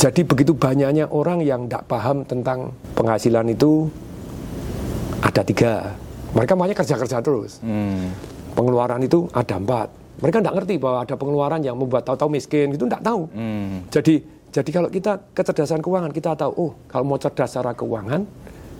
Jadi 0.00 0.24
begitu 0.24 0.56
banyaknya 0.56 1.12
orang 1.12 1.44
yang 1.44 1.68
tidak 1.68 1.84
paham 1.84 2.24
tentang 2.24 2.72
penghasilan 2.96 3.52
itu 3.52 3.84
ada 5.20 5.44
tiga. 5.44 5.92
Mereka 6.32 6.56
maunya 6.56 6.72
kerja-kerja 6.72 7.20
terus. 7.20 7.60
Hmm. 7.60 8.08
Pengeluaran 8.56 9.04
itu 9.04 9.28
ada 9.36 9.60
empat. 9.60 9.92
Mereka 10.24 10.40
tidak 10.40 10.56
ngerti 10.56 10.80
bahwa 10.80 11.04
ada 11.04 11.14
pengeluaran 11.20 11.60
yang 11.60 11.76
membuat 11.76 12.08
tahu-tahu 12.08 12.32
miskin 12.32 12.72
itu 12.72 12.88
tidak 12.88 13.04
tahu. 13.04 13.28
Hmm. 13.28 13.84
Jadi 13.92 14.24
jadi 14.48 14.70
kalau 14.72 14.88
kita 14.88 15.12
kecerdasan 15.36 15.84
keuangan 15.84 16.16
kita 16.16 16.32
tahu 16.32 16.52
oh 16.56 16.72
kalau 16.88 17.04
mau 17.04 17.20
cerdas 17.20 17.52
secara 17.52 17.76
keuangan 17.76 18.24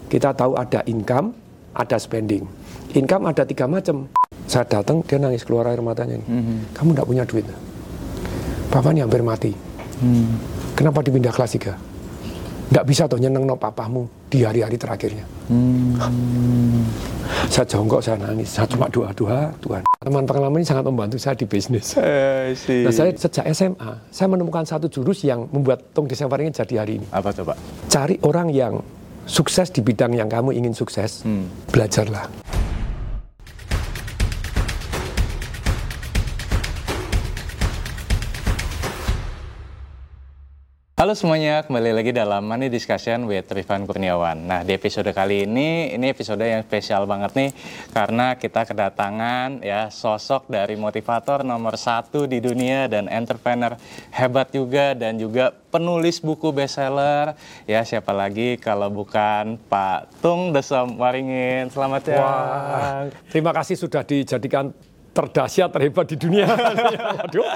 kita 0.09 0.33
tahu 0.33 0.57
ada 0.57 0.81
income, 0.89 1.37
ada 1.77 2.01
spending. 2.01 2.49
Income 2.97 3.29
ada 3.29 3.45
tiga 3.45 3.69
macam. 3.69 4.09
Saya 4.49 4.65
datang 4.65 5.05
dia 5.05 5.21
nangis 5.21 5.45
keluar 5.45 5.69
air 5.69 5.85
matanya 5.85 6.17
ini. 6.17 6.25
Kamu 6.73 6.97
tidak 6.97 7.07
punya 7.13 7.25
duit. 7.29 7.45
Bapak 8.73 8.97
ini 8.97 9.05
hampir 9.05 9.21
mati. 9.21 9.53
Hmm. 10.01 10.60
Kenapa 10.81 11.05
dipindah 11.05 11.29
kelas 11.29 11.61
3? 11.61 11.77
Tidak 12.73 12.85
bisa 12.89 13.05
tuh 13.05 13.21
nyeneng 13.21 13.45
no 13.45 13.53
papamu 13.53 14.09
di 14.33 14.41
hari-hari 14.41 14.81
terakhirnya. 14.81 15.29
Hmm. 15.53 15.93
Saya 17.53 17.69
jongkok, 17.69 18.01
saya 18.01 18.17
nangis. 18.17 18.49
Saya 18.49 18.65
cuma 18.65 18.89
doa-doa, 18.89 19.53
Tuhan. 19.61 19.85
Teman 20.01 20.25
pengalaman 20.25 20.57
ini 20.57 20.65
sangat 20.65 20.89
membantu 20.89 21.21
saya 21.21 21.37
di 21.37 21.45
bisnis. 21.45 22.01
Eh. 22.01 22.57
Nah, 22.81 22.95
saya 22.97 23.13
sejak 23.13 23.45
SMA, 23.53 24.09
saya 24.09 24.33
menemukan 24.33 24.65
satu 24.65 24.89
jurus 24.89 25.21
yang 25.21 25.53
membuat 25.53 25.93
Tong 25.93 26.09
Desember 26.09 26.41
ini 26.41 26.49
jadi 26.49 26.81
hari 26.81 27.05
ini. 27.05 27.07
Apa 27.13 27.29
Pak? 27.37 27.61
Cari 27.93 28.17
orang 28.25 28.49
yang 28.49 28.81
sukses 29.29 29.69
di 29.69 29.85
bidang 29.85 30.17
yang 30.17 30.33
kamu 30.33 30.57
ingin 30.57 30.73
sukses, 30.73 31.29
Hmm. 31.29 31.45
belajarlah. 31.69 32.25
Halo 41.01 41.17
semuanya, 41.17 41.65
kembali 41.65 41.97
lagi 41.97 42.13
dalam 42.13 42.45
Money 42.45 42.69
Discussion 42.69 43.25
with 43.25 43.49
Rifan 43.49 43.89
Kurniawan. 43.89 44.37
Nah, 44.45 44.61
di 44.61 44.77
episode 44.77 45.09
kali 45.17 45.49
ini, 45.49 45.97
ini 45.97 46.13
episode 46.13 46.45
yang 46.45 46.61
spesial 46.61 47.09
banget 47.09 47.33
nih, 47.41 47.51
karena 47.89 48.37
kita 48.37 48.69
kedatangan 48.69 49.65
ya 49.65 49.89
sosok 49.89 50.53
dari 50.53 50.77
motivator 50.77 51.41
nomor 51.41 51.81
satu 51.81 52.29
di 52.29 52.45
dunia 52.45 52.85
dan 52.85 53.09
entrepreneur 53.09 53.81
hebat 54.13 54.53
juga 54.53 54.93
dan 54.93 55.17
juga 55.17 55.57
penulis 55.73 56.21
buku 56.21 56.53
bestseller. 56.53 57.33
Ya, 57.65 57.81
siapa 57.81 58.13
lagi 58.13 58.61
kalau 58.61 58.93
bukan 58.93 59.57
Pak 59.73 60.21
Tung 60.21 60.53
Desem 60.53 61.01
Waringin. 61.01 61.73
Selamat 61.73 62.13
ya. 62.13 62.21
Wah, 62.21 63.09
terima 63.33 63.57
kasih 63.57 63.81
sudah 63.81 64.05
dijadikan 64.05 64.69
terdahsyat 65.11 65.69
terhebat 65.69 66.07
di 66.07 66.17
dunia. 66.17 66.47
Waduh. 67.19 67.47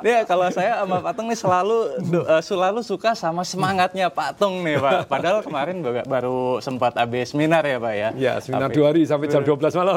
Dia 0.00 0.22
kalau 0.22 0.48
saya 0.48 0.82
sama 0.82 0.98
Pak 1.00 1.12
Tung 1.14 1.26
nih 1.26 1.36
selalu 1.36 1.78
eh, 2.20 2.42
selalu 2.42 2.80
suka 2.82 3.12
sama 3.12 3.42
semangatnya 3.42 4.06
Pak 4.08 4.36
Tung 4.36 4.60
nih 4.60 4.76
Pak. 4.76 5.06
Padahal 5.06 5.40
kemarin 5.40 5.80
baga- 5.80 6.04
baru 6.04 6.58
sempat 6.58 6.94
habis 6.94 7.30
seminar 7.30 7.62
ya 7.62 7.78
Pak 7.78 7.94
ya. 7.94 8.08
Ya, 8.14 8.32
seminar 8.38 8.68
Tapi- 8.68 8.76
dua 8.76 8.86
hari 8.90 9.02
sampai 9.02 9.26
jam 9.26 9.42
12 9.42 9.56
malam. 9.74 9.96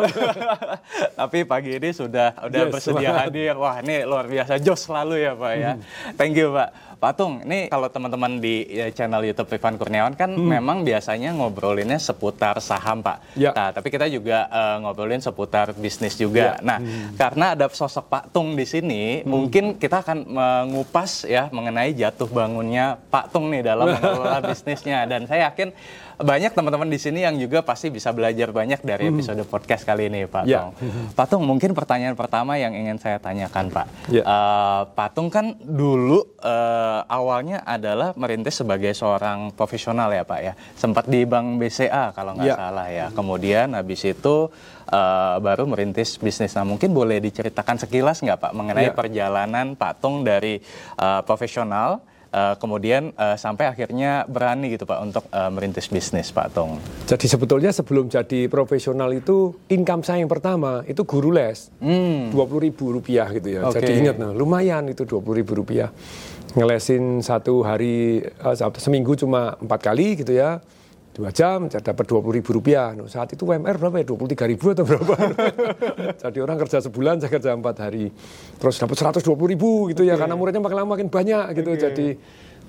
Tapi 1.20 1.38
pagi 1.44 1.72
ini 1.74 1.90
sudah 1.90 2.32
udah 2.40 2.60
Yes, 2.62 2.72
bersedia 2.72 3.10
semangat. 3.10 3.26
hadir. 3.26 3.54
Wah, 3.56 3.76
ini 3.80 3.96
luar 4.04 4.26
biasa 4.26 4.58
jos 4.58 4.80
selalu 4.80 5.16
ya 5.20 5.34
Pak 5.34 5.54
ya. 5.56 5.72
Thank 6.16 6.38
you 6.38 6.52
Pak. 6.52 6.70
Pak 7.00 7.16
Tung, 7.16 7.40
ini 7.48 7.72
kalau 7.72 7.88
teman-teman 7.88 8.44
di 8.44 8.68
ya, 8.68 8.92
channel 8.92 9.24
YouTube 9.24 9.48
Rifan 9.56 9.80
Kurniawan 9.80 10.20
kan 10.20 10.36
memang 10.36 10.84
biasanya 10.84 11.32
ngobrolinnya 11.32 11.96
seputar 11.96 12.60
saham 12.60 13.00
Pak. 13.00 13.40
Ya. 13.40 13.56
Nah, 13.56 13.72
tapi 13.72 13.88
kita 13.88 14.12
juga 14.12 14.52
eh, 14.52 14.76
ngobrolin 14.84 15.24
seputar 15.24 15.72
bisnis 15.80 16.20
juga. 16.20 16.60
Ya. 16.60 16.68
Nah, 16.76 16.84
karena 17.16 17.56
ada 17.56 17.72
sosok 17.72 18.12
Pak 18.12 18.36
Tung 18.36 18.60
di 18.60 18.68
sini, 18.68 19.24
mungkin 19.24 19.80
kita 19.80 20.04
akan 20.04 20.28
mengupas 20.28 21.24
ya 21.24 21.48
mengenai 21.56 21.96
jatuh 21.96 22.28
bangunnya 22.28 23.00
Pak 23.08 23.32
Tung 23.32 23.48
nih 23.48 23.64
dalam 23.64 23.88
mengelola 23.96 24.44
bisnisnya. 24.44 25.08
Dan 25.08 25.24
saya 25.24 25.56
yakin 25.56 25.72
banyak 26.20 26.52
teman-teman 26.52 26.86
di 26.86 27.00
sini 27.00 27.24
yang 27.24 27.40
juga 27.40 27.64
pasti 27.64 27.88
bisa 27.88 28.12
belajar 28.12 28.52
banyak 28.52 28.84
dari 28.84 29.08
episode 29.08 29.40
podcast 29.44 29.88
kali 29.88 30.12
ini, 30.12 30.28
Pak 30.28 30.44
Ya. 30.44 30.68
Tung. 30.68 30.72
Pak 31.16 31.26
Tung, 31.26 31.44
mungkin 31.44 31.72
pertanyaan 31.72 32.14
pertama 32.14 32.56
yang 32.56 32.76
ingin 32.76 33.00
saya 33.00 33.18
tanyakan, 33.18 33.72
Pak. 33.72 33.88
Ya. 34.12 34.22
Eh, 34.22 34.82
Pak 34.92 35.10
Tung 35.16 35.32
kan 35.32 35.56
dulu 35.56 36.20
eh, 36.38 37.02
awalnya 37.08 37.64
adalah 37.64 38.12
merintis 38.14 38.60
sebagai 38.60 38.92
seorang 38.92 39.56
profesional 39.56 40.12
ya, 40.12 40.28
Pak 40.28 40.40
ya. 40.40 40.54
Sempat 40.76 41.08
di 41.08 41.24
Bank 41.24 41.56
BCA 41.56 42.12
kalau 42.12 42.36
nggak 42.36 42.46
Ya. 42.46 42.56
salah 42.58 42.88
ya. 42.90 43.08
Kemudian 43.10 43.72
habis 43.72 44.04
itu 44.04 44.52
eh, 44.90 45.36
baru 45.40 45.70
merintis 45.70 46.18
bisnis. 46.18 46.52
Nah, 46.52 46.66
mungkin 46.66 46.92
boleh 46.92 47.22
diceritakan 47.22 47.80
sekilas 47.80 48.20
nggak, 48.20 48.42
Pak, 48.42 48.52
mengenai 48.52 48.90
Ya. 48.90 48.94
perjalanan 48.94 49.78
Pak 49.78 50.04
Tung 50.04 50.22
dari 50.22 50.60
eh, 50.96 51.22
profesional 51.24 52.04
eh, 52.30 52.56
kemudian 52.58 53.12
eh, 53.14 53.38
sampai 53.38 53.70
akhirnya 53.70 54.26
berani 54.30 54.74
gitu, 54.74 54.86
Pak, 54.86 55.00
untuk 55.02 55.24
eh, 55.30 55.50
merintis 55.52 55.90
bisnis, 55.90 56.30
Pak 56.30 56.54
Tung. 56.54 56.78
Jadi 57.06 57.26
sebetulnya 57.26 57.74
sebelum 57.74 58.08
jadi 58.10 58.48
profesional 58.48 59.14
itu 59.14 59.58
income 59.70 60.02
saya 60.06 60.22
yang 60.22 60.32
pertama 60.32 60.82
itu 60.86 61.02
guru 61.04 61.34
les. 61.34 61.70
Hmm. 61.82 62.30
dua 62.30 62.46
puluh 62.46 62.70
ribu 62.70 62.94
rupiah 62.94 63.28
gitu 63.34 63.60
ya. 63.60 63.66
Oke. 63.66 63.82
Jadi 63.82 64.06
ingat, 64.06 64.16
nah, 64.22 64.32
lumayan 64.32 64.88
itu 64.88 65.04
dua 65.04 65.20
puluh 65.20 65.42
ribu 65.42 65.58
rupiah. 65.58 65.90
Ngelesin 66.58 67.22
satu 67.22 67.62
hari, 67.62 68.26
satu- 68.42 68.82
seminggu 68.82 69.14
cuma 69.14 69.54
empat 69.62 69.86
kali 69.86 70.18
gitu 70.18 70.34
ya. 70.34 70.62
Dua 71.20 71.36
jam, 71.36 71.68
jadi 71.68 71.84
dapat 71.84 72.08
dua 72.08 72.24
puluh 72.24 72.40
ribu 72.40 72.56
rupiah. 72.56 72.96
Nah, 72.96 73.04
saat 73.12 73.36
itu 73.36 73.44
UMR 73.44 73.76
berapa 73.76 74.00
ya? 74.00 74.06
Dua 74.08 74.16
puluh 74.16 74.32
tiga 74.32 74.48
ribu 74.48 74.72
atau 74.72 74.88
berapa? 74.88 75.20
jadi 76.24 76.38
orang 76.40 76.56
kerja 76.64 76.80
sebulan, 76.80 77.20
saya 77.20 77.28
kerja 77.28 77.60
empat 77.60 77.76
hari. 77.84 78.08
Terus 78.56 78.80
dapat 78.80 78.96
seratus 78.96 79.22
dua 79.28 79.36
puluh 79.36 79.52
ribu 79.52 79.92
gitu 79.92 80.08
ya, 80.08 80.16
karena 80.16 80.40
muridnya 80.40 80.64
makin 80.64 80.80
lama 80.80 80.96
makin 80.96 81.12
banyak 81.12 81.60
gitu. 81.60 81.76
Jadi 81.76 82.08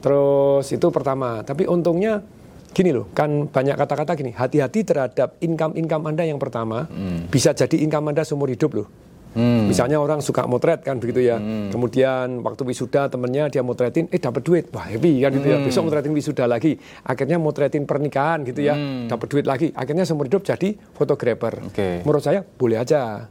terus 0.02 0.66
itu 0.66 0.86
pertama. 0.90 1.46
Tapi 1.46 1.70
untungnya 1.70 2.26
gini 2.74 2.90
loh, 2.90 3.06
kan 3.14 3.46
banyak 3.46 3.78
kata-kata 3.78 4.18
gini, 4.18 4.34
hati-hati 4.34 4.82
terhadap 4.82 5.38
income-income 5.38 6.10
Anda 6.10 6.26
yang 6.26 6.42
pertama, 6.42 6.90
bisa 7.30 7.54
jadi 7.54 7.78
income 7.86 8.10
Anda 8.10 8.26
seumur 8.26 8.50
hidup 8.50 8.82
loh. 8.82 9.09
Hmm. 9.30 9.70
Misalnya 9.70 10.02
orang 10.02 10.18
suka 10.18 10.42
motret 10.50 10.82
kan 10.82 10.98
begitu 10.98 11.22
ya. 11.22 11.38
Kemudian 11.70 12.42
waktu 12.42 12.62
wisuda 12.66 13.06
temennya 13.06 13.46
dia 13.46 13.62
motretin, 13.62 14.10
eh 14.10 14.18
dapat 14.18 14.42
duit, 14.42 14.64
wah 14.74 14.86
happy 14.86 15.22
kan 15.22 15.30
gitu 15.34 15.46
ya. 15.46 15.58
Besok 15.62 15.86
motretin 15.86 16.12
wisuda 16.14 16.44
lagi, 16.50 16.74
akhirnya 17.06 17.38
motretin 17.38 17.86
pernikahan 17.86 18.42
gitu 18.42 18.66
ya, 18.66 18.74
dapat 19.06 19.26
duit 19.30 19.46
lagi. 19.46 19.70
Akhirnya 19.70 20.02
seumur 20.02 20.26
hidup 20.26 20.42
jadi 20.42 20.74
fotografer. 20.94 21.62
Oke. 21.62 22.02
Menurut 22.02 22.22
saya 22.22 22.42
boleh 22.42 22.82
aja. 22.82 23.30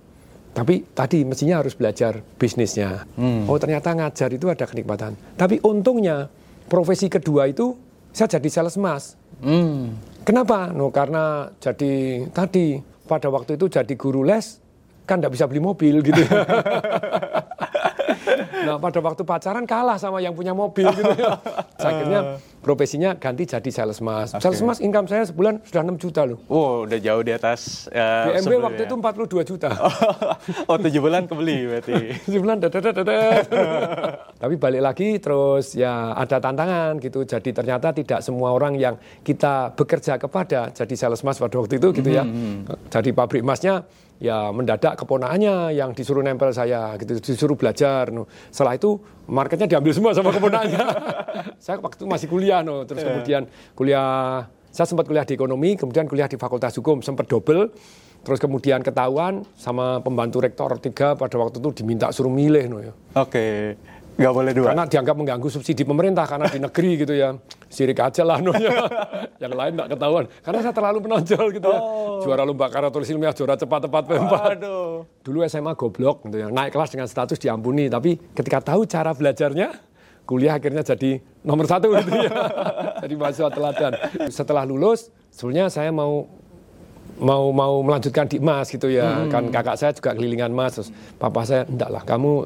Tapi 0.50 0.82
tadi 0.98 1.22
mestinya 1.28 1.62
harus 1.62 1.78
belajar 1.78 2.20
bisnisnya. 2.40 3.06
Oh 3.46 3.60
ternyata 3.60 3.94
ngajar 3.94 4.34
itu 4.34 4.48
ada 4.48 4.66
kenikmatan. 4.66 5.14
Tapi 5.36 5.62
untungnya 5.62 6.32
profesi 6.72 7.12
kedua 7.12 7.46
itu 7.52 7.76
saya 8.16 8.40
jadi 8.40 8.50
sales 8.50 8.76
emas. 8.80 9.14
Hmm. 9.40 9.94
Kenapa? 10.26 10.74
No, 10.74 10.90
karena 10.92 11.50
jadi 11.62 12.26
tadi 12.34 12.82
pada 13.08 13.30
waktu 13.34 13.58
itu 13.58 13.70
jadi 13.70 13.94
guru 13.98 14.22
les 14.22 14.62
kan 15.10 15.18
tidak 15.18 15.34
bisa 15.34 15.50
beli 15.50 15.58
mobil 15.58 16.06
gitu. 16.06 16.22
nah 18.70 18.78
pada 18.78 19.00
waktu 19.02 19.24
pacaran 19.26 19.66
kalah 19.66 19.98
sama 19.98 20.22
yang 20.22 20.36
punya 20.38 20.54
mobil 20.54 20.86
gitu 20.94 21.14
ya. 21.24 21.42
Akhirnya 21.80 22.38
profesinya 22.62 23.16
ganti 23.18 23.48
jadi 23.48 23.70
sales 23.72 23.98
mas. 24.04 24.36
Sales 24.38 24.62
mas 24.62 24.78
income 24.84 25.08
saya 25.10 25.26
sebulan 25.26 25.64
sudah 25.66 25.82
6 25.82 25.98
juta 25.98 26.22
loh. 26.28 26.38
Wow, 26.46 26.86
udah 26.86 27.00
jauh 27.00 27.24
di 27.24 27.34
atas 27.34 27.90
eh, 27.90 28.36
BMW 28.36 28.42
sebelumnya. 28.44 28.66
waktu 28.70 28.82
itu 28.86 28.96
42 29.00 29.50
juta. 29.50 29.70
oh, 30.70 30.78
tujuh 30.78 31.02
bulan 31.02 31.24
kebeli 31.26 31.58
berarti. 31.66 31.96
Sebulan 32.28 32.56
dadat 32.62 32.84
dadat. 33.02 33.44
Tapi 34.38 34.56
balik 34.60 34.82
lagi 34.84 35.10
terus 35.18 35.74
ya 35.74 36.14
ada 36.14 36.38
tantangan 36.38 37.00
gitu. 37.00 37.24
Jadi 37.24 37.50
ternyata 37.56 37.96
tidak 37.96 38.20
semua 38.22 38.54
orang 38.54 38.76
yang 38.76 39.00
kita 39.24 39.74
bekerja 39.74 40.20
kepada 40.20 40.70
jadi 40.76 40.94
sales 40.94 41.24
mas 41.24 41.40
pada 41.40 41.56
waktu 41.58 41.80
itu 41.80 41.96
gitu 41.96 42.10
ya. 42.12 42.28
Jadi 42.92 43.10
pabrik 43.16 43.42
emasnya 43.42 43.88
ya 44.20 44.52
mendadak 44.52 45.00
keponakannya 45.00 45.72
yang 45.72 45.96
disuruh 45.96 46.20
nempel 46.20 46.52
saya 46.52 47.00
gitu 47.00 47.24
disuruh 47.24 47.56
belajar 47.56 48.12
no. 48.12 48.28
setelah 48.52 48.76
itu 48.76 49.00
marketnya 49.32 49.66
diambil 49.66 49.96
semua 49.96 50.12
sama 50.12 50.36
keponakannya. 50.36 50.84
Saya 51.64 51.80
waktu 51.80 52.04
itu 52.04 52.08
masih 52.08 52.28
kuliah 52.28 52.60
no 52.60 52.84
terus 52.84 53.04
kemudian 53.04 53.48
kuliah 53.76 54.44
saya 54.70 54.86
sempat 54.86 55.10
kuliah 55.10 55.26
di 55.26 55.34
ekonomi 55.34 55.76
kemudian 55.76 56.06
kuliah 56.06 56.28
di 56.28 56.36
fakultas 56.36 56.76
hukum 56.78 57.00
sempat 57.00 57.26
double. 57.32 57.72
Terus 58.20 58.36
kemudian 58.36 58.84
ketahuan 58.84 59.48
sama 59.56 60.04
pembantu 60.04 60.44
rektor 60.44 60.76
tiga 60.84 61.16
pada 61.16 61.40
waktu 61.40 61.64
itu 61.64 61.84
diminta 61.84 62.12
suruh 62.12 62.28
milih 62.28 62.68
no 62.68 62.78
ya. 62.84 62.92
Oke, 63.16 63.80
nggak 64.20 64.34
boleh 64.36 64.52
dua. 64.52 64.68
karena 64.76 64.84
dianggap 64.84 65.16
mengganggu 65.16 65.48
subsidi 65.48 65.88
pemerintah 65.88 66.28
karena 66.28 66.52
di 66.52 66.60
negeri 66.60 66.92
gitu 67.00 67.16
ya 67.16 67.32
sirik 67.70 68.02
aja 68.02 68.26
lah 68.26 68.42
no 68.42 68.52
ya. 68.58 68.90
yang 69.46 69.54
lain 69.54 69.72
nggak 69.78 69.90
ketahuan. 69.96 70.26
Karena 70.42 70.60
saya 70.66 70.74
terlalu 70.74 70.98
menonjol 71.06 71.46
gitu 71.54 71.70
ya. 71.70 71.80
Juara 72.26 72.44
lomba 72.44 72.68
karya 72.68 72.90
tulis 72.90 73.08
ilmiah 73.14 73.32
juara 73.32 73.56
cepat 73.56 73.86
tepat 73.88 74.04
empat. 74.10 74.50
Aduh. 74.60 75.06
dulu 75.22 75.46
SMA 75.46 75.78
goblok 75.78 76.26
gitu 76.28 76.38
ya. 76.42 76.48
Naik 76.50 76.74
kelas 76.74 76.90
dengan 76.92 77.08
status 77.08 77.38
diampuni. 77.38 77.88
Tapi 77.88 78.18
ketika 78.34 78.74
tahu 78.74 78.90
cara 78.90 79.14
belajarnya 79.14 79.70
kuliah 80.26 80.58
akhirnya 80.58 80.82
jadi 80.82 81.22
nomor 81.46 81.70
satu 81.70 81.94
gitu 81.94 82.12
ya. 82.14 82.30
Jadi 83.06 83.14
mahasiswa 83.16 83.50
teladan. 83.50 83.94
Setelah 84.30 84.62
lulus 84.68 85.10
sebenarnya 85.34 85.74
saya 85.74 85.90
mau 85.90 86.30
mau 87.18 87.50
mau 87.50 87.82
melanjutkan 87.82 88.30
di 88.30 88.38
emas 88.38 88.70
gitu 88.70 88.90
ya. 88.90 89.26
Kan 89.30 89.50
kakak 89.50 89.78
saya 89.78 89.94
juga 89.94 90.14
kelilingan 90.14 90.54
emas 90.54 90.78
terus 90.78 90.90
papa 91.18 91.46
saya 91.46 91.66
enggak 91.66 91.90
lah 91.90 92.04
kamu 92.06 92.46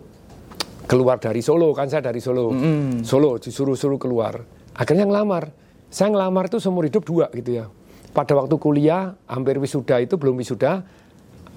keluar 0.88 1.20
dari 1.20 1.44
Solo. 1.44 1.76
Kan 1.76 1.92
saya 1.92 2.00
dari 2.08 2.24
Solo. 2.24 2.56
Solo 3.04 3.36
disuruh-suruh 3.36 4.00
keluar. 4.00 4.63
Akhirnya 4.74 5.06
ngelamar. 5.06 5.54
Saya 5.94 6.10
ngelamar 6.10 6.50
itu 6.50 6.58
seumur 6.58 6.90
hidup 6.90 7.06
dua 7.06 7.30
gitu 7.34 7.64
ya. 7.64 7.66
Pada 8.14 8.34
waktu 8.38 8.56
kuliah 8.58 9.14
hampir 9.30 9.58
wisuda 9.58 10.02
itu 10.02 10.18
belum 10.18 10.38
wisuda 10.42 10.82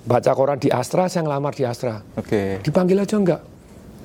baca 0.06 0.32
koran 0.32 0.60
di 0.60 0.68
Astra 0.70 1.08
saya 1.08 1.24
ngelamar 1.24 1.52
di 1.52 1.64
Astra. 1.64 2.00
Oke. 2.16 2.60
Dipanggil 2.60 3.00
aja 3.00 3.16
enggak. 3.16 3.40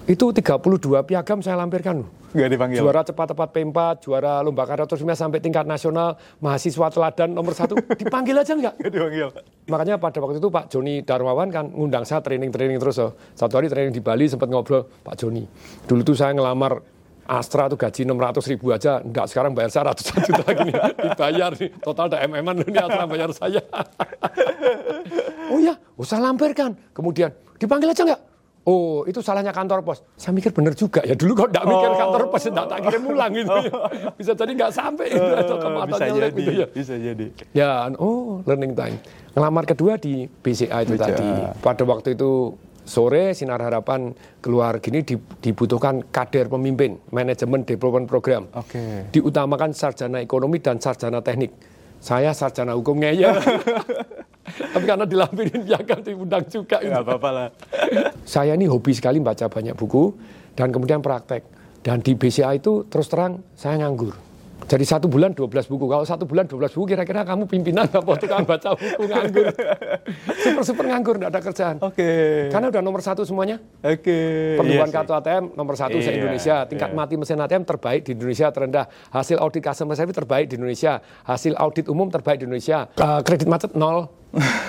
Itu 0.09 0.33
32 0.33 0.81
piagam 1.05 1.39
saya 1.45 1.59
lampirkan. 1.61 2.03
Nggak 2.31 2.49
dipanggil. 2.49 2.79
Juara 2.79 3.03
cepat-cepat 3.03 3.49
P4, 3.51 3.77
juara 4.07 4.39
lomba 4.39 4.63
karatorisme 4.63 5.11
sampai 5.11 5.43
tingkat 5.43 5.67
nasional, 5.67 6.15
mahasiswa 6.39 6.87
teladan 6.87 7.35
nomor 7.35 7.51
satu, 7.51 7.75
dipanggil 8.01 8.39
aja 8.39 8.55
enggak. 8.55 8.79
Nggak 8.79 8.91
dipanggil. 8.91 9.27
Makanya 9.67 9.95
pada 9.99 10.17
waktu 10.23 10.39
itu 10.39 10.47
Pak 10.47 10.65
Joni 10.71 11.03
Darmawan 11.03 11.51
kan 11.51 11.67
ngundang 11.69 12.07
saya 12.07 12.23
training-training 12.23 12.79
terus. 12.79 13.03
Oh. 13.03 13.13
Satu 13.35 13.59
hari 13.59 13.67
training 13.67 13.91
di 13.91 13.99
Bali 13.99 14.31
sempat 14.31 14.47
ngobrol 14.47 14.87
Pak 15.03 15.15
Joni. 15.19 15.43
Dulu 15.85 16.01
tuh 16.07 16.15
saya 16.15 16.31
ngelamar 16.31 16.79
Astra 17.31 17.72
tuh 17.72 17.80
gaji 17.80 18.04
600 18.04 18.51
ribu 18.51 18.75
aja, 18.75 19.00
enggak 19.00 19.31
sekarang 19.31 19.56
bayar 19.56 19.72
saya 19.72 19.95
ratusan 19.95 20.19
juta 20.19 20.44
lagi 20.44 20.68
nih, 20.68 20.75
dibayar 21.07 21.51
nih, 21.56 21.69
total 21.80 22.12
ada 22.12 22.18
MM-an 22.28 22.60
ini 22.60 22.75
Astra 22.75 23.07
bayar 23.16 23.31
saya. 23.31 23.63
oh 25.48 25.60
ya, 25.63 25.80
usah 25.95 26.19
lampirkan. 26.19 26.75
Kemudian 26.92 27.31
dipanggil 27.56 27.95
aja 27.95 28.04
enggak? 28.04 28.22
Oh, 28.62 29.07
itu 29.10 29.24
salahnya 29.25 29.50
kantor 29.50 29.81
pos. 29.81 30.06
Saya 30.13 30.38
mikir 30.38 30.54
bener 30.54 30.78
juga 30.78 31.01
ya. 31.01 31.18
Dulu 31.18 31.33
kalau 31.33 31.50
enggak 31.50 31.66
mikir 31.66 31.92
kantor 31.98 32.22
pos, 32.30 32.44
enggak 32.45 32.68
tak 32.68 32.80
kirim 32.83 33.04
ulang 33.10 33.31
gitu. 33.33 33.57
ya. 33.57 33.72
Bisa 34.19 34.31
jadi 34.36 34.51
enggak 34.51 34.72
sampai 34.75 35.07
gitu. 35.10 35.33
atau 35.33 35.56
bisa 35.88 36.06
jadi, 36.12 36.30
gitu 36.36 36.51
ya. 36.51 36.68
bisa 36.68 36.94
jadi. 37.00 37.25
Ya, 37.56 37.72
oh 37.98 38.44
learning 38.45 38.75
time. 38.78 39.00
Ngelamar 39.33 39.63
kedua 39.66 39.95
di 39.98 40.28
BCA 40.28 40.83
itu 40.83 40.94
BCA. 40.94 41.04
tadi. 41.10 41.30
Pada 41.63 41.83
waktu 41.88 42.13
itu 42.13 42.54
sore 42.83 43.33
Sinar 43.33 43.62
Harapan 43.62 44.13
keluar 44.39 44.81
gini 44.81 45.06
di- 45.06 45.19
dibutuhkan 45.39 46.01
kader 46.10 46.50
pemimpin, 46.50 46.98
manajemen 47.10 47.62
development 47.63 48.07
program. 48.10 48.48
Oke. 48.54 49.10
Diutamakan 49.12 49.72
sarjana 49.72 50.19
ekonomi 50.19 50.57
dan 50.60 50.81
sarjana 50.81 51.22
teknik. 51.22 51.54
Saya 52.01 52.33
sarjana 52.33 52.74
hukum 52.74 52.98
ngeyel. 52.98 53.38
Tapi 54.74 54.86
karena 54.89 55.06
dilampirin 55.06 55.62
piagam 55.63 56.00
diundang 56.01 56.45
juga. 56.50 56.81
Nggak 56.81 57.04
apa-apa 57.06 57.30
lah. 57.30 57.48
Saya 58.25 58.57
ini 58.57 58.66
hobi 58.66 58.92
sekali 58.98 59.22
baca 59.22 59.45
banyak 59.48 59.78
buku 59.78 60.12
dan 60.57 60.74
kemudian 60.74 61.00
praktek. 61.00 61.45
Dan 61.81 62.01
di 62.01 62.13
BCA 62.13 62.57
itu 62.57 62.86
terus 62.89 63.10
terang 63.10 63.42
saya 63.54 63.81
nganggur. 63.81 64.31
Jadi 64.67 64.85
satu 64.85 65.09
bulan 65.09 65.33
12 65.33 65.47
buku. 65.67 65.85
Kalau 65.89 66.05
satu 66.05 66.23
bulan 66.29 66.45
12 66.45 66.73
buku 66.75 66.85
kira-kira 66.93 67.25
kamu 67.25 67.43
pimpinan 67.49 67.85
apa 67.89 68.11
tukang 68.17 68.45
baca 68.45 68.77
buku 68.77 69.03
nganggur. 69.09 69.47
Super-super 70.43 70.85
nganggur, 70.87 71.15
tidak 71.19 71.29
ada 71.33 71.39
kerjaan. 71.41 71.75
Oke. 71.81 72.09
Karena 72.49 72.67
udah 72.69 72.81
nomor 72.83 73.01
satu 73.03 73.25
semuanya. 73.25 73.59
Oke. 73.81 74.55
Pertumbuhan 74.55 74.87
Iya 74.87 74.93
sih. 74.93 74.95
kartu 74.95 75.11
ATM 75.17 75.43
nomor 75.57 75.75
satu 75.75 75.97
Iya, 75.97 76.05
se-Indonesia. 76.07 76.55
Tingkat 76.69 76.89
iya. 76.93 76.97
mati 76.97 77.13
mesin 77.17 77.41
ATM 77.41 77.63
terbaik 77.67 78.01
di 78.05 78.11
Indonesia 78.15 78.47
terendah. 78.53 78.85
Hasil 79.11 79.37
audit 79.41 79.61
customer 79.65 79.95
service 79.97 80.17
terbaik 80.17 80.45
di 80.47 80.55
Indonesia. 80.55 81.01
Hasil 81.25 81.57
audit 81.57 81.89
umum 81.91 82.07
terbaik 82.07 82.39
di 82.39 82.45
Indonesia. 82.47 82.87
Eh, 82.95 83.19
kredit 83.25 83.49
macet 83.49 83.73
nol. 83.75 84.20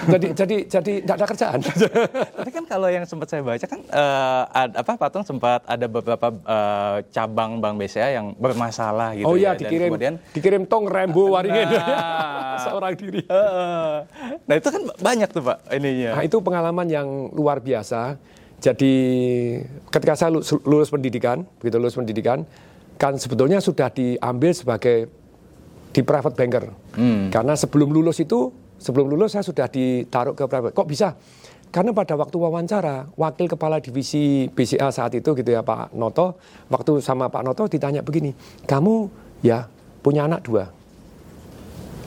Jadi 0.05 0.26
jadi 0.35 0.56
jadi 0.67 0.93
tidak 1.00 1.17
ada 1.17 1.26
kerjaan. 1.29 1.59
Tapi 2.38 2.50
kan 2.50 2.64
kalau 2.64 2.87
yang 2.87 3.05
sempat 3.05 3.26
saya 3.26 3.41
baca 3.41 3.62
kan 3.62 3.81
eh, 3.81 4.43
ad- 4.53 4.76
apa 4.76 4.93
patung 4.97 5.23
sempat 5.23 5.62
ada 5.62 5.87
beberapa 5.87 6.29
eh, 6.29 6.97
cabang 7.09 7.56
Bank 7.56 7.79
BCA 7.79 8.11
yang 8.12 8.35
bermasalah 8.35 9.14
gitu 9.14 9.25
oh 9.25 9.35
ya. 9.35 9.41
iya 9.41 9.50
Dan 9.53 9.61
dikirim 9.62 9.88
kemudian 9.88 10.14
dikirim 10.31 10.62
tong 10.64 10.85
Rembo 10.85 11.31
waringin 11.31 11.70
Nah. 11.70 12.59
seorang 12.64 12.93
diri. 12.93 13.23
Heeh. 13.23 13.94
Nah 14.43 14.55
itu 14.55 14.69
kan 14.69 14.82
banyak 14.97 15.29
tuh 15.29 15.43
Pak 15.43 15.70
ininya. 15.73 16.11
Nah, 16.14 16.23
itu 16.23 16.37
pengalaman 16.38 16.87
yang 16.87 17.06
luar 17.31 17.59
biasa. 17.59 18.19
Jadi 18.59 18.94
ketika 19.88 20.14
saya 20.14 20.31
lu- 20.31 20.43
lulus 20.62 20.87
pendidikan, 20.87 21.43
begitu 21.59 21.76
lulus 21.76 21.94
pendidikan, 21.94 22.47
kan 22.94 23.14
sebetulnya 23.14 23.59
sudah 23.59 23.88
diambil 23.88 24.50
sebagai 24.53 25.11
di 25.91 26.00
private 26.00 26.35
banker. 26.35 26.64
Karena 27.29 27.55
sebelum 27.55 27.91
lulus 27.91 28.19
itu, 28.19 28.55
sebelum 28.82 29.06
lulus 29.14 29.38
saya 29.38 29.46
sudah 29.46 29.70
ditaruh 29.70 30.34
ke 30.34 30.44
private. 30.50 30.75
Kok 30.75 30.88
bisa? 30.90 31.14
Karena 31.73 31.96
pada 31.96 32.19
waktu 32.19 32.37
wawancara, 32.37 33.08
wakil 33.17 33.49
kepala 33.49 33.81
divisi 33.81 34.50
BCA 34.52 34.93
saat 34.93 35.17
itu 35.17 35.32
gitu 35.32 35.49
ya 35.49 35.64
Pak 35.64 35.96
Noto, 35.96 36.37
waktu 36.69 37.00
sama 37.00 37.32
Pak 37.32 37.40
Noto 37.40 37.64
ditanya 37.64 38.05
begini, 38.05 38.37
kamu 38.69 39.08
ya 39.40 39.64
punya 40.05 40.29
anak 40.29 40.44
dua, 40.44 40.69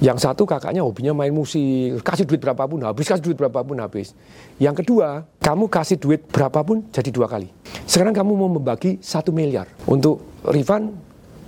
yang 0.03 0.19
satu 0.19 0.43
kakaknya 0.43 0.83
hobinya 0.83 1.15
main 1.15 1.31
musik, 1.31 2.03
kasih 2.03 2.27
duit 2.27 2.43
berapapun 2.43 2.83
habis, 2.83 3.07
kasih 3.07 3.31
duit 3.31 3.37
berapapun 3.39 3.79
habis. 3.79 4.11
Yang 4.59 4.83
kedua, 4.83 5.23
kamu 5.39 5.71
kasih 5.71 5.95
duit 5.95 6.27
berapapun 6.27 6.83
jadi 6.91 7.09
dua 7.15 7.31
kali. 7.31 7.47
Sekarang 7.87 8.11
kamu 8.11 8.35
mau 8.35 8.51
membagi 8.51 8.99
satu 8.99 9.31
miliar. 9.31 9.71
Untuk 9.87 10.19
refund, 10.43 10.91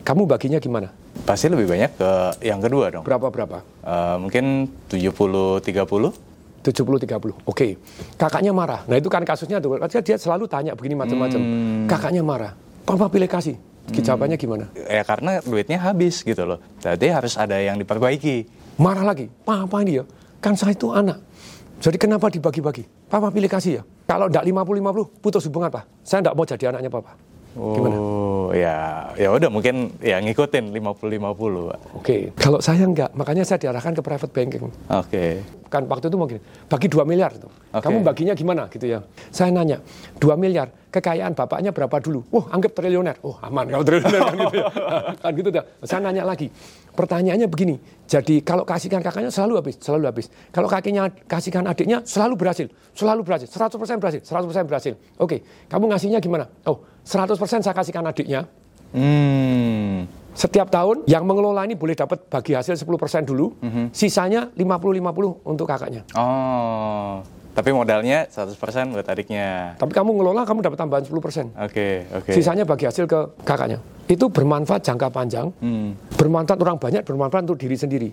kamu 0.07 0.23
baginya 0.23 0.63
gimana? 0.63 0.89
Pasti 1.25 1.49
lebih 1.49 1.65
banyak 1.65 1.91
ke 1.97 2.09
yang 2.45 2.59
kedua 2.61 2.91
dong. 2.93 3.03
Berapa-berapa? 3.07 3.63
Eh, 3.81 4.15
mungkin 4.21 4.67
70-30. 4.91 6.13
70-30. 6.61 7.47
Oke. 7.47 7.79
Kakaknya 8.19 8.51
marah. 8.51 8.83
Nah 8.91 8.99
itu 8.99 9.07
kan 9.07 9.23
kasusnya 9.23 9.63
tuh. 9.63 9.79
Dia 9.87 10.01
dia 10.03 10.17
selalu 10.19 10.51
tanya 10.51 10.75
begini 10.75 10.99
macam-macam. 10.99 11.39
Kakaknya 11.87 12.21
marah. 12.21 12.51
Papa 12.83 13.07
pilih 13.07 13.27
kasih. 13.31 13.55
Jawabannya 13.87 14.35
gimana? 14.35 14.67
Ya 14.75 14.99
karena 15.07 15.39
duitnya 15.39 15.79
habis 15.79 16.19
gitu 16.19 16.43
loh. 16.43 16.59
Jadi 16.83 17.07
harus 17.07 17.39
ada 17.39 17.55
yang 17.55 17.79
diperbaiki. 17.79 18.43
Marah 18.83 19.07
lagi. 19.07 19.31
Papa 19.47 19.79
ini 19.79 20.03
ya, 20.03 20.03
kan 20.43 20.59
saya 20.59 20.75
itu 20.75 20.91
anak. 20.91 21.23
Jadi 21.79 21.95
kenapa 21.95 22.27
dibagi-bagi? 22.27 22.83
Papa 23.07 23.31
pilih 23.31 23.47
kasih 23.47 23.79
ya. 23.79 23.83
Kalau 24.07 24.27
enggak 24.27 24.43
50-50, 24.43 25.23
putus 25.23 25.43
hubungan 25.47 25.71
Pak. 25.71 25.83
Saya 26.03 26.19
enggak 26.19 26.35
mau 26.35 26.43
jadi 26.43 26.63
anaknya 26.75 26.91
Papa. 26.91 27.15
Gimana? 27.57 27.97
Oh, 27.97 28.53
ya 28.53 29.09
ya 29.17 29.33
udah 29.33 29.49
mungkin 29.49 29.97
ya 29.97 30.21
ngikutin 30.21 30.69
50-50. 30.77 31.73
Pak. 31.73 31.79
Oke, 31.97 32.29
kalau 32.37 32.61
saya 32.61 32.85
enggak, 32.85 33.09
makanya 33.17 33.43
saya 33.43 33.57
diarahkan 33.57 33.97
ke 33.97 34.01
private 34.05 34.33
banking. 34.33 34.69
Oke. 34.93 35.41
Kan 35.67 35.89
waktu 35.89 36.07
itu 36.07 36.17
mungkin 36.21 36.39
bagi 36.69 36.87
2 36.87 37.03
miliar 37.03 37.33
itu. 37.33 37.49
Oke. 37.49 37.81
Kamu 37.81 38.05
baginya 38.05 38.37
gimana 38.37 38.69
gitu 38.69 38.85
ya. 38.87 39.01
Saya 39.33 39.49
nanya, 39.49 39.81
2 40.21 40.37
miliar, 40.37 40.69
kekayaan 40.87 41.35
bapaknya 41.35 41.75
berapa 41.75 41.97
dulu? 41.99 42.23
Wah, 42.31 42.45
anggap 42.51 42.71
triliuner. 42.73 43.19
Oh, 43.23 43.35
aman 43.43 43.67
kalau 43.67 43.83
triliuner 43.83 44.21
kan 44.23 44.35
gitu 44.39 44.55
ya. 44.57 44.67
kan 45.23 45.31
gitu 45.35 45.49
dah. 45.51 45.63
Saya 45.83 45.99
nanya 46.03 46.23
lagi. 46.23 46.47
Pertanyaannya 46.97 47.45
begini, 47.45 47.77
jadi 48.09 48.41
kalau 48.41 48.65
kasihkan 48.65 49.05
kakaknya 49.05 49.29
selalu 49.29 49.61
habis, 49.61 49.77
selalu 49.77 50.03
habis. 50.09 50.25
Kalau 50.49 50.65
kakinya 50.65 51.05
kasihkan 51.29 51.61
adiknya 51.69 52.01
selalu 52.01 52.33
berhasil, 52.33 52.65
selalu 52.97 53.21
berhasil, 53.21 53.45
100% 53.53 54.01
berhasil, 54.01 54.21
100% 54.25 54.65
berhasil. 54.65 54.93
Oke, 55.21 55.45
kamu 55.69 55.93
ngasihnya 55.93 56.17
gimana? 56.17 56.49
Oh, 56.65 56.81
100% 57.05 57.61
saya 57.61 57.77
kasihkan 57.77 58.01
adiknya, 58.01 58.49
Hmm. 58.87 60.07
setiap 60.31 60.71
tahun 60.71 61.03
yang 61.11 61.27
mengelola 61.27 61.67
ini 61.67 61.75
boleh 61.75 61.93
dapat 61.93 62.23
bagi 62.31 62.55
hasil 62.55 62.79
10% 62.79 63.27
dulu, 63.27 63.53
Mhm. 63.61 63.91
sisanya 63.93 64.49
50-50 64.55 65.37
untuk 65.43 65.67
kakaknya. 65.67 66.01
Oh, 66.17 67.21
tapi 67.57 67.73
modalnya 67.73 68.29
100% 68.29 68.53
buat 68.93 69.07
adiknya. 69.09 69.73
Tapi 69.81 69.89
kamu 69.89 70.13
ngelola, 70.13 70.45
kamu 70.45 70.61
dapat 70.61 70.77
tambahan 70.77 71.03
10%. 71.09 71.57
Oke, 71.57 72.05
oke. 72.13 72.29
Sisanya 72.29 72.69
bagi 72.69 72.85
hasil 72.85 73.09
ke 73.09 73.33
kakaknya. 73.41 73.81
Itu 74.05 74.29
bermanfaat 74.29 74.85
jangka 74.85 75.09
panjang, 75.09 75.49
Hmm. 75.57 75.97
bermanfaat 76.13 76.61
orang 76.61 76.77
banyak, 76.77 77.01
bermanfaat 77.01 77.49
untuk 77.49 77.57
diri 77.57 77.73
sendiri. 77.73 78.09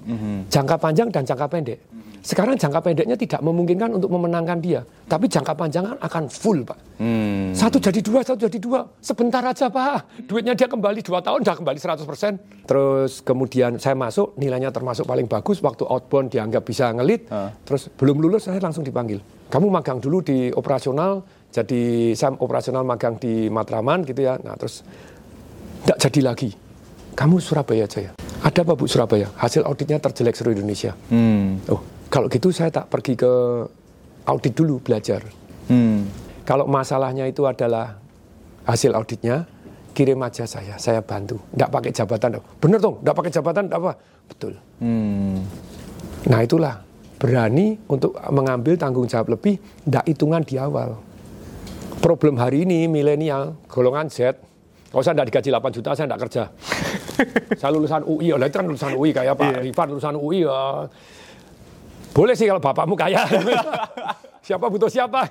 Jangka 0.48 0.80
panjang 0.80 1.12
dan 1.12 1.28
jangka 1.28 1.44
pendek. 1.52 1.78
Sekarang 2.24 2.56
jangka 2.56 2.80
pendeknya 2.80 3.20
tidak 3.20 3.44
memungkinkan 3.44 4.00
untuk 4.00 4.08
memenangkan 4.08 4.56
dia. 4.64 4.80
Tapi 5.04 5.28
jangka 5.28 5.52
panjang 5.52 5.92
akan 6.00 6.24
full, 6.32 6.64
Pak. 6.64 6.96
Hmm. 6.96 7.52
Satu 7.52 7.76
jadi 7.76 8.00
dua, 8.00 8.24
satu 8.24 8.48
jadi 8.48 8.56
dua. 8.56 8.88
Sebentar 8.96 9.44
aja, 9.44 9.68
Pak. 9.68 10.24
Duitnya 10.24 10.56
dia 10.56 10.64
kembali 10.64 11.04
dua 11.04 11.20
tahun, 11.20 11.44
udah 11.44 11.52
kembali 11.60 11.76
100%. 11.76 12.40
Terus 12.64 13.20
kemudian 13.20 13.76
saya 13.76 13.92
masuk, 13.92 14.32
nilainya 14.40 14.72
termasuk 14.72 15.04
paling 15.04 15.28
bagus. 15.28 15.60
Waktu 15.60 15.84
outbound 15.84 16.32
dianggap 16.32 16.64
bisa 16.64 16.88
ngelit. 16.96 17.28
Ah. 17.28 17.52
Terus 17.68 17.92
belum 17.92 18.24
lulus, 18.24 18.48
saya 18.48 18.56
langsung 18.56 18.88
dipanggil. 18.88 19.20
Kamu 19.48 19.66
magang 19.70 20.00
dulu 20.00 20.24
di 20.24 20.50
operasional. 20.52 21.24
Jadi 21.54 22.12
saya 22.18 22.34
operasional 22.34 22.82
magang 22.82 23.20
di 23.20 23.46
Matraman 23.46 24.02
gitu 24.02 24.26
ya. 24.26 24.34
Nah 24.42 24.58
terus 24.58 24.82
tidak 25.86 25.98
jadi 26.00 26.20
lagi. 26.32 26.50
Kamu 27.14 27.38
Surabaya 27.38 27.86
aja 27.86 28.10
ya. 28.10 28.12
Ada 28.42 28.66
apa 28.66 28.74
Bu 28.74 28.84
Surabaya? 28.90 29.30
Hasil 29.38 29.62
auditnya 29.64 30.02
terjelek 30.02 30.34
seluruh 30.34 30.58
Indonesia. 30.58 30.92
Hmm. 31.08 31.62
Oh, 31.70 31.80
kalau 32.10 32.26
gitu 32.28 32.50
saya 32.50 32.68
tak 32.74 32.90
pergi 32.90 33.14
ke 33.16 33.32
audit 34.26 34.52
dulu 34.52 34.82
belajar. 34.82 35.22
Hmm. 35.70 36.04
Kalau 36.44 36.68
masalahnya 36.68 37.24
itu 37.24 37.46
adalah 37.48 37.96
hasil 38.68 38.92
auditnya, 38.92 39.48
kirim 39.96 40.20
aja 40.20 40.44
saya, 40.44 40.76
saya 40.76 41.00
bantu. 41.00 41.40
Nggak 41.56 41.70
pakai 41.72 41.90
jabatan 41.94 42.28
dong. 42.36 42.44
Bener 42.60 42.78
dong, 42.82 42.96
nggak 43.00 43.16
pakai 43.16 43.32
jabatan, 43.32 43.64
apa. 43.72 43.92
Betul. 44.28 44.52
Hmm. 44.82 45.40
Nah 46.28 46.40
itulah, 46.44 46.84
berani 47.24 47.80
untuk 47.88 48.12
mengambil 48.28 48.76
tanggung 48.76 49.08
jawab 49.08 49.32
lebih, 49.32 49.56
nggak 49.88 50.04
hitungan 50.04 50.44
di 50.44 50.60
awal. 50.60 51.00
Problem 52.04 52.36
hari 52.36 52.68
ini, 52.68 52.84
milenial, 52.84 53.56
golongan 53.64 54.12
Z, 54.12 54.36
kalau 54.92 55.00
saya 55.00 55.16
nggak 55.16 55.28
digaji 55.32 55.48
8 55.48 55.72
juta, 55.80 55.90
saya 55.96 56.04
nggak 56.12 56.20
kerja. 56.28 56.42
saya 57.64 57.70
lulusan 57.72 58.04
UI, 58.04 58.28
oleh 58.36 58.52
itu 58.52 58.56
kan 58.60 58.66
lulusan 58.68 58.92
UI, 58.92 59.16
kayak 59.16 59.40
Pak 59.40 59.64
Rifan 59.64 59.86
lulusan 59.88 60.14
UI. 60.20 60.44
ya. 60.44 60.84
Boleh 62.12 62.36
sih 62.36 62.44
kalau 62.44 62.60
bapakmu 62.60 62.92
kaya. 62.92 63.24
siapa 64.46 64.68
butuh 64.68 64.92
siapa. 64.92 65.24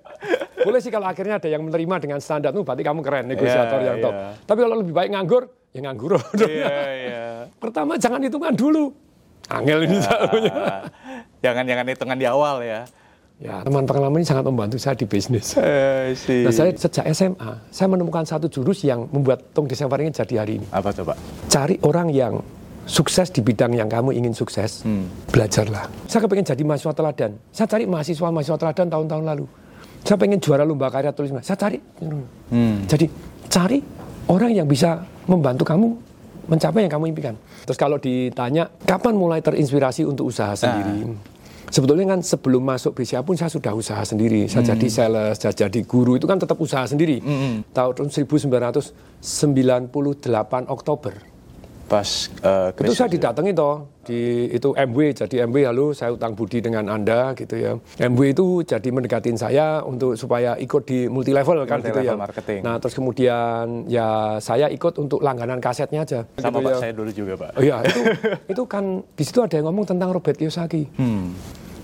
Boleh 0.66 0.82
sih 0.82 0.90
kalau 0.90 1.06
akhirnya 1.06 1.38
ada 1.38 1.46
yang 1.46 1.62
menerima 1.62 2.02
dengan 2.02 2.18
standar 2.18 2.50
itu 2.50 2.66
berarti 2.66 2.82
kamu 2.82 3.00
keren 3.06 3.30
negosiator 3.30 3.78
Iya, 3.78 3.86
yang 3.94 3.96
top. 4.02 4.12
iya. 4.12 4.28
Tapi 4.42 4.58
kalau 4.58 4.76
lebih 4.82 4.90
baik 4.92 5.10
nganggur, 5.14 5.42
ya 5.70 5.80
nganggur. 5.86 6.18
Iya, 6.34 6.74
iya. 6.92 7.24
Pertama 7.62 7.94
jangan 7.94 8.18
hitungan 8.18 8.52
dulu. 8.52 8.90
Angel 9.48 9.88
ini 9.88 9.96
satunya. 10.02 10.84
Jangan-jangan 11.42 11.84
hitungan 11.86 12.18
di 12.18 12.26
awal 12.26 12.62
ya. 12.62 12.82
Ya, 13.38 13.62
teman 13.62 13.86
pengalaman 13.86 14.18
ini 14.18 14.26
sangat 14.26 14.50
membantu 14.50 14.82
saya 14.82 14.98
di 14.98 15.06
bisnis. 15.06 15.54
Eh. 15.54 16.10
Nah, 16.42 16.50
saya 16.50 16.74
sejak 16.74 17.06
SMA, 17.14 17.70
saya 17.70 17.86
menemukan 17.86 18.26
satu 18.26 18.50
jurus 18.50 18.82
yang 18.82 19.06
membuat 19.14 19.54
Tong 19.54 19.70
Desember 19.70 19.94
ini 20.02 20.10
jadi 20.10 20.42
hari 20.42 20.58
ini. 20.58 20.66
Apa 20.74 20.90
Pak? 20.90 21.46
Cari 21.46 21.78
orang 21.86 22.10
yang 22.10 22.42
sukses 22.82 23.30
di 23.30 23.38
bidang 23.38 23.78
yang 23.78 23.86
kamu 23.86 24.10
ingin 24.10 24.34
sukses, 24.34 24.82
Hmm. 24.82 25.06
belajarlah. 25.30 25.86
Saya 26.10 26.26
kepengen 26.26 26.50
jadi 26.50 26.62
mahasiswa 26.66 26.90
teladan. 26.98 27.30
Saya 27.54 27.70
cari 27.70 27.84
mahasiswa-mahasiswa 27.86 28.58
teladan 28.58 28.86
tahun-tahun 28.90 29.24
lalu. 29.30 29.46
Saya 30.02 30.18
pengen 30.18 30.42
juara 30.42 30.66
lomba 30.66 30.90
karya 30.90 31.14
tulis. 31.14 31.30
Saya 31.38 31.54
cari. 31.54 31.78
Hmm. 32.50 32.90
Jadi 32.90 33.06
cari 33.46 33.78
orang 34.26 34.50
yang 34.50 34.66
bisa 34.66 34.98
membantu 35.30 35.62
kamu 35.62 36.07
mencapai 36.48 36.88
yang 36.88 36.92
kamu 36.92 37.12
impikan. 37.12 37.36
Terus 37.68 37.76
kalau 37.76 38.00
ditanya 38.00 38.72
kapan 38.88 39.14
mulai 39.14 39.44
terinspirasi 39.44 40.08
untuk 40.08 40.32
usaha 40.32 40.56
sendiri? 40.56 41.14
Sebetulnya 41.68 42.16
kan 42.16 42.24
sebelum 42.24 42.64
masuk 42.64 42.96
BCA 42.96 43.20
pun 43.20 43.36
saya 43.36 43.52
sudah 43.52 43.76
usaha 43.76 44.00
sendiri. 44.00 44.48
Saya 44.48 44.72
jadi 44.72 44.88
sales, 44.88 45.36
saya 45.36 45.52
jadi 45.52 45.84
guru 45.84 46.16
itu 46.16 46.24
kan 46.24 46.40
tetap 46.40 46.56
usaha 46.56 46.88
sendiri. 46.88 47.20
Tahun 47.76 48.08
1998 48.08 49.20
Oktober. 50.72 51.37
Pas 51.88 52.04
eh, 52.44 52.68
Itu 52.84 52.92
saya 52.92 53.08
didatangi 53.08 53.56
toh 53.56 53.88
di 54.04 54.48
itu 54.52 54.72
MW 54.72 55.12
jadi 55.12 55.44
MW 55.48 55.56
halo 55.68 55.86
saya 55.92 56.12
utang 56.12 56.36
budi 56.36 56.60
dengan 56.60 56.84
Anda 56.88 57.32
gitu 57.32 57.56
ya. 57.56 57.80
MW 58.08 58.36
itu 58.36 58.46
jadi 58.64 58.88
mendekatin 58.92 59.36
saya 59.40 59.80
untuk 59.84 60.16
supaya 60.16 60.52
ikut 60.60 60.84
di 60.84 61.08
multi 61.08 61.32
level 61.32 61.64
kan 61.64 61.80
gitu 61.80 62.00
ya. 62.04 62.12
Marketing. 62.12 62.60
Nah, 62.60 62.76
terus 62.76 62.92
kemudian 62.92 63.88
ya 63.88 64.36
saya 64.40 64.68
ikut 64.68 65.00
untuk 65.00 65.24
langganan 65.24 65.60
kasetnya 65.60 66.04
aja. 66.04 66.28
Sama 66.36 66.60
gitu 66.60 66.68
Pak 66.68 66.72
ya. 66.72 66.78
saya 66.80 66.92
dulu 66.92 67.10
juga, 67.12 67.32
Pak. 67.40 67.50
Oh 67.56 67.62
iya, 67.64 67.76
itu 67.84 68.00
itu 68.52 68.62
kan 68.68 68.84
di 69.16 69.24
situ 69.24 69.40
ada 69.40 69.54
yang 69.56 69.72
ngomong 69.72 69.88
tentang 69.88 70.08
Robert 70.12 70.36
Kiyosaki. 70.36 70.88
Hmm. 70.96 71.32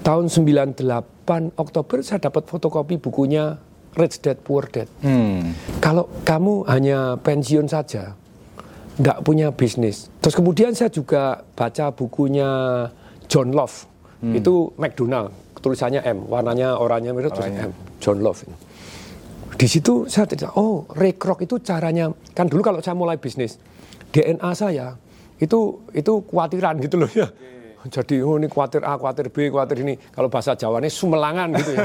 Tahun 0.05 0.29
98 0.29 1.57
Oktober 1.57 2.05
saya 2.05 2.21
dapat 2.21 2.45
fotokopi 2.45 3.01
bukunya 3.01 3.57
Rich 3.97 4.21
Dad 4.21 4.41
Poor 4.41 4.69
Dad. 4.69 4.89
Hmm. 5.01 5.57
Kalau 5.81 6.09
kamu 6.29 6.69
hanya 6.69 7.17
pensiun 7.21 7.71
saja, 7.71 8.17
nggak 8.99 9.19
punya 9.27 9.51
bisnis. 9.51 10.07
Terus 10.23 10.35
kemudian 10.39 10.71
saya 10.75 10.91
juga 10.91 11.43
baca 11.59 11.91
bukunya 11.91 12.49
John 13.27 13.51
Love. 13.51 13.95
Itu 14.25 14.73
McDonald, 14.81 15.37
tulisannya 15.61 16.01
M, 16.01 16.25
warnanya 16.33 16.81
oranye 16.81 17.13
merah 17.13 17.29
tulisannya 17.29 17.69
M. 17.69 17.73
John 18.01 18.25
Love. 18.25 18.41
ini. 18.49 18.57
Di 19.55 19.69
situ 19.69 20.09
saya 20.09 20.25
tidak, 20.25 20.57
oh 20.57 20.89
Ray 20.97 21.13
Kroc 21.21 21.45
itu 21.45 21.61
caranya, 21.61 22.09
kan 22.33 22.49
dulu 22.49 22.65
kalau 22.65 22.81
saya 22.81 22.97
mulai 22.97 23.21
bisnis, 23.21 23.61
DNA 24.17 24.51
saya 24.57 24.97
itu 25.37 25.85
itu 25.93 26.13
kuatiran 26.25 26.81
gitu 26.81 27.05
loh 27.05 27.11
ya. 27.13 27.29
Jadi 27.85 28.25
oh 28.25 28.41
ini 28.41 28.49
kuatir 28.49 28.81
A, 28.81 28.97
kuatir 28.97 29.29
B, 29.29 29.53
kuatir 29.53 29.85
ini. 29.85 30.01
Kalau 30.09 30.33
bahasa 30.33 30.57
Jawanya 30.57 30.89
sumelangan 30.89 31.53
gitu 31.61 31.73
ya. 31.77 31.85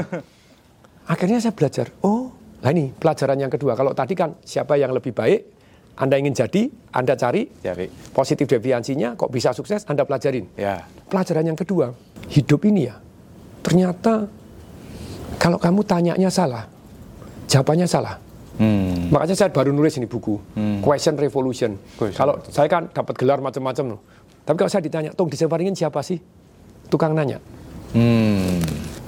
Akhirnya 1.12 1.44
saya 1.44 1.52
belajar, 1.52 1.92
oh, 2.00 2.32
nah 2.64 2.72
ini 2.72 2.88
pelajaran 2.96 3.36
yang 3.36 3.52
kedua. 3.52 3.76
Kalau 3.76 3.92
tadi 3.92 4.16
kan 4.16 4.32
siapa 4.40 4.80
yang 4.80 4.96
lebih 4.96 5.12
baik, 5.12 5.59
Anda 5.96 6.16
ingin 6.16 6.32
jadi, 6.32 6.70
Anda 6.94 7.14
cari, 7.14 7.48
Jadi, 7.60 7.90
positif 8.14 8.46
deviansinya, 8.48 9.14
kok 9.14 9.28
bisa 9.28 9.52
sukses, 9.52 9.84
Anda 9.84 10.06
pelajarin. 10.06 10.48
ya. 10.56 10.84
Pelajaran 11.10 11.52
yang 11.52 11.58
kedua, 11.58 11.92
hidup 12.30 12.62
ini 12.64 12.86
ya, 12.86 12.96
ternyata 13.60 14.30
kalau 15.36 15.58
kamu 15.58 15.80
tanyanya 15.84 16.30
salah, 16.30 16.64
jawabannya 17.50 17.88
salah. 17.88 18.16
Hmm. 18.60 19.08
Makanya 19.08 19.34
saya 19.34 19.48
baru 19.48 19.72
nulis 19.72 19.96
ini 19.96 20.04
buku, 20.04 20.36
Question 20.84 21.16
Revolution. 21.16 21.80
Question. 21.96 22.16
Kalau 22.16 22.34
saya 22.52 22.68
kan 22.68 22.92
dapat 22.92 23.16
gelar 23.16 23.40
macam-macam 23.40 23.96
loh. 23.96 24.00
Tapi 24.44 24.56
kalau 24.60 24.70
saya 24.72 24.84
ditanya, 24.84 25.10
Tung 25.16 25.32
disevaringin 25.32 25.72
siapa 25.72 26.04
sih? 26.04 26.20
Tukang 26.92 27.16
nanya. 27.16 27.40
Hmm. 27.96 28.60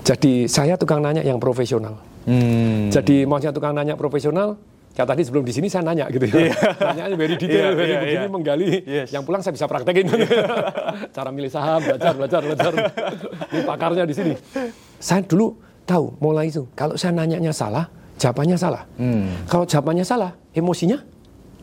Jadi 0.02 0.48
saya 0.50 0.74
tukang 0.80 1.04
nanya 1.04 1.22
yang 1.22 1.36
profesional. 1.38 2.00
Hmm. 2.26 2.88
Jadi 2.90 3.28
maksudnya 3.28 3.52
tukang 3.54 3.74
nanya 3.76 3.94
profesional, 3.94 4.56
ya 4.92 5.04
tadi 5.04 5.22
sebelum 5.22 5.42
di 5.42 5.50
sini 5.50 5.66
saya 5.66 5.82
nanya 5.82 6.06
gitu 6.06 6.24
ya. 6.24 6.52
Nanyanya 6.92 7.16
very 7.16 7.34
detail, 7.34 7.72
Iya, 7.72 7.76
very 7.76 7.92
iya, 7.92 8.00
begini 8.00 8.18
iya. 8.20 8.30
menggali. 8.30 8.68
Yes. 8.84 9.08
Yang 9.10 9.22
pulang 9.24 9.40
saya 9.40 9.52
bisa 9.52 9.64
praktekin. 9.64 10.06
Cara 11.16 11.30
milih 11.30 11.48
saham, 11.48 11.80
belajar, 11.80 12.12
belajar, 12.12 12.40
belajar. 12.40 12.72
Ini 13.50 13.60
pakarnya 13.64 14.04
di 14.04 14.14
sini. 14.14 14.32
Saya 14.96 15.24
dulu 15.24 15.56
tahu 15.82 16.12
mulai 16.18 16.48
itu, 16.48 16.68
kalau 16.72 16.94
saya 16.94 17.10
nanyanya 17.10 17.50
salah, 17.50 17.88
jawabannya 18.16 18.54
salah. 18.54 18.84
Hmm. 18.94 19.32
Kalau 19.48 19.64
jawabannya 19.64 20.04
salah, 20.04 20.30
emosinya. 20.52 21.00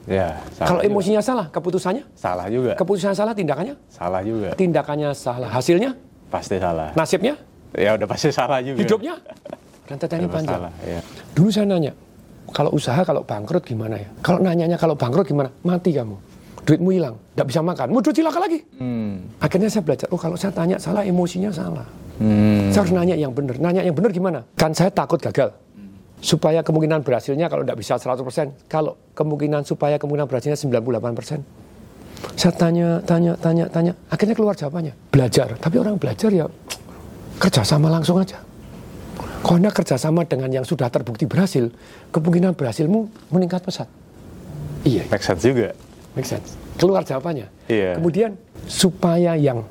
Ya. 0.10 0.42
salah 0.52 0.66
kalau 0.66 0.82
juga. 0.82 0.90
emosinya 0.90 1.22
salah, 1.22 1.46
keputusannya. 1.48 2.04
salah 2.18 2.50
juga. 2.50 2.74
Keputusannya 2.74 3.14
salah, 3.14 3.34
tindakannya. 3.38 3.76
salah 3.88 4.22
juga. 4.26 4.50
Tindakannya 4.58 5.10
salah, 5.14 5.50
hasilnya, 5.54 5.94
Pasti 6.34 6.58
salah. 6.58 6.98
nasibnya, 6.98 7.38
Ya 7.78 7.94
udah 7.94 8.10
pasti 8.10 8.34
salah 8.34 8.58
juga. 8.66 8.82
hidupnya. 8.82 9.22
Rentetannya 9.90 10.26
Serba 10.26 10.38
panjang. 10.42 10.58
salah, 10.66 10.72
ya. 10.82 11.00
Dulu 11.38 11.50
saya 11.54 11.66
nanya, 11.66 11.94
kalau 12.52 12.74
usaha 12.74 13.02
kalau 13.06 13.22
bangkrut 13.24 13.64
gimana 13.64 13.96
ya? 13.98 14.10
Kalau 14.22 14.40
nanyanya 14.42 14.78
kalau 14.78 14.94
bangkrut 14.98 15.26
gimana? 15.30 15.50
Mati 15.64 15.94
kamu. 15.94 16.18
Duitmu 16.68 16.90
hilang, 16.94 17.16
nggak 17.34 17.48
bisa 17.50 17.62
makan. 17.66 17.88
Mau 17.90 18.02
duit 18.04 18.14
cilaka 18.14 18.40
lagi. 18.42 18.60
Hmm. 18.78 19.26
Akhirnya 19.42 19.72
saya 19.72 19.82
belajar, 19.82 20.06
oh 20.14 20.20
kalau 20.20 20.38
saya 20.38 20.54
tanya 20.54 20.78
salah, 20.78 21.02
emosinya 21.02 21.50
salah. 21.50 21.88
Hmm. 22.20 22.70
Saya 22.70 22.86
harus 22.86 22.94
nanya 22.94 23.16
yang 23.16 23.32
benar. 23.34 23.58
Nanya 23.58 23.82
yang 23.82 23.96
benar 23.96 24.12
gimana? 24.14 24.40
Kan 24.54 24.76
saya 24.76 24.92
takut 24.92 25.18
gagal. 25.18 25.50
Supaya 26.20 26.60
kemungkinan 26.60 27.02
berhasilnya 27.02 27.48
kalau 27.48 27.64
nggak 27.64 27.80
bisa 27.80 27.96
100%, 27.96 28.68
kalau 28.68 29.00
kemungkinan 29.16 29.64
supaya 29.64 29.96
kemungkinan 29.96 30.28
berhasilnya 30.28 30.60
98%. 30.60 31.42
Saya 32.36 32.54
tanya, 32.54 33.00
tanya, 33.08 33.34
tanya, 33.40 33.66
tanya. 33.72 33.94
Akhirnya 34.12 34.36
keluar 34.36 34.52
jawabannya. 34.52 34.92
Belajar. 35.16 35.56
Tapi 35.56 35.76
orang 35.80 35.96
belajar 35.96 36.28
ya 36.28 36.46
kerjasama 37.42 37.88
langsung 37.88 38.20
aja. 38.20 38.49
Anda 39.44 39.72
kerjasama 39.72 40.28
dengan 40.28 40.52
yang 40.52 40.66
sudah 40.68 40.88
terbukti 40.88 41.24
berhasil, 41.24 41.72
kemungkinan 42.12 42.54
berhasilmu 42.54 43.08
meningkat 43.32 43.64
pesat. 43.64 43.88
Iya, 44.84 45.08
Make 45.08 45.24
sense 45.24 45.44
juga. 45.44 45.76
make 46.16 46.28
sense. 46.28 46.56
Keluar 46.76 47.04
jawabannya. 47.04 47.48
Iya. 47.68 48.00
Kemudian 48.00 48.36
supaya 48.66 49.36
yang 49.36 49.64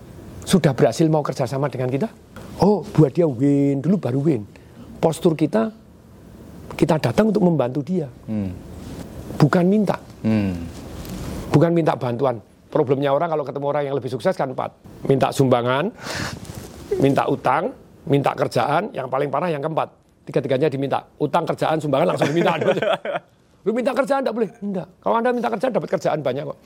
sudah 0.45 0.73
berhasil 0.73 1.05
mau 1.09 1.21
kerjasama 1.21 1.69
dengan 1.69 1.89
kita, 1.89 2.09
oh 2.61 2.85
buat 2.93 3.13
dia 3.13 3.25
win 3.25 3.81
dulu 3.81 3.97
baru 3.97 4.21
win. 4.21 4.43
Postur 4.99 5.33
kita, 5.33 5.73
kita 6.75 6.97
datang 6.99 7.33
untuk 7.33 7.45
membantu 7.45 7.81
dia, 7.81 8.09
Hmm. 8.27 8.53
bukan 9.37 9.65
minta, 9.65 9.97
Hmm. 10.21 10.69
bukan 11.49 11.71
minta 11.73 11.97
bantuan. 11.97 12.41
Problemnya 12.69 13.13
orang 13.13 13.31
kalau 13.31 13.45
ketemu 13.45 13.67
orang 13.67 13.83
yang 13.89 13.97
lebih 13.97 14.13
sukses 14.13 14.37
kan 14.37 14.53
empat, 14.53 14.73
minta 15.09 15.33
sumbangan, 15.33 15.89
minta 17.01 17.25
utang, 17.25 17.73
minta 18.09 18.33
kerjaan, 18.33 18.91
yang 18.97 19.07
paling 19.07 19.29
parah 19.29 19.53
yang 19.53 19.61
keempat. 19.61 19.89
Tiga-tiganya 20.29 20.69
diminta. 20.69 21.05
Utang, 21.21 21.45
kerjaan, 21.49 21.81
sumbangan 21.81 22.13
langsung 22.13 22.29
diminta. 22.29 22.57
Lu 23.65 23.77
minta 23.77 23.93
kerjaan 23.93 24.25
enggak 24.25 24.37
boleh? 24.37 24.51
Enggak. 24.65 24.89
Kalau 25.01 25.15
Anda 25.21 25.31
minta 25.33 25.49
kerjaan 25.53 25.73
dapat 25.77 25.89
kerjaan 25.93 26.19
banyak 26.25 26.45
kok. 26.49 26.59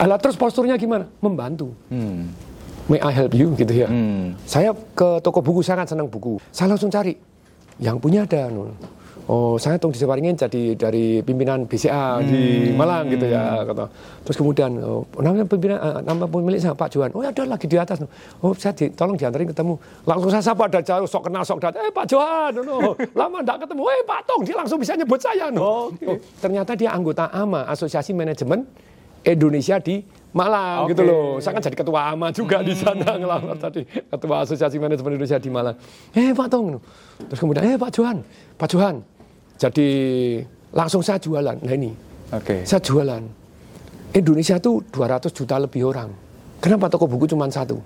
Alah 0.00 0.18
terus 0.22 0.38
posturnya 0.38 0.78
gimana? 0.78 1.06
Membantu. 1.20 1.74
Hmm. 1.90 2.30
May 2.90 2.98
I 2.98 3.12
help 3.14 3.34
you 3.34 3.54
gitu 3.54 3.70
ya. 3.70 3.86
Hmm. 3.86 4.34
Saya 4.46 4.74
ke 4.74 5.22
toko 5.22 5.42
buku 5.42 5.62
sangat 5.62 5.90
senang 5.90 6.10
buku. 6.10 6.42
Saya 6.50 6.74
langsung 6.74 6.90
cari 6.90 7.14
yang 7.78 7.98
punya 7.98 8.26
ada. 8.26 8.50
Oh, 9.26 9.60
saya 9.60 9.76
tung 9.76 9.92
diseparingin 9.92 10.38
jadi 10.38 10.78
dari 10.78 11.20
pimpinan 11.20 11.68
BCA 11.68 12.24
di 12.24 12.72
Malang 12.72 13.12
gitu 13.12 13.26
ya. 13.28 13.66
Kata. 13.66 13.84
Terus 14.24 14.36
kemudian 14.40 14.80
oh, 14.80 15.04
namanya 15.20 15.44
pimpinan 15.44 15.76
eh, 15.76 16.00
nama 16.06 16.24
pemilik 16.24 16.60
saya 16.60 16.72
Pak 16.72 16.88
Johan. 16.94 17.10
Oh, 17.12 17.20
ada 17.20 17.42
lagi 17.44 17.66
di 17.68 17.76
atas. 17.76 18.00
Oh, 18.40 18.56
saya 18.56 18.72
di, 18.72 18.88
tolong 18.94 19.18
diantarin 19.18 19.50
ketemu. 19.50 19.74
Langsung 20.08 20.30
saya 20.32 20.44
sapa 20.44 20.70
ada 20.70 20.80
jauh 20.80 21.04
sok 21.04 21.28
kenal 21.28 21.44
sok 21.44 21.60
datang. 21.60 21.84
Eh 21.84 21.92
Pak 21.92 22.06
Johan, 22.08 22.52
no. 22.64 22.96
lama 23.18 23.38
enggak 23.44 23.66
ketemu. 23.66 23.82
Eh 23.90 24.02
Pak 24.06 24.20
Tong, 24.24 24.42
dia 24.46 24.56
langsung 24.56 24.78
bisa 24.80 24.96
nyebut 24.96 25.20
saya. 25.20 25.52
No. 25.52 25.92
Oh, 25.92 26.16
ternyata 26.40 26.72
dia 26.78 26.94
anggota 26.94 27.28
AMA, 27.28 27.68
Asosiasi 27.68 28.16
Manajemen 28.16 28.89
Indonesia 29.24 29.76
di 29.80 30.00
Malang 30.30 30.86
Oke. 30.86 30.94
gitu 30.94 31.02
loh. 31.02 31.42
Saya 31.42 31.58
kan 31.58 31.62
jadi 31.66 31.76
ketua 31.76 32.14
AMA 32.14 32.30
juga 32.30 32.62
di 32.62 32.70
sana 32.72 33.18
ngelamar 33.18 33.58
tadi. 33.58 33.82
Ketua 33.84 34.46
Asosiasi 34.46 34.78
Manajemen 34.78 35.18
Indonesia 35.18 35.38
di 35.42 35.50
Malang. 35.50 35.76
Eh 36.14 36.30
Pak 36.30 36.46
Tong. 36.46 36.78
Terus 37.26 37.38
kemudian, 37.42 37.66
eh 37.66 37.76
Pak 37.76 37.90
Johan. 37.90 38.22
Pak 38.54 38.68
Johan. 38.70 39.02
Jadi 39.58 39.88
langsung 40.70 41.02
saya 41.02 41.18
jualan. 41.18 41.58
Nah 41.58 41.74
ini, 41.74 41.90
Oke. 42.30 42.62
saya 42.62 42.78
jualan. 42.78 43.22
Indonesia 44.10 44.58
tuh 44.62 44.82
200 44.90 45.30
juta 45.34 45.58
lebih 45.58 45.86
orang. 45.86 46.10
Kenapa 46.62 46.86
toko 46.90 47.10
buku 47.10 47.26
cuma 47.30 47.50
satu? 47.50 47.78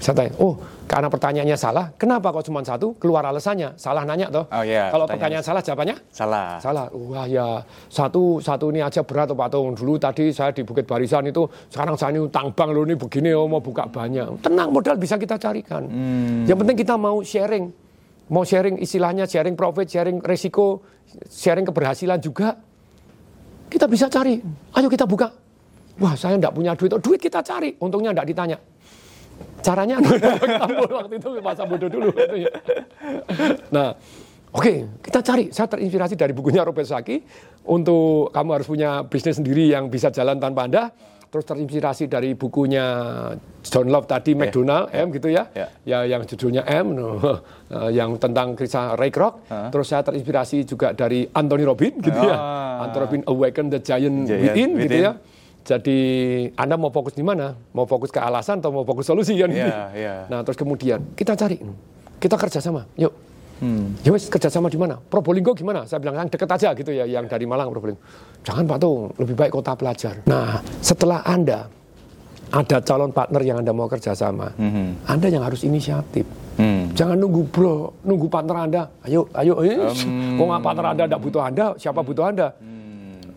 Saya 0.00 0.16
tanya, 0.16 0.32
oh 0.40 0.56
karena 0.90 1.06
pertanyaannya 1.06 1.54
salah, 1.54 1.94
kenapa 1.94 2.34
kok 2.34 2.50
cuma 2.50 2.66
satu? 2.66 2.98
Keluar 2.98 3.22
alasannya, 3.22 3.78
salah 3.78 4.02
nanya 4.02 4.26
toh. 4.26 4.50
Oh, 4.50 4.66
iya, 4.66 4.90
Kalau 4.90 5.06
pertanyaan- 5.06 5.46
salah 5.46 5.62
jawabannya? 5.62 5.94
Salah. 6.10 6.58
Salah. 6.58 6.90
Wah 6.90 7.30
ya, 7.30 7.62
satu 7.86 8.42
satu 8.42 8.74
ini 8.74 8.82
aja 8.82 9.06
berat 9.06 9.30
Pak 9.30 9.54
Tung. 9.54 9.78
Dulu 9.78 10.02
tadi 10.02 10.34
saya 10.34 10.50
di 10.50 10.66
Bukit 10.66 10.90
Barisan 10.90 11.30
itu, 11.30 11.46
sekarang 11.70 11.94
saya 11.94 12.18
ini 12.18 12.26
utang 12.26 12.50
bank 12.50 12.74
loh 12.74 12.82
ini 12.82 12.98
begini, 12.98 13.30
oh, 13.30 13.46
mau 13.46 13.62
buka 13.62 13.86
banyak. 13.86 14.42
Tenang, 14.42 14.74
modal 14.74 14.98
bisa 14.98 15.14
kita 15.14 15.38
carikan. 15.38 15.86
Yang 16.42 16.58
penting 16.58 16.76
kita 16.82 16.98
mau 16.98 17.22
sharing 17.22 17.70
mau 18.30 18.42
sharing 18.42 18.82
istilahnya 18.82 19.30
sharing 19.30 19.54
profit, 19.54 19.86
sharing 19.86 20.18
resiko, 20.18 20.82
sharing 21.30 21.70
keberhasilan 21.70 22.18
juga. 22.18 22.58
Kita 23.70 23.86
bisa 23.86 24.10
cari. 24.10 24.42
Ayo 24.74 24.90
kita 24.90 25.06
buka. 25.06 25.30
Wah, 26.02 26.18
saya 26.18 26.34
enggak 26.34 26.50
punya 26.50 26.74
duit. 26.74 26.90
Oh, 26.90 26.98
duit 26.98 27.22
kita 27.22 27.46
cari. 27.46 27.78
Untungnya 27.78 28.10
enggak 28.10 28.26
ditanya. 28.26 28.58
Caranya 29.60 29.96
waktu 31.00 31.14
itu 31.20 31.28
masa 31.44 31.62
bodoh 31.68 31.88
dulu. 31.92 32.10
Nah, 33.70 33.94
oke, 34.50 34.60
okay, 34.60 34.76
kita 35.04 35.20
cari. 35.20 35.44
Saya 35.52 35.68
terinspirasi 35.70 36.14
dari 36.16 36.32
bukunya 36.32 36.64
Robert 36.64 36.88
Saki 36.88 37.20
untuk 37.68 38.32
kamu 38.32 38.50
harus 38.56 38.68
punya 38.68 39.04
bisnis 39.04 39.38
sendiri 39.38 39.68
yang 39.68 39.92
bisa 39.92 40.08
jalan 40.08 40.40
tanpa 40.40 40.66
Anda 40.66 40.84
terus 41.30 41.46
terinspirasi 41.46 42.10
dari 42.10 42.34
bukunya 42.34 42.84
John 43.62 43.86
Love 43.86 44.10
tadi 44.10 44.34
yeah. 44.34 44.40
McDonald 44.42 44.90
yeah. 44.90 45.02
M 45.06 45.08
gitu 45.14 45.28
ya, 45.30 45.44
yeah. 45.54 45.68
ya 45.86 45.98
yang 46.10 46.26
judulnya 46.26 46.66
M, 46.66 46.86
no. 46.92 47.08
Eh, 47.70 47.94
yang 47.94 48.18
tentang 48.18 48.58
kisah 48.58 48.98
Ray 48.98 49.14
Kroc. 49.14 49.46
Uh. 49.46 49.70
Terus 49.70 49.86
saya 49.86 50.02
terinspirasi 50.02 50.66
juga 50.66 50.90
dari 50.90 51.22
Anthony 51.30 51.62
Robbins 51.62 52.02
gitu 52.02 52.18
ya, 52.18 52.34
ah. 52.34 52.82
Anthony 52.82 53.02
Robbins 53.06 53.24
Awaken 53.30 53.66
the 53.70 53.78
Giant, 53.78 54.26
Giant 54.26 54.42
Within, 54.42 54.70
within 54.74 54.82
gitu 54.82 54.96
ya. 55.06 55.12
Jadi 55.70 55.98
Anda 56.58 56.74
mau 56.74 56.90
fokus 56.90 57.14
di 57.14 57.22
mana? 57.22 57.54
Mau 57.70 57.86
fokus 57.86 58.10
ke 58.10 58.18
alasan 58.18 58.58
atau 58.58 58.74
mau 58.74 58.82
fokus 58.82 59.06
solusi 59.06 59.38
kan? 59.38 59.54
Yeah, 59.54 59.86
yeah. 59.94 60.18
Nah 60.26 60.42
terus 60.42 60.58
kemudian 60.58 61.14
kita 61.14 61.38
cari, 61.38 61.62
kita 62.18 62.34
kerjasama, 62.34 62.90
yuk 62.98 63.14
Hmm. 63.60 63.92
Ya 64.00 64.08
wes 64.08 64.24
kerjasama 64.32 64.72
di 64.72 64.80
mana? 64.80 64.96
Probolinggo 64.96 65.52
gimana? 65.52 65.84
Saya 65.84 66.00
bilang 66.00 66.16
yang 66.16 66.32
deket 66.32 66.48
aja 66.48 66.72
gitu 66.72 66.96
ya, 66.96 67.04
yang 67.04 67.28
dari 67.28 67.44
Malang 67.44 67.68
Probolinggo. 67.68 68.00
Jangan 68.40 68.64
Pak 68.64 68.78
Tung, 68.80 69.12
lebih 69.20 69.36
baik 69.36 69.52
kota 69.52 69.76
pelajar. 69.76 70.24
Nah, 70.24 70.64
setelah 70.80 71.20
Anda 71.28 71.68
ada 72.48 72.76
calon 72.80 73.12
partner 73.12 73.44
yang 73.44 73.60
Anda 73.60 73.76
mau 73.76 73.84
kerjasama, 73.84 74.56
hmm. 74.56 75.04
Anda 75.04 75.28
yang 75.28 75.44
harus 75.44 75.60
inisiatif. 75.60 76.24
Hmm. 76.56 76.88
Jangan 76.96 77.20
nunggu 77.20 77.52
bro, 77.52 78.00
nunggu 78.00 78.32
partner 78.32 78.56
Anda. 78.64 78.82
Ayo, 79.04 79.28
ayo, 79.36 79.60
ayo. 79.60 79.92
Um, 79.92 80.40
Kok 80.40 80.64
partner 80.64 80.84
Anda 80.96 81.04
tidak 81.04 81.20
butuh 81.20 81.42
Anda, 81.44 81.66
siapa 81.76 82.00
butuh 82.00 82.24
Anda? 82.32 82.56
Hmm. 82.56 82.79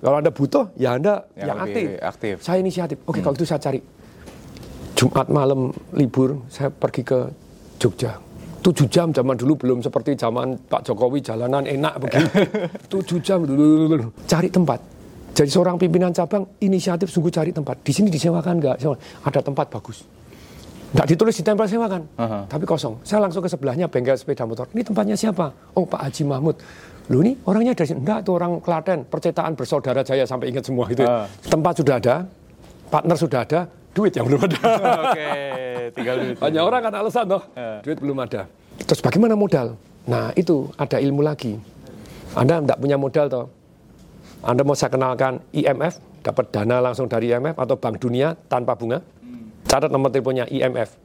Kalau 0.03 0.19
Anda 0.19 0.31
butuh, 0.35 0.75
ya 0.75 0.99
Anda 0.99 1.23
yang, 1.39 1.47
yang 1.47 1.59
aktif. 1.63 1.85
aktif. 2.03 2.35
Saya 2.43 2.59
inisiatif. 2.59 2.99
Oke, 3.07 3.23
hmm. 3.23 3.25
kalau 3.25 3.35
itu 3.39 3.47
saya 3.47 3.63
cari. 3.63 3.79
Jumat 4.93 5.27
malam 5.31 5.71
libur, 5.95 6.43
saya 6.51 6.69
pergi 6.69 7.01
ke 7.01 7.19
Jogja 7.79 8.19
tujuh 8.63 8.87
jam 8.87 9.11
zaman 9.11 9.35
dulu 9.35 9.59
belum 9.59 9.83
seperti 9.83 10.15
zaman 10.15 10.55
Pak 10.71 10.87
Jokowi 10.87 11.19
jalanan 11.19 11.67
enak 11.67 11.99
begitu. 11.99 12.31
tujuh 12.95 13.19
jam 13.19 13.43
dulu 13.43 14.07
cari 14.23 14.47
tempat. 14.47 14.79
Jadi 15.35 15.49
seorang 15.51 15.75
pimpinan 15.75 16.15
cabang 16.15 16.47
inisiatif 16.63 17.11
sungguh 17.11 17.33
cari 17.33 17.51
tempat. 17.51 17.83
Di 17.83 17.91
sini 17.91 18.07
disewakan 18.07 18.63
enggak? 18.63 18.79
Ada 19.27 19.43
tempat 19.43 19.67
bagus. 19.67 20.07
Enggak 20.93 21.09
ditulis 21.09 21.35
di 21.35 21.43
tempel 21.43 21.65
sewakan, 21.65 22.05
uh 22.05 22.21
-huh. 22.21 22.43
tapi 22.45 22.69
kosong. 22.69 23.01
Saya 23.01 23.25
langsung 23.25 23.41
ke 23.41 23.49
sebelahnya 23.49 23.89
bengkel 23.89 24.13
sepeda 24.13 24.45
motor. 24.45 24.69
Ini 24.77 24.85
tempatnya 24.85 25.17
siapa? 25.17 25.49
Oh 25.73 25.89
Pak 25.89 26.05
Haji 26.05 26.23
Mahmud. 26.23 26.55
Lu 27.11 27.19
ini 27.19 27.35
orangnya 27.43 27.75
dari 27.75 27.91
sini. 27.91 27.99
Enggak, 27.99 28.23
itu 28.23 28.31
orang 28.31 28.63
Klaten. 28.63 29.03
Percetaan 29.03 29.59
bersaudara 29.59 30.05
saya 30.07 30.23
sampai 30.23 30.55
ingat 30.55 30.63
semua 30.63 30.87
itu. 30.87 31.03
Uh. 31.03 31.27
Tempat 31.51 31.83
sudah 31.83 31.95
ada, 31.99 32.15
partner 32.87 33.17
sudah 33.19 33.39
ada, 33.43 33.59
duit 33.91 34.15
yang 34.15 34.25
belum 34.31 34.41
ada. 34.47 34.59
Oke, 35.11 35.31
tinggal 35.91 36.15
duit. 36.23 36.35
Banyak 36.39 36.63
orang 36.63 36.81
kan 36.83 36.93
alasan 37.03 37.25
toh, 37.27 37.43
uh. 37.59 37.79
duit 37.83 37.97
belum 37.99 38.17
ada. 38.23 38.47
Terus 38.79 39.01
bagaimana 39.03 39.35
modal? 39.35 39.75
Nah 40.07 40.31
itu 40.39 40.71
ada 40.79 40.97
ilmu 40.99 41.21
lagi. 41.23 41.59
Anda 42.33 42.63
tidak 42.63 42.79
punya 42.79 42.95
modal 42.95 43.25
toh. 43.27 43.45
Anda 44.43 44.63
mau 44.67 44.75
saya 44.75 44.91
kenalkan 44.91 45.39
IMF, 45.55 46.23
dapat 46.23 46.51
dana 46.51 46.83
langsung 46.83 47.07
dari 47.07 47.31
IMF 47.31 47.55
atau 47.55 47.75
Bank 47.79 47.99
Dunia 47.99 48.35
tanpa 48.47 48.75
bunga. 48.75 48.99
Catat 49.63 49.87
nomor 49.87 50.11
teleponnya 50.11 50.43
IMF. 50.51 51.02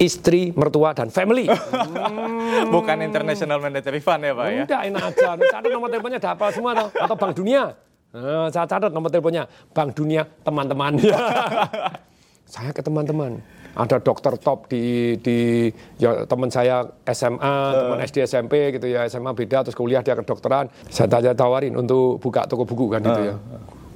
Istri, 0.00 0.56
mertua, 0.56 0.96
dan 0.96 1.12
family. 1.12 1.44
hmm. 1.44 2.72
Bukan 2.74 3.04
International 3.04 3.60
Monetary 3.60 4.00
Fund 4.00 4.24
ya 4.24 4.32
Pak 4.32 4.46
ya? 4.48 4.64
Tidak, 4.64 4.82
enak 4.88 5.02
aja. 5.12 5.30
Catat 5.36 5.68
nomor 5.68 5.92
teleponnya 5.92 6.18
ada 6.24 6.30
apa 6.32 6.48
semua 6.56 6.72
toh. 6.72 6.88
Atau 6.96 7.16
Bank 7.20 7.32
Dunia. 7.36 7.76
Nah, 8.16 8.48
saya 8.48 8.64
catat 8.64 8.88
nomor 8.88 9.12
teleponnya. 9.12 9.44
Bank 9.76 9.92
Dunia, 9.92 10.24
teman-teman. 10.40 10.96
saya 12.52 12.72
ke 12.72 12.80
teman-teman 12.80 13.44
ada 13.76 14.02
dokter 14.02 14.34
top 14.34 14.66
di 14.66 15.14
di 15.22 15.70
ya, 16.00 16.26
teman 16.26 16.50
saya 16.50 16.82
SMA, 17.06 17.38
uh. 17.38 17.70
teman 17.86 17.98
SD 18.02 18.26
SMP 18.26 18.74
gitu 18.74 18.90
ya, 18.90 19.06
SMA 19.06 19.30
beda 19.30 19.62
terus 19.62 19.78
kuliah 19.78 20.02
dia 20.02 20.18
kedokteran. 20.18 20.66
Saya 20.90 21.06
tanya 21.06 21.36
tawarin 21.36 21.78
untuk 21.78 22.18
buka 22.18 22.50
toko 22.50 22.66
buku 22.66 22.90
kan 22.90 23.00
gitu 23.04 23.20
uh. 23.20 23.26
ya. 23.30 23.34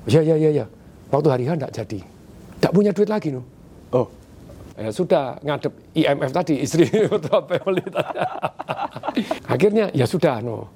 Ya 0.04 0.20
ya 0.22 0.36
ya 0.38 0.50
ya. 0.62 0.66
Waktu 1.10 1.28
hari 1.32 1.44
H 1.48 1.58
enggak 1.58 1.72
jadi. 1.74 1.98
Enggak 2.60 2.72
punya 2.76 2.90
duit 2.94 3.10
lagi 3.10 3.28
no. 3.34 3.42
Oh. 3.90 4.06
Ya 4.74 4.90
sudah 4.90 5.38
ngadep 5.38 5.70
IMF 5.94 6.30
tadi 6.34 6.54
istri 6.58 6.90
family 7.50 7.84
tadi. 7.86 8.18
Akhirnya 9.54 9.86
ya 9.94 10.06
sudah 10.06 10.42
no. 10.42 10.74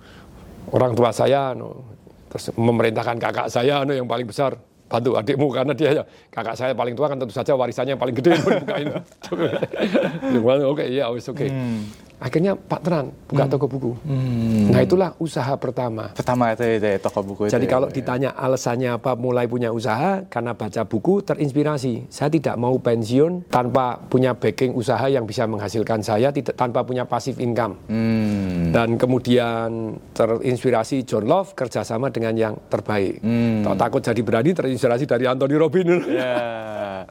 Orang 0.71 0.95
tua 0.95 1.11
saya 1.11 1.57
no 1.57 1.99
terus 2.29 2.53
memerintahkan 2.55 3.17
kakak 3.19 3.49
saya 3.49 3.83
no 3.83 3.97
yang 3.97 4.07
paling 4.07 4.29
besar 4.29 4.55
bantu 4.89 5.17
adikmu 5.21 5.49
karena 5.53 5.73
dia 5.77 5.91
ya 6.01 6.05
kakak 6.31 6.57
saya 6.57 6.73
paling 6.73 6.95
tua 6.97 7.13
kan 7.13 7.19
tentu 7.21 7.35
saja 7.35 7.53
warisannya 7.59 7.99
yang 7.99 8.03
paling 8.03 8.17
gede 8.17 8.39
bukain. 8.39 8.89
Oke, 9.29 10.65
okay, 10.65 10.89
ya 10.95 11.11
oke. 11.11 11.21
Okay. 11.35 11.49
Hmm 11.51 12.08
akhirnya 12.19 12.59
partneran 12.59 13.15
buka 13.31 13.45
hmm. 13.47 13.53
toko 13.55 13.67
buku. 13.71 13.93
Hmm. 14.03 14.75
Nah 14.75 14.81
itulah 14.83 15.15
usaha 15.23 15.55
pertama. 15.55 16.11
Pertama 16.19 16.51
itu, 16.51 16.67
itu 16.67 16.91
toko 16.99 17.23
buku 17.23 17.47
itu. 17.47 17.55
Jadi 17.55 17.67
kalau 17.71 17.89
ya. 17.91 17.95
ditanya 17.95 18.31
alasannya 18.35 18.99
apa 18.99 19.15
mulai 19.15 19.47
punya 19.47 19.71
usaha 19.71 20.27
karena 20.27 20.59
baca 20.59 20.83
buku 20.83 21.23
terinspirasi. 21.23 22.11
Saya 22.11 22.29
tidak 22.29 22.59
mau 22.59 22.75
pensiun 22.79 23.47
tanpa 23.47 24.03
punya 24.11 24.35
backing 24.35 24.75
usaha 24.75 25.07
yang 25.07 25.25
bisa 25.25 25.47
menghasilkan 25.47 26.03
saya 26.03 26.35
tidak 26.35 26.59
tanpa 26.59 26.83
punya 26.83 27.07
pasif 27.07 27.39
income. 27.39 27.79
Hmm. 27.87 28.75
Dan 28.75 28.99
kemudian 28.99 29.97
terinspirasi 30.13 31.07
John 31.07 31.25
Love 31.31 31.55
kerjasama 31.55 32.11
dengan 32.11 32.35
yang 32.35 32.55
terbaik. 32.67 33.23
Hmm. 33.23 33.63
Kalau 33.63 33.77
takut 33.79 34.03
jadi 34.03 34.21
berani 34.27 34.51
terinspirasi 34.53 35.07
dari 35.07 35.25
Anthony 35.31 35.55
Robbins. 35.55 36.07
Yeah. 36.19 37.07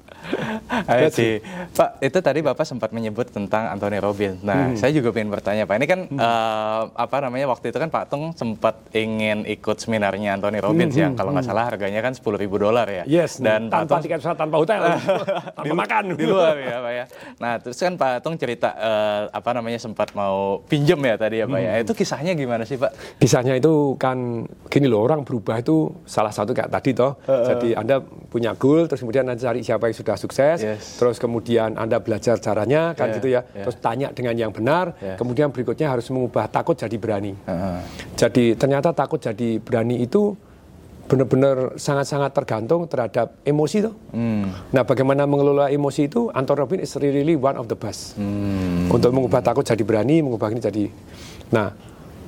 Pak 1.71 2.03
itu 2.03 2.19
tadi 2.19 2.39
Bapak 2.43 2.65
sempat 2.67 2.91
menyebut 2.91 3.31
tentang 3.31 3.71
Anthony 3.71 4.03
Robbins. 4.03 4.43
Nah 4.43 4.73
hmm. 4.73 4.77
saya 4.79 4.91
juga 4.99 5.13
pengen 5.13 5.29
bertanya 5.29 5.63
Pak. 5.69 5.75
Ini 5.77 5.87
kan 5.87 5.99
hmm. 6.09 6.19
uh, 6.19 6.81
apa 6.93 7.17
namanya 7.23 7.45
waktu 7.51 7.69
itu 7.69 7.77
kan 7.77 7.89
Pak 7.93 8.05
Tung 8.09 8.33
sempat 8.33 8.75
ingin 8.91 9.45
ikut 9.45 9.77
seminarnya 9.77 10.37
Anthony 10.37 10.59
Robbins 10.59 10.95
hmm. 10.97 11.03
yang 11.03 11.13
kalau 11.13 11.31
nggak 11.33 11.45
hmm. 11.45 11.53
salah 11.53 11.65
harganya 11.69 11.99
kan 12.01 12.13
sepuluh 12.17 12.37
ribu 12.39 12.57
dolar 12.57 12.87
ya. 12.89 13.03
Yes. 13.05 13.37
Dan 13.37 13.69
tanpa 13.69 14.01
tiket 14.01 14.19
pesawat, 14.23 14.37
tanpa 14.37 14.55
hotel, 14.57 14.81
tanpa 15.57 15.65
di, 15.65 15.69
makan 15.71 16.03
di 16.17 16.25
luar 16.25 16.55
ya 16.57 16.77
Pak 16.81 16.93
ya. 16.93 17.05
Nah 17.37 17.53
terus 17.61 17.77
kan 17.77 17.93
Pak 17.95 18.25
Tung 18.25 18.35
cerita 18.35 18.69
uh, 18.73 19.21
apa 19.29 19.49
namanya 19.53 19.79
sempat 19.81 20.11
mau 20.17 20.61
pinjem 20.65 20.99
ya 21.03 21.15
tadi 21.15 21.35
ya 21.41 21.45
Pak 21.45 21.59
ya. 21.59 21.71
hmm. 21.71 21.77
ya. 21.79 21.83
Itu 21.85 21.93
kisahnya 21.93 22.33
gimana 22.33 22.63
sih 22.65 22.77
Pak? 22.79 23.21
Kisahnya 23.21 23.53
itu 23.57 23.95
kan 24.01 24.45
gini 24.67 24.87
loh 24.89 25.03
orang 25.03 25.21
berubah 25.21 25.61
itu 25.61 25.93
salah 26.07 26.31
satu 26.31 26.55
kayak 26.55 26.71
tadi 26.71 26.91
toh. 26.95 27.19
Uh. 27.25 27.45
Jadi 27.53 27.69
Anda 27.77 28.01
punya 28.03 28.53
goal 28.55 28.87
terus 28.87 29.01
kemudian 29.03 29.27
Anda 29.27 29.39
cari 29.39 29.61
siapa 29.61 29.89
yang 29.89 29.97
sudah 29.97 30.15
sukses, 30.15 30.57
yes. 30.63 30.99
terus 30.99 31.17
kemudian 31.17 31.75
Anda 31.75 31.99
belajar 32.03 32.39
caranya 32.39 32.93
kan 32.93 33.11
yeah, 33.11 33.15
gitu 33.17 33.27
ya. 33.27 33.41
Yeah. 33.51 33.65
Terus 33.67 33.77
tanya 33.81 34.07
dengan 34.13 34.35
yang 34.37 34.51
benar 34.53 34.86
benar, 34.87 35.03
yeah. 35.03 35.17
kemudian 35.19 35.49
berikutnya 35.51 35.87
harus 35.91 36.07
mengubah 36.07 36.47
takut 36.47 36.75
jadi 36.79 36.95
berani. 36.95 37.35
Uh-huh. 37.35 37.79
Jadi 38.15 38.55
ternyata 38.55 38.95
takut 38.95 39.19
jadi 39.19 39.59
berani 39.59 39.99
itu 40.03 40.35
benar-benar 41.07 41.79
sangat-sangat 41.79 42.35
tergantung 42.35 42.83
terhadap 42.83 43.39
emosi 43.47 43.87
tuh. 43.87 43.95
Hmm. 44.11 44.51
Nah, 44.75 44.83
bagaimana 44.83 45.23
mengelola 45.23 45.71
emosi 45.71 46.11
itu 46.11 46.27
Anton 46.35 46.59
Robin 46.59 46.83
is 46.83 46.91
really 46.99 47.39
one 47.39 47.55
of 47.55 47.71
the 47.71 47.79
best. 47.79 48.19
Hmm. 48.19 48.91
Untuk 48.91 49.15
mengubah 49.15 49.39
takut 49.39 49.63
jadi 49.63 49.79
berani, 49.87 50.19
mengubah 50.19 50.51
ini 50.51 50.59
jadi. 50.59 50.91
Nah, 51.55 51.71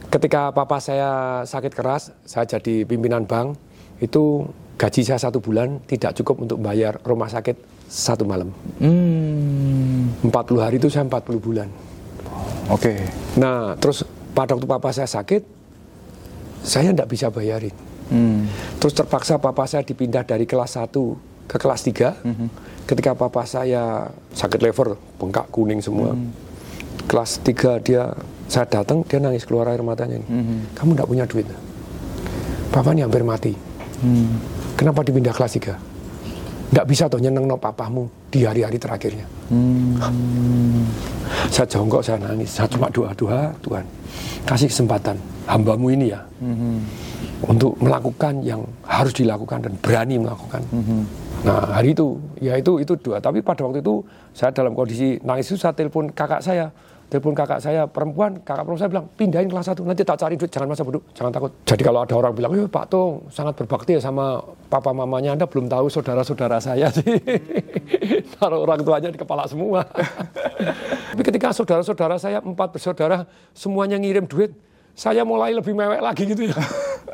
ketika 0.08 0.56
papa 0.56 0.80
saya 0.80 1.44
sakit 1.44 1.76
keras, 1.76 2.16
saya 2.24 2.48
jadi 2.48 2.88
pimpinan 2.88 3.28
bank, 3.28 3.60
itu 4.00 4.48
gaji 4.80 5.04
saya 5.04 5.20
satu 5.20 5.44
bulan 5.44 5.84
tidak 5.84 6.16
cukup 6.16 6.48
untuk 6.48 6.64
bayar 6.64 7.04
rumah 7.04 7.28
sakit 7.28 7.60
satu 7.92 8.24
malam. 8.24 8.56
Hmm. 8.80 10.08
40 10.24 10.64
hari 10.64 10.80
itu 10.80 10.88
saya 10.88 11.04
40 11.04 11.36
bulan. 11.36 11.68
Oke. 12.70 12.94
Okay. 12.94 13.00
Nah, 13.42 13.74
terus 13.82 14.06
pada 14.38 14.54
waktu 14.54 14.70
papa 14.70 14.94
saya 14.94 15.10
sakit, 15.10 15.42
saya 16.62 16.94
tidak 16.94 17.10
bisa 17.10 17.34
bayarin. 17.34 17.74
Hmm. 18.10 18.46
Terus 18.78 18.94
terpaksa 18.94 19.42
papa 19.42 19.66
saya 19.66 19.82
dipindah 19.86 20.22
dari 20.26 20.46
kelas 20.46 20.78
1 20.78 20.94
ke 21.50 21.58
kelas 21.58 21.82
3. 21.86 22.26
Hmm. 22.26 22.50
Ketika 22.86 23.18
papa 23.18 23.46
saya 23.46 24.10
sakit 24.34 24.62
lever, 24.62 24.98
bengkak 25.18 25.50
kuning 25.50 25.82
semua. 25.82 26.14
Hmm. 26.14 26.30
Kelas 27.10 27.42
3 27.42 27.82
dia 27.82 28.14
saya 28.50 28.66
datang, 28.70 29.02
dia 29.06 29.18
nangis 29.18 29.46
keluar 29.50 29.70
air 29.74 29.82
matanya. 29.82 30.22
Hmm. 30.26 30.70
Kamu 30.78 30.94
tidak 30.94 31.10
punya 31.10 31.26
duit. 31.26 31.46
Papa 32.70 32.94
ini 32.94 33.02
hampir 33.02 33.26
mati. 33.26 33.54
Hmm. 34.02 34.38
Kenapa 34.78 35.02
dipindah 35.02 35.34
kelas 35.34 35.58
3? 35.58 35.89
Tidak 36.70 36.86
bisa 36.86 37.10
tuh 37.10 37.18
nyeneng 37.18 37.50
no 37.50 37.58
papamu 37.58 38.06
di 38.30 38.46
hari-hari 38.46 38.78
terakhirnya. 38.78 39.26
Hmm. 39.50 40.86
Saya 41.50 41.66
jongkok, 41.66 42.06
saya 42.06 42.22
nangis. 42.22 42.54
Saya 42.54 42.70
cuma 42.70 42.94
doa-doa, 42.94 43.50
Tuhan, 43.66 43.86
kasih 44.46 44.70
kesempatan 44.70 45.18
hambamu 45.50 45.90
ini 45.90 46.14
ya. 46.14 46.22
Hmm. 46.38 46.86
Untuk 47.42 47.74
melakukan 47.82 48.46
yang 48.46 48.62
harus 48.86 49.18
dilakukan 49.18 49.66
dan 49.66 49.74
berani 49.82 50.22
melakukan. 50.22 50.62
Hmm. 50.70 51.10
Nah 51.42 51.74
hari 51.74 51.98
itu, 51.98 52.22
ya 52.38 52.54
itu 52.54 52.78
itu 52.78 52.94
doa. 53.02 53.18
Tapi 53.18 53.42
pada 53.42 53.66
waktu 53.66 53.82
itu 53.82 54.06
saya 54.38 54.54
dalam 54.54 54.78
kondisi 54.78 55.18
nangis 55.26 55.50
itu 55.50 55.58
saya 55.58 55.74
telepon 55.74 56.14
kakak 56.14 56.46
saya. 56.46 56.70
Telepon 57.10 57.34
kakak 57.34 57.58
saya 57.58 57.90
perempuan, 57.90 58.38
kakak 58.46 58.70
perempuan 58.70 58.82
saya 58.86 58.92
bilang, 58.94 59.06
pindahin 59.18 59.50
kelas 59.50 59.66
satu, 59.74 59.82
nanti 59.82 60.06
tak 60.06 60.22
cari 60.22 60.38
duit, 60.38 60.54
jangan 60.54 60.70
masa 60.70 60.86
bodoh, 60.86 61.02
jangan 61.18 61.34
takut. 61.34 61.52
Jadi 61.66 61.82
kalau 61.82 62.06
ada 62.06 62.14
orang 62.14 62.34
bilang, 62.38 62.54
Pak 62.70 62.86
Tung 62.86 63.26
sangat 63.34 63.58
berbakti 63.58 63.98
ya 63.98 64.02
sama 64.02 64.38
papa 64.70 64.94
mamanya, 64.94 65.34
Anda 65.34 65.50
belum 65.50 65.66
tahu 65.66 65.90
saudara-saudara 65.90 66.62
saya 66.62 66.94
sih. 66.94 67.18
Taruh 68.38 68.62
orang 68.62 68.86
tuanya 68.86 69.10
di 69.10 69.18
kepala 69.18 69.50
semua. 69.50 69.82
Tapi 71.10 71.22
ketika 71.26 71.50
saudara-saudara 71.50 72.22
saya, 72.22 72.46
empat 72.46 72.78
bersaudara, 72.78 73.26
semuanya 73.58 73.98
ngirim 73.98 74.30
duit, 74.30 74.54
saya 74.94 75.26
mulai 75.26 75.58
lebih 75.58 75.74
mewek 75.74 76.06
lagi 76.06 76.30
gitu 76.30 76.46
ya. 76.46 76.58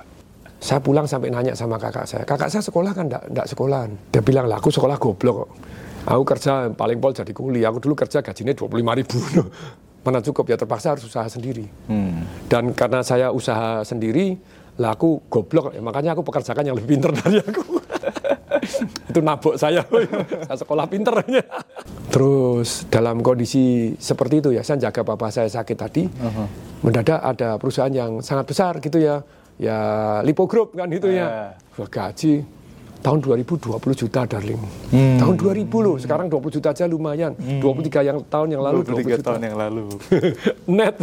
saya 0.65 0.83
pulang 0.83 1.07
sampai 1.07 1.31
nanya 1.31 1.55
sama 1.55 1.79
kakak 1.79 2.03
saya, 2.03 2.27
kakak 2.27 2.51
saya 2.51 2.59
sekolah 2.59 2.91
kan 2.91 3.07
enggak, 3.07 3.23
enggak 3.31 3.47
sekolahan. 3.47 3.95
Dia 4.11 4.19
bilang 4.19 4.51
lah, 4.51 4.59
aku 4.59 4.75
sekolah 4.75 4.99
goblok. 4.99 5.47
Aku 6.05 6.21
kerja 6.21 6.69
paling 6.75 7.01
pol 7.01 7.15
jadi 7.17 7.33
kuli, 7.33 7.65
aku 7.65 7.81
dulu 7.81 7.97
kerja 7.97 8.21
gajinya 8.21 8.53
25 8.53 8.99
ribu. 9.01 9.17
Mana 10.05 10.21
cukup 10.21 10.53
ya 10.53 10.55
terpaksa 10.55 10.93
harus 10.93 11.09
usaha 11.09 11.25
sendiri. 11.25 11.65
Hmm. 11.89 12.29
Dan 12.45 12.77
karena 12.77 13.01
saya 13.01 13.33
usaha 13.33 13.81
sendiri, 13.81 14.37
lah 14.77 14.93
aku 14.93 15.25
goblok, 15.25 15.73
ya, 15.73 15.81
makanya 15.81 16.13
aku 16.13 16.21
pekerjakan 16.21 16.61
yang 16.61 16.75
lebih 16.77 16.95
pinter 16.95 17.09
dari 17.25 17.41
aku. 17.41 17.81
itu 19.09 19.19
nabok 19.19 19.57
saya, 19.57 19.81
saya 20.47 20.57
sekolah 20.61 20.85
pinter. 20.85 21.13
Terus 22.13 22.85
dalam 22.93 23.25
kondisi 23.25 23.97
seperti 23.97 24.45
itu 24.45 24.49
ya, 24.53 24.61
saya 24.61 24.89
jaga 24.89 25.01
papa 25.01 25.33
saya 25.33 25.49
sakit 25.49 25.77
tadi, 25.77 26.05
uh 26.05 26.29
-huh. 26.29 26.47
mendadak 26.85 27.19
ada 27.25 27.57
perusahaan 27.57 27.89
yang 27.89 28.21
sangat 28.21 28.45
besar 28.45 28.77
gitu 28.77 29.01
ya, 29.01 29.25
ya 29.57 29.77
Lipo 30.21 30.45
Group 30.45 30.77
kan 30.77 30.85
gitu 30.93 31.09
ya, 31.09 31.57
uh. 31.73 31.87
gaji 31.89 32.45
tahun 33.05 33.21
2020 33.21 34.01
juta 34.01 34.25
darling. 34.25 34.57
Hmm. 34.89 35.21
Tahun 35.21 35.35
2000 35.37 35.85
loh, 35.85 35.95
sekarang 36.01 36.25
20 36.25 36.57
juta 36.57 36.73
aja 36.73 36.89
lumayan. 36.89 37.37
Hmm. 37.37 37.61
23 37.61 38.01
yang 38.01 38.17
tahun 38.25 38.57
yang 38.57 38.61
lalu 38.65 38.81
23 38.81 38.97
20 38.97 39.21
juta. 39.21 39.27
tahun 39.29 39.41
yang 39.45 39.57
lalu. 39.61 39.85
Net. 40.81 40.95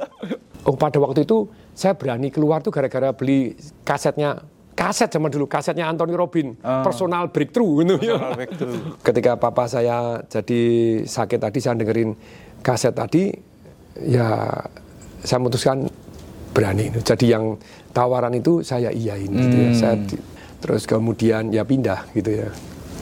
oh 0.68 0.76
pada 0.76 1.00
waktu 1.00 1.24
itu 1.24 1.48
saya 1.72 1.96
berani 1.96 2.28
keluar 2.28 2.60
tuh 2.60 2.68
gara-gara 2.68 3.16
beli 3.16 3.56
kasetnya 3.88 4.44
kaset 4.76 5.08
zaman 5.12 5.28
dulu, 5.32 5.44
kasetnya 5.48 5.88
Anthony 5.88 6.16
Robin, 6.16 6.56
uh, 6.60 6.84
personal 6.84 7.28
breakthrough 7.32 7.84
gitu. 7.84 7.96
Breakthrough. 8.36 9.00
Ketika 9.00 9.36
papa 9.36 9.68
saya 9.68 10.24
jadi 10.28 10.62
sakit 11.04 11.36
tadi, 11.40 11.58
saya 11.60 11.76
dengerin 11.76 12.16
kaset 12.64 12.92
tadi, 12.96 13.32
ya 13.96 14.48
saya 15.20 15.36
memutuskan 15.40 15.84
berani. 16.56 16.92
Jadi 16.96 17.26
yang 17.28 17.60
tawaran 17.92 18.32
itu 18.36 18.64
saya 18.64 18.88
iyain 18.88 19.28
hmm. 19.28 19.40
gitu 19.40 19.56
ya. 19.56 19.68
Hmm. 19.68 19.76
Saya 19.76 19.94
terus 20.60 20.84
kemudian 20.84 21.50
ya 21.50 21.64
pindah 21.64 22.06
gitu 22.14 22.46
ya. 22.46 22.50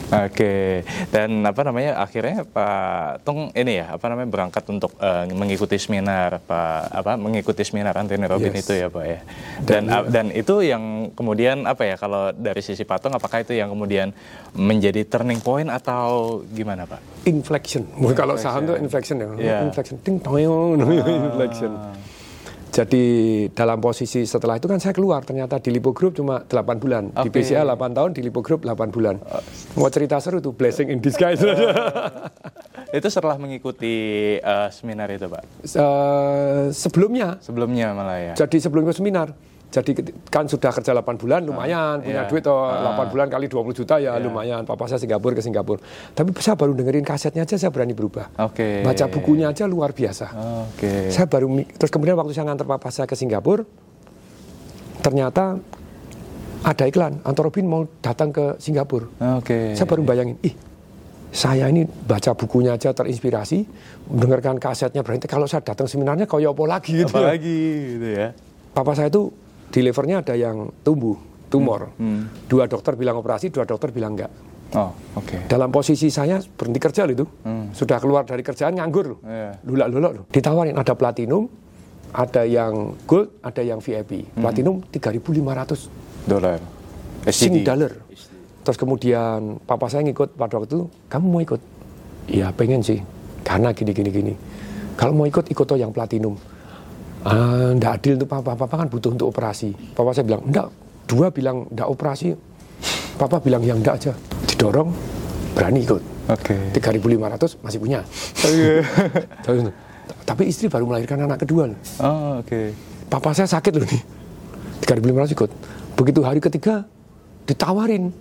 Oke, 0.09 0.89
dan 1.13 1.45
apa 1.45 1.69
namanya 1.69 2.01
akhirnya 2.01 2.49
Pak 2.49 3.29
Tung 3.29 3.53
ini 3.53 3.77
ya 3.77 3.93
apa 3.93 4.09
namanya 4.09 4.33
berangkat 4.33 4.65
untuk 4.73 4.97
uh, 4.97 5.29
mengikuti 5.37 5.77
seminar 5.77 6.41
Pak 6.49 6.97
apa 6.97 7.21
mengikuti 7.21 7.61
seminar 7.61 7.93
Anthony 7.93 8.25
Robin 8.25 8.57
yes. 8.57 8.65
itu 8.65 8.73
ya 8.73 8.89
Pak 8.89 9.05
ya. 9.05 9.21
Dan 9.61 9.85
dan, 9.85 9.85
ya. 9.85 9.99
dan 10.09 10.27
itu 10.33 10.65
yang 10.65 11.13
kemudian 11.13 11.69
apa 11.69 11.85
ya 11.85 12.01
kalau 12.01 12.33
dari 12.33 12.65
sisi 12.65 12.89
Pak 12.89 13.05
Tung 13.05 13.13
apakah 13.13 13.45
itu 13.45 13.53
yang 13.53 13.69
kemudian 13.69 14.17
menjadi 14.57 15.05
turning 15.05 15.45
point 15.45 15.69
atau 15.69 16.41
gimana 16.57 16.89
Pak? 16.89 17.29
Inflection. 17.29 17.85
inflection. 17.93 18.17
Kalau 18.17 18.41
saham 18.41 18.65
itu 18.65 18.75
inflection 18.81 19.17
ya. 19.21 19.29
Yeah. 19.37 19.61
Inflection. 19.69 20.01
Ting 20.01 20.25
tong 20.25 20.41
inflection. 21.29 21.77
Jadi 22.69 23.05
dalam 23.57 23.81
posisi 23.81 24.29
setelah 24.29 24.61
itu 24.61 24.69
kan 24.69 24.79
saya 24.79 24.93
keluar 24.93 25.25
ternyata 25.25 25.57
di 25.59 25.73
Lipo 25.73 25.97
Group 25.97 26.21
cuma 26.21 26.45
8 26.45 26.79
bulan. 26.79 27.11
Okay. 27.17 27.27
Di 27.27 27.29
BCA 27.57 27.63
8 27.65 27.97
tahun, 27.97 28.11
di 28.13 28.21
Lipo 28.23 28.45
Group 28.45 28.63
8 28.69 28.95
bulan. 28.95 29.17
Mau 29.75 29.89
cerita 29.89 30.21
seru 30.21 30.39
tuh, 30.39 30.53
blessing 30.53 30.93
in 30.93 31.01
disguise. 31.01 31.41
itu 32.99 33.09
setelah 33.09 33.37
mengikuti 33.37 34.37
uh, 34.41 34.69
seminar 34.73 35.09
itu 35.13 35.29
Pak? 35.29 35.43
Uh, 35.77 36.69
sebelumnya. 36.73 37.41
Sebelumnya 37.41 37.93
malah 37.97 38.33
ya? 38.33 38.35
Jadi 38.37 38.61
sebelum 38.61 38.85
ke 38.89 38.93
seminar 38.93 39.33
jadi 39.69 39.91
kan 40.33 40.49
sudah 40.49 40.73
kerja 40.73 40.97
8 40.97 41.21
bulan 41.21 41.45
lumayan 41.45 42.01
uh, 42.01 42.05
punya 42.05 42.25
yeah. 42.25 42.31
duit 42.31 42.41
toh 42.41 42.57
uh, 42.57 42.97
8 42.97 43.13
bulan 43.13 43.29
kali 43.29 43.53
20 43.53 43.77
juta 43.77 44.01
ya 44.01 44.17
yeah. 44.17 44.25
lumayan 44.25 44.65
papa 44.65 44.89
saya 44.89 44.97
Singapura 44.97 45.37
ke 45.37 45.45
Singapura 45.45 45.81
tapi 46.17 46.33
saya 46.41 46.57
baru 46.57 46.73
dengerin 46.73 47.05
kasetnya 47.05 47.45
aja 47.45 47.61
saya 47.61 47.69
berani 47.69 47.93
berubah 47.93 48.33
okay. 48.41 48.81
baca 48.81 49.05
bukunya 49.13 49.53
aja 49.53 49.69
luar 49.69 49.93
biasa 49.93 50.27
okay. 50.73 51.13
saya 51.13 51.29
baru 51.29 51.61
terus 51.77 51.93
kemudian 51.93 52.17
waktu 52.17 52.33
saya 52.33 52.49
ngantar 52.49 52.65
papa 52.65 52.89
saya 52.89 53.05
ke 53.05 53.13
Singapura 53.13 53.69
ternyata 55.05 55.61
ada 56.65 56.85
iklan 56.89 57.21
Antorobin 57.23 57.69
mau 57.69 57.85
datang 58.01 58.33
ke 58.33 58.57
Singapura 58.57 59.05
okay. 59.37 59.77
saya 59.77 59.85
baru 59.85 60.01
bayangin 60.01 60.41
ih 60.41 60.57
saya 61.29 61.69
ini 61.69 61.85
baca 61.85 62.33
bukunya 62.33 62.73
aja 62.73 62.97
terinspirasi 62.97 63.69
mendengarkan 64.09 64.57
kasetnya 64.57 65.05
berarti 65.05 65.29
kalau 65.29 65.45
saya 65.45 65.61
datang 65.61 65.85
seminarnya 65.85 66.25
kau 66.25 66.41
apa 66.41 66.65
lagi 66.65 67.05
gitu 67.05 67.13
apa 67.13 67.21
ya. 67.21 67.27
lagi 67.37 67.59
gitu 67.93 68.09
ya 68.17 68.29
papa 68.73 68.97
saya 68.97 69.13
itu 69.13 69.29
di 69.69 69.81
livernya 69.85 70.25
ada 70.25 70.35
yang 70.35 70.73
tumbuh, 70.81 71.17
tumor. 71.53 71.93
Hmm. 71.97 72.05
Hmm. 72.05 72.23
Dua 72.49 72.65
dokter 72.65 72.97
bilang 72.97 73.21
operasi, 73.21 73.53
dua 73.53 73.69
dokter 73.69 73.93
bilang 73.93 74.17
enggak. 74.17 74.33
Oh, 74.77 74.93
oke. 75.17 75.25
Okay. 75.25 75.41
Dalam 75.49 75.73
posisi 75.73 76.13
saya 76.13 76.37
berhenti 76.45 76.81
kerja 76.81 77.09
loh 77.09 77.15
itu. 77.17 77.27
Hmm. 77.45 77.73
Sudah 77.73 77.97
keluar 77.97 78.29
dari 78.29 78.45
kerjaan 78.45 78.77
nganggur 78.77 79.05
loh. 79.17 79.19
Yeah. 79.25 79.57
Lulak-lulak 79.65 80.13
loh. 80.13 80.25
Ditawarin 80.29 80.77
ada 80.77 80.93
platinum, 80.93 81.49
ada 82.13 82.45
yang 82.45 82.97
gold, 83.09 83.41
ada 83.41 83.65
yang 83.65 83.81
VIP. 83.81 84.29
Hmm. 84.37 84.45
Platinum 84.45 84.85
3.500 84.93 86.29
dolar. 86.29 86.61
Sing 87.33 87.65
dollar. 87.65 87.93
Terus 88.65 88.77
kemudian 88.77 89.57
papa 89.65 89.89
saya 89.89 90.05
ngikut 90.05 90.37
pada 90.37 90.61
waktu 90.61 90.77
itu, 90.77 90.85
kamu 91.09 91.27
mau 91.33 91.41
ikut? 91.41 91.61
Iya 92.29 92.53
pengen 92.53 92.85
sih, 92.85 93.01
karena 93.41 93.73
gini 93.73 93.97
gini 93.97 94.11
gini. 94.13 94.35
Kalau 95.01 95.17
mau 95.17 95.25
ikut, 95.25 95.49
ikut 95.49 95.65
tuh 95.65 95.81
yang 95.81 95.89
platinum 95.89 96.37
ah, 97.27 97.75
enggak 97.75 97.93
adil 97.99 98.13
untuk 98.21 98.31
papa, 98.31 98.55
papa 98.55 98.75
kan 98.85 98.87
butuh 98.87 99.11
untuk 99.15 99.31
operasi. 99.31 99.75
Papa 99.97 100.15
saya 100.15 100.27
bilang, 100.29 100.43
enggak, 100.47 100.67
dua 101.09 101.33
bilang 101.33 101.67
enggak 101.71 101.89
operasi, 101.89 102.37
papa 103.19 103.43
bilang 103.43 103.63
yang 103.65 103.81
enggak 103.83 103.99
aja. 103.99 104.13
Didorong, 104.47 104.93
berani 105.57 105.83
ikut. 105.83 106.03
Oke. 106.29 106.55
Okay. 106.77 106.93
3.500 107.01 107.65
masih 107.65 107.79
punya. 107.81 108.01
Tapi 110.29 110.43
istri 110.45 110.69
baru 110.69 110.85
melahirkan 110.85 111.25
anak 111.25 111.43
kedua. 111.43 111.73
Oh, 112.05 112.45
oke. 112.45 112.47
Okay. 112.47 112.67
Papa 113.09 113.33
saya 113.33 113.49
sakit 113.49 113.73
loh 113.73 113.89
nih. 113.89 114.03
3.500 114.85 115.35
ikut. 115.35 115.51
Begitu 115.97 116.21
hari 116.21 116.39
ketiga, 116.45 116.85
ditawarin. 117.49 118.13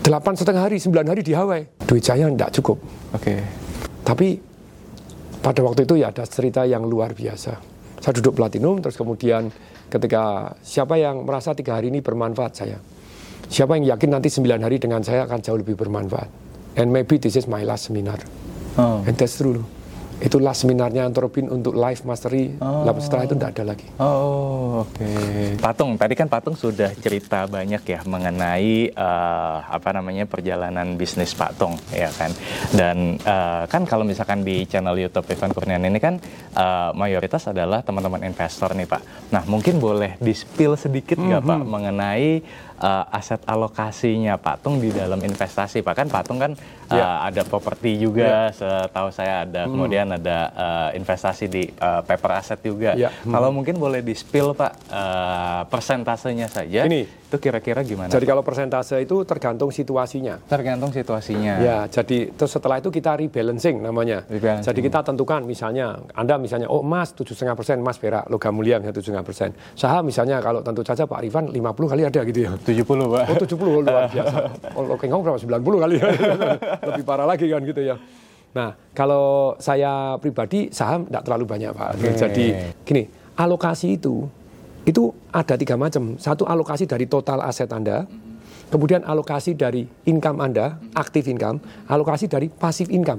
Delapan 0.00 0.34
setengah 0.38 0.62
hari, 0.70 0.78
sembilan 0.78 1.06
hari 1.10 1.20
di 1.26 1.34
Hawaii. 1.34 1.82
Duit 1.82 2.06
saya 2.06 2.30
enggak 2.30 2.54
cukup. 2.62 2.78
Oke. 3.12 3.22
Okay. 3.26 3.40
Tapi 4.06 4.28
pada 5.42 5.60
waktu 5.66 5.82
itu 5.84 5.98
ya 5.98 6.14
ada 6.14 6.22
cerita 6.24 6.62
yang 6.62 6.86
luar 6.86 7.10
biasa 7.12 7.69
saya 8.00 8.16
duduk 8.16 8.36
platinum, 8.36 8.80
terus 8.80 8.96
kemudian 8.96 9.52
ketika 9.92 10.56
siapa 10.64 10.96
yang 10.96 11.28
merasa 11.28 11.52
tiga 11.52 11.76
hari 11.76 11.92
ini 11.92 12.00
bermanfaat 12.00 12.52
saya. 12.52 12.80
Siapa 13.50 13.76
yang 13.76 13.92
yakin 13.96 14.10
nanti 14.16 14.32
sembilan 14.32 14.62
hari 14.64 14.80
dengan 14.80 15.02
saya 15.04 15.26
akan 15.26 15.38
jauh 15.42 15.58
lebih 15.58 15.76
bermanfaat. 15.76 16.28
And 16.78 16.94
maybe 16.94 17.18
this 17.18 17.34
is 17.34 17.50
my 17.50 17.66
last 17.66 17.90
seminar. 17.90 18.22
Oh. 18.78 19.02
And 19.04 19.18
that's 19.18 19.36
true 19.36 19.66
itu 20.20 20.36
last 20.36 20.62
seminarnya 20.68 21.08
Antropin 21.08 21.48
untuk 21.48 21.72
life 21.72 22.04
mastery. 22.04 22.56
Oh. 22.60 22.84
Setelah 23.00 23.24
itu 23.24 23.34
tidak 23.34 23.50
ada 23.56 23.64
lagi. 23.72 23.86
Oh, 23.96 24.84
oke. 24.84 25.00
Okay. 25.00 25.56
Patung, 25.56 25.96
tadi 25.96 26.12
kan 26.12 26.28
Patung 26.28 26.54
sudah 26.54 26.92
cerita 26.92 27.48
banyak 27.48 27.80
ya 27.80 28.00
mengenai 28.04 28.92
uh, 28.92 29.56
apa 29.64 29.96
namanya 29.96 30.28
perjalanan 30.28 31.00
bisnis 31.00 31.32
Patung, 31.32 31.80
ya 31.90 32.12
kan. 32.12 32.30
Dan 32.70 33.16
uh, 33.24 33.64
kan 33.64 33.88
kalau 33.88 34.04
misalkan 34.04 34.44
di 34.44 34.68
channel 34.68 34.94
YouTube 35.00 35.24
Ivan 35.32 35.56
Kurnian 35.56 35.82
ini 35.88 35.96
kan 35.96 36.20
uh, 36.54 36.92
mayoritas 36.92 37.48
adalah 37.48 37.80
teman-teman 37.80 38.20
investor 38.28 38.76
nih 38.76 38.86
Pak. 38.86 39.32
Nah, 39.32 39.42
mungkin 39.48 39.80
boleh 39.80 40.20
di-spill 40.20 40.76
sedikit 40.76 41.16
nggak 41.16 41.40
mm 41.40 41.48
-hmm. 41.48 41.60
Pak 41.60 41.62
mengenai 41.64 42.30
uh, 42.80 43.04
aset 43.12 43.40
alokasinya 43.46 44.40
Patung 44.40 44.80
di 44.80 44.90
dalam 44.90 45.20
investasi. 45.20 45.84
Pak 45.84 45.94
kan 45.94 46.08
Patung 46.08 46.40
kan 46.40 46.56
yeah. 46.90 46.98
Ya. 46.98 47.06
uh, 47.06 47.18
ada 47.28 47.42
properti 47.46 48.00
juga, 48.00 48.50
yeah. 48.50 48.56
setahu 48.56 49.08
saya 49.12 49.46
ada. 49.46 49.68
Hmm. 49.68 49.76
Kemudian 49.76 50.06
ada 50.10 50.38
uh, 50.56 50.88
investasi 50.96 51.44
di 51.46 51.62
uh, 51.78 52.00
paper 52.02 52.32
aset 52.40 52.60
juga. 52.64 52.96
Yeah. 52.96 53.12
Hmm. 53.22 53.36
Kalau 53.36 53.52
mungkin 53.52 53.76
boleh 53.76 54.00
di 54.00 54.16
spill 54.16 54.56
Pak 54.56 54.72
uh, 54.90 55.62
persentasenya 55.68 56.48
saja. 56.48 56.88
Ini 56.88 57.19
itu 57.30 57.38
kira-kira 57.38 57.86
gimana? 57.86 58.10
Jadi 58.10 58.26
kalau 58.26 58.42
persentase 58.42 58.98
itu 58.98 59.22
tergantung 59.22 59.70
situasinya. 59.70 60.42
Tergantung 60.50 60.90
situasinya. 60.90 61.62
Ya, 61.62 61.78
jadi 61.86 62.34
terus 62.34 62.50
setelah 62.50 62.82
itu 62.82 62.90
kita 62.90 63.14
rebalancing 63.14 63.78
namanya. 63.78 64.26
Rebalancing. 64.26 64.66
Jadi 64.66 64.80
kita 64.82 65.06
tentukan 65.06 65.46
misalnya 65.46 66.02
Anda 66.18 66.42
misalnya 66.42 66.66
oh 66.66 66.82
emas 66.82 67.14
tujuh 67.14 67.38
setengah 67.38 67.54
persen, 67.54 67.78
emas 67.78 68.02
perak 68.02 68.26
logam 68.26 68.50
mulia 68.50 68.82
tujuh 68.82 69.14
setengah 69.14 69.22
persen. 69.22 69.54
Saham 69.78 70.10
misalnya 70.10 70.42
kalau 70.42 70.58
tentu 70.66 70.82
saja 70.82 71.06
Pak 71.06 71.22
Rifan 71.22 71.54
50 71.54 71.92
kali 71.94 72.02
ada 72.02 72.20
gitu 72.26 72.40
ya. 72.42 72.50
70 72.58 72.82
Pak. 72.82 73.24
Oh 73.30 73.36
70 73.38 73.86
luar 73.86 74.04
biasa. 74.14 74.38
Oh 74.74 74.82
Lokengong 74.90 75.22
berapa 75.22 75.38
90 75.38 75.84
kali 75.86 75.94
ya. 76.02 76.06
Lebih 76.90 77.04
parah 77.06 77.30
lagi 77.30 77.46
kan 77.46 77.62
gitu 77.62 77.82
ya. 77.86 77.96
Nah, 78.50 78.74
kalau 78.90 79.54
saya 79.62 80.18
pribadi 80.18 80.74
saham 80.74 81.06
tidak 81.06 81.22
terlalu 81.22 81.44
banyak 81.46 81.70
Pak. 81.70 81.88
Okay. 81.94 82.14
Jadi 82.18 82.46
gini, 82.82 83.02
alokasi 83.38 83.94
itu 83.94 84.26
itu 84.88 85.12
ada 85.30 85.54
tiga 85.56 85.76
macam. 85.76 86.16
Satu 86.16 86.48
alokasi 86.48 86.88
dari 86.88 87.04
total 87.04 87.44
aset 87.44 87.68
Anda. 87.70 88.08
kemudian 88.70 89.02
alokasi 89.02 89.58
dari 89.58 89.82
income 90.06 90.38
Anda, 90.38 90.78
aktif 90.94 91.26
income, 91.26 91.58
alokasi 91.90 92.30
dari 92.30 92.46
pasif 92.46 92.86
income. 92.86 93.18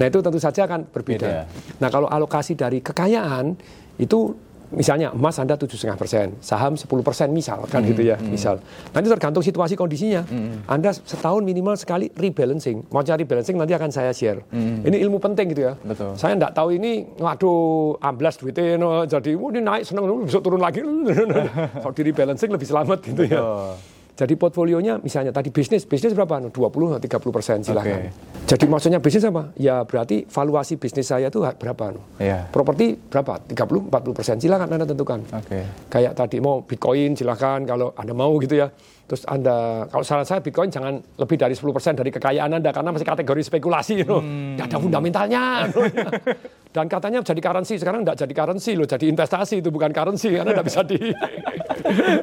Nah 0.00 0.06
itu 0.08 0.24
tentu 0.24 0.40
saja 0.40 0.64
akan 0.64 0.88
berbeda. 0.88 1.28
Beda. 1.28 1.44
Nah 1.76 1.88
kalau 1.92 2.08
alokasi 2.08 2.56
dari 2.56 2.80
kekayaan 2.80 3.52
itu 4.00 4.32
misalnya 4.72 5.12
emas 5.12 5.36
Anda 5.40 5.56
7,5 5.56 5.96
persen, 5.96 6.26
saham 6.40 6.76
10 6.76 6.88
persen 7.00 7.28
misal 7.32 7.64
kan 7.68 7.80
gitu 7.84 8.04
ya, 8.04 8.16
misal. 8.20 8.60
Nanti 8.92 9.08
tergantung 9.08 9.44
situasi 9.44 9.74
kondisinya. 9.74 10.24
Anda 10.68 10.92
setahun 10.92 11.42
minimal 11.44 11.76
sekali 11.80 12.12
rebalancing. 12.12 12.84
Mau 12.92 13.02
cari 13.04 13.24
rebalancing 13.24 13.56
nanti 13.56 13.72
akan 13.74 13.90
saya 13.92 14.12
share. 14.12 14.44
Ini 14.54 14.96
ilmu 15.08 15.18
penting 15.18 15.52
gitu 15.52 15.62
ya. 15.68 15.72
Betul. 15.80 16.14
Saya 16.14 16.36
enggak 16.36 16.52
tahu 16.54 16.74
ini, 16.76 17.06
waduh, 17.18 17.96
amblas 18.00 18.36
duitnya, 18.38 18.76
no, 18.76 19.04
jadi 19.08 19.34
oh, 19.34 19.50
ini 19.50 19.60
naik 19.64 19.82
seneng, 19.88 20.04
bisa 20.24 20.38
turun 20.40 20.60
lagi. 20.60 20.80
Kalau 21.82 21.94
di 21.94 22.02
rebalancing 22.06 22.50
lebih 22.52 22.68
selamat 22.68 22.98
gitu 23.04 23.22
ya. 23.26 23.40
Betul. 23.40 23.97
Jadi 24.18 24.34
portfolionya 24.34 24.98
misalnya 24.98 25.30
tadi 25.30 25.54
bisnis, 25.54 25.86
bisnis 25.86 26.10
berapa? 26.10 26.42
No, 26.42 26.50
20 26.50 26.98
atau 26.98 26.98
30 26.98 27.30
persen 27.30 27.62
silakan. 27.62 28.02
Oke. 28.02 28.10
Jadi 28.50 28.64
maksudnya 28.66 28.98
bisnis 28.98 29.22
apa? 29.30 29.54
Ya 29.54 29.86
berarti 29.86 30.26
valuasi 30.26 30.74
bisnis 30.74 31.06
saya 31.06 31.30
itu 31.30 31.38
berapa? 31.38 31.94
No? 31.94 32.02
Iya. 32.18 32.50
Properti 32.50 32.98
berapa? 32.98 33.38
30, 33.46 33.86
40 33.86 34.18
persen 34.18 34.34
silakan 34.42 34.74
Anda 34.74 34.90
tentukan. 34.90 35.22
Oke. 35.22 35.62
Kayak 35.86 36.18
tadi 36.18 36.42
mau 36.42 36.66
Bitcoin 36.66 37.14
silakan 37.14 37.62
kalau 37.62 37.94
Anda 37.94 38.10
mau 38.10 38.34
gitu 38.42 38.58
ya. 38.58 38.66
Terus 39.08 39.24
Anda, 39.24 39.88
kalau 39.88 40.04
saran 40.04 40.28
saya 40.28 40.44
Bitcoin 40.44 40.68
jangan 40.68 41.00
lebih 41.00 41.40
dari 41.40 41.56
10% 41.56 41.96
dari 41.96 42.12
kekayaan 42.12 42.60
Anda 42.60 42.68
karena 42.76 42.92
masih 42.92 43.08
kategori 43.08 43.40
spekulasi 43.48 44.04
loh. 44.04 44.20
Nggak 44.20 44.68
ada 44.68 44.76
fundamentalnya. 44.76 45.42
no. 45.72 45.80
Dan 46.76 46.84
katanya 46.92 47.24
jadi 47.24 47.40
currency, 47.40 47.80
sekarang 47.80 48.04
nggak 48.04 48.20
jadi 48.20 48.34
currency 48.36 48.76
loh, 48.76 48.84
jadi 48.84 49.08
investasi 49.08 49.64
itu 49.64 49.72
bukan 49.72 49.88
currency 49.96 50.36
karena 50.36 50.52
nggak 50.52 50.66
bisa 50.68 50.84
di... 50.84 51.00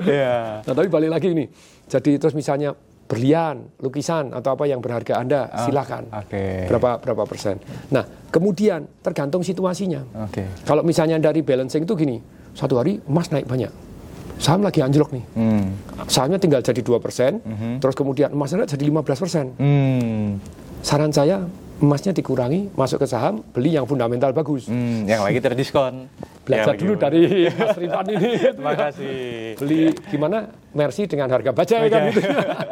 Iya. 0.06 0.62
Nah, 0.62 0.74
tapi 0.78 0.86
balik 0.94 1.10
lagi 1.10 1.34
ini. 1.34 1.50
Jadi 1.90 2.22
terus 2.22 2.38
misalnya 2.38 2.78
berlian, 3.10 3.66
lukisan 3.82 4.30
atau 4.30 4.54
apa 4.54 4.70
yang 4.70 4.78
berharga 4.78 5.18
Anda 5.18 5.50
silakan. 5.66 6.14
oke. 6.14 6.70
Berapa 6.70 7.02
berapa 7.02 7.24
persen. 7.26 7.58
Nah, 7.90 8.06
kemudian 8.30 8.86
tergantung 9.02 9.42
situasinya. 9.42 10.06
Oke. 10.30 10.46
Kalau 10.62 10.86
misalnya 10.86 11.18
dari 11.18 11.42
balancing 11.42 11.82
itu 11.82 11.98
gini, 11.98 12.22
satu 12.54 12.78
hari 12.78 13.02
emas 13.10 13.34
naik 13.34 13.50
banyak. 13.50 13.95
Saham 14.36 14.62
lagi 14.62 14.84
anjlok 14.84 15.16
nih. 15.16 15.24
Hmm. 15.36 15.66
Sahamnya 16.06 16.38
tinggal 16.38 16.60
jadi 16.60 16.82
2%, 16.84 17.00
persen, 17.00 17.40
terus 17.80 17.96
kemudian 17.96 18.30
emasnya 18.36 18.68
jadi 18.68 18.84
15%. 18.92 19.04
persen. 19.04 19.46
Hmm. 19.58 20.38
Saran 20.86 21.10
saya 21.10 21.48
emasnya 21.82 22.16
dikurangi, 22.16 22.72
masuk 22.72 23.04
ke 23.04 23.08
saham, 23.08 23.44
beli 23.52 23.76
yang 23.76 23.84
fundamental 23.84 24.32
bagus. 24.32 24.72
Hmm, 24.72 25.04
yang 25.04 25.24
lagi 25.28 25.44
terdiskon. 25.44 26.08
Belajar 26.46 26.78
Yang 26.78 26.80
dulu 26.86 26.94
dari 26.96 27.22
Mas 27.50 27.74
Rifan 27.76 28.06
ini. 28.14 28.32
Terima 28.54 28.74
kasih. 28.78 29.16
beli 29.58 29.82
gimana 30.14 30.38
Mercy 30.78 31.10
dengan 31.10 31.28
harga 31.34 31.50
bajai 31.52 31.90
kan 31.90 32.02
gitu. 32.14 32.22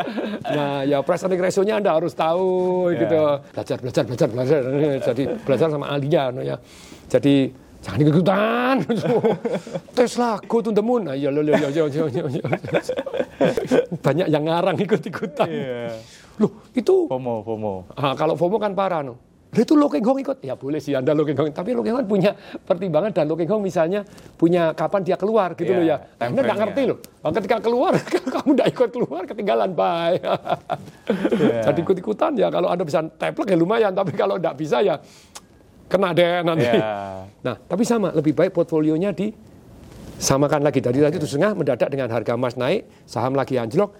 nah, 0.56 0.86
ya 0.86 1.02
price 1.02 1.26
earning 1.26 1.42
ratio-nya 1.42 1.82
Anda 1.82 1.92
harus 1.98 2.14
tahu 2.14 2.46
Ya. 2.94 3.02
gitu. 3.02 3.20
Belajar, 3.50 3.78
belajar, 3.82 4.04
belajar, 4.06 4.28
belajar. 4.30 4.62
Jadi 5.10 5.24
belajar 5.42 5.68
sama 5.74 5.86
ahlinya 5.90 6.24
no, 6.30 6.42
ya. 6.46 6.56
Jadi 7.10 7.50
jangan 7.84 7.98
ikut-ikutan. 8.00 8.76
Tesla 9.98 10.40
go 10.42 10.64
to 10.64 10.72
the 10.72 10.82
moon. 10.82 11.06
Nah, 11.06 11.16
ya, 11.16 11.30
ya, 11.30 11.42
ya, 11.44 11.68
ya, 11.70 11.84
ya, 11.88 12.04
ya, 12.08 12.24
ya. 12.26 12.44
Banyak 14.00 14.28
yang 14.32 14.44
ngarang 14.48 14.78
ikut-ikutan. 14.80 15.48
Iya. 15.48 16.00
Loh, 16.42 16.52
itu 16.74 17.06
FOMO, 17.12 17.46
FOMO. 17.46 17.74
Ah, 17.94 18.16
kalau 18.18 18.34
FOMO 18.34 18.58
kan 18.58 18.74
parah 18.74 19.04
no. 19.06 19.20
Lah 19.54 19.62
itu 19.62 19.78
Lo 19.78 19.86
Keng 19.86 20.02
Hong 20.02 20.18
ikut. 20.18 20.42
Ya 20.42 20.58
boleh 20.58 20.82
sih 20.82 20.98
Anda 20.98 21.14
Lo 21.14 21.22
Keng 21.22 21.38
Hong. 21.38 21.54
Tapi 21.54 21.78
Lo 21.78 21.86
Keng 21.86 21.94
Hong 21.94 22.10
punya 22.10 22.34
pertimbangan 22.66 23.14
dan 23.14 23.30
Lo 23.30 23.38
Keng 23.38 23.46
Hong 23.54 23.62
misalnya 23.62 24.02
punya 24.34 24.74
kapan 24.74 25.06
dia 25.06 25.14
keluar 25.14 25.54
gitu 25.54 25.70
Iya, 25.70 25.78
loh 25.78 25.86
ya. 25.86 25.98
time 26.18 26.34
Anda 26.34 26.42
nggak 26.42 26.58
ngerti 26.66 26.82
loh. 26.90 26.98
Nah, 27.22 27.32
ketika 27.38 27.58
keluar, 27.62 27.94
kalau 28.10 28.30
kamu 28.34 28.50
nggak 28.58 28.70
ikut 28.74 28.90
keluar, 28.90 29.22
ketinggalan. 29.30 29.70
Bye. 29.78 30.18
Iya. 31.38 31.70
Jadi 31.70 31.80
ikut-ikutan 31.86 32.34
ya. 32.34 32.50
Kalau 32.50 32.66
Anda 32.74 32.82
bisa 32.82 33.06
teplek 33.06 33.54
ya 33.54 33.58
lumayan. 33.62 33.94
Tapi 33.94 34.12
kalau 34.18 34.42
nggak 34.42 34.58
bisa 34.58 34.82
ya 34.82 34.98
kena 35.88 36.10
deh 36.16 36.44
nanti. 36.46 36.68
Iya. 36.68 36.92
Nah, 37.44 37.60
tapi 37.60 37.84
sama. 37.84 38.16
Lebih 38.16 38.32
baik 38.32 38.56
portfolionya 38.56 39.12
di 39.12 39.28
samakan 40.16 40.64
lagi. 40.64 40.80
Dari 40.80 41.04
tadi 41.04 41.20
tujuh 41.20 41.36
setengah 41.36 41.60
mendadak 41.60 41.92
dengan 41.92 42.08
harga 42.08 42.40
emas 42.40 42.56
naik, 42.56 42.88
saham 43.04 43.36
lagi 43.36 43.60
anjlok. 43.60 43.92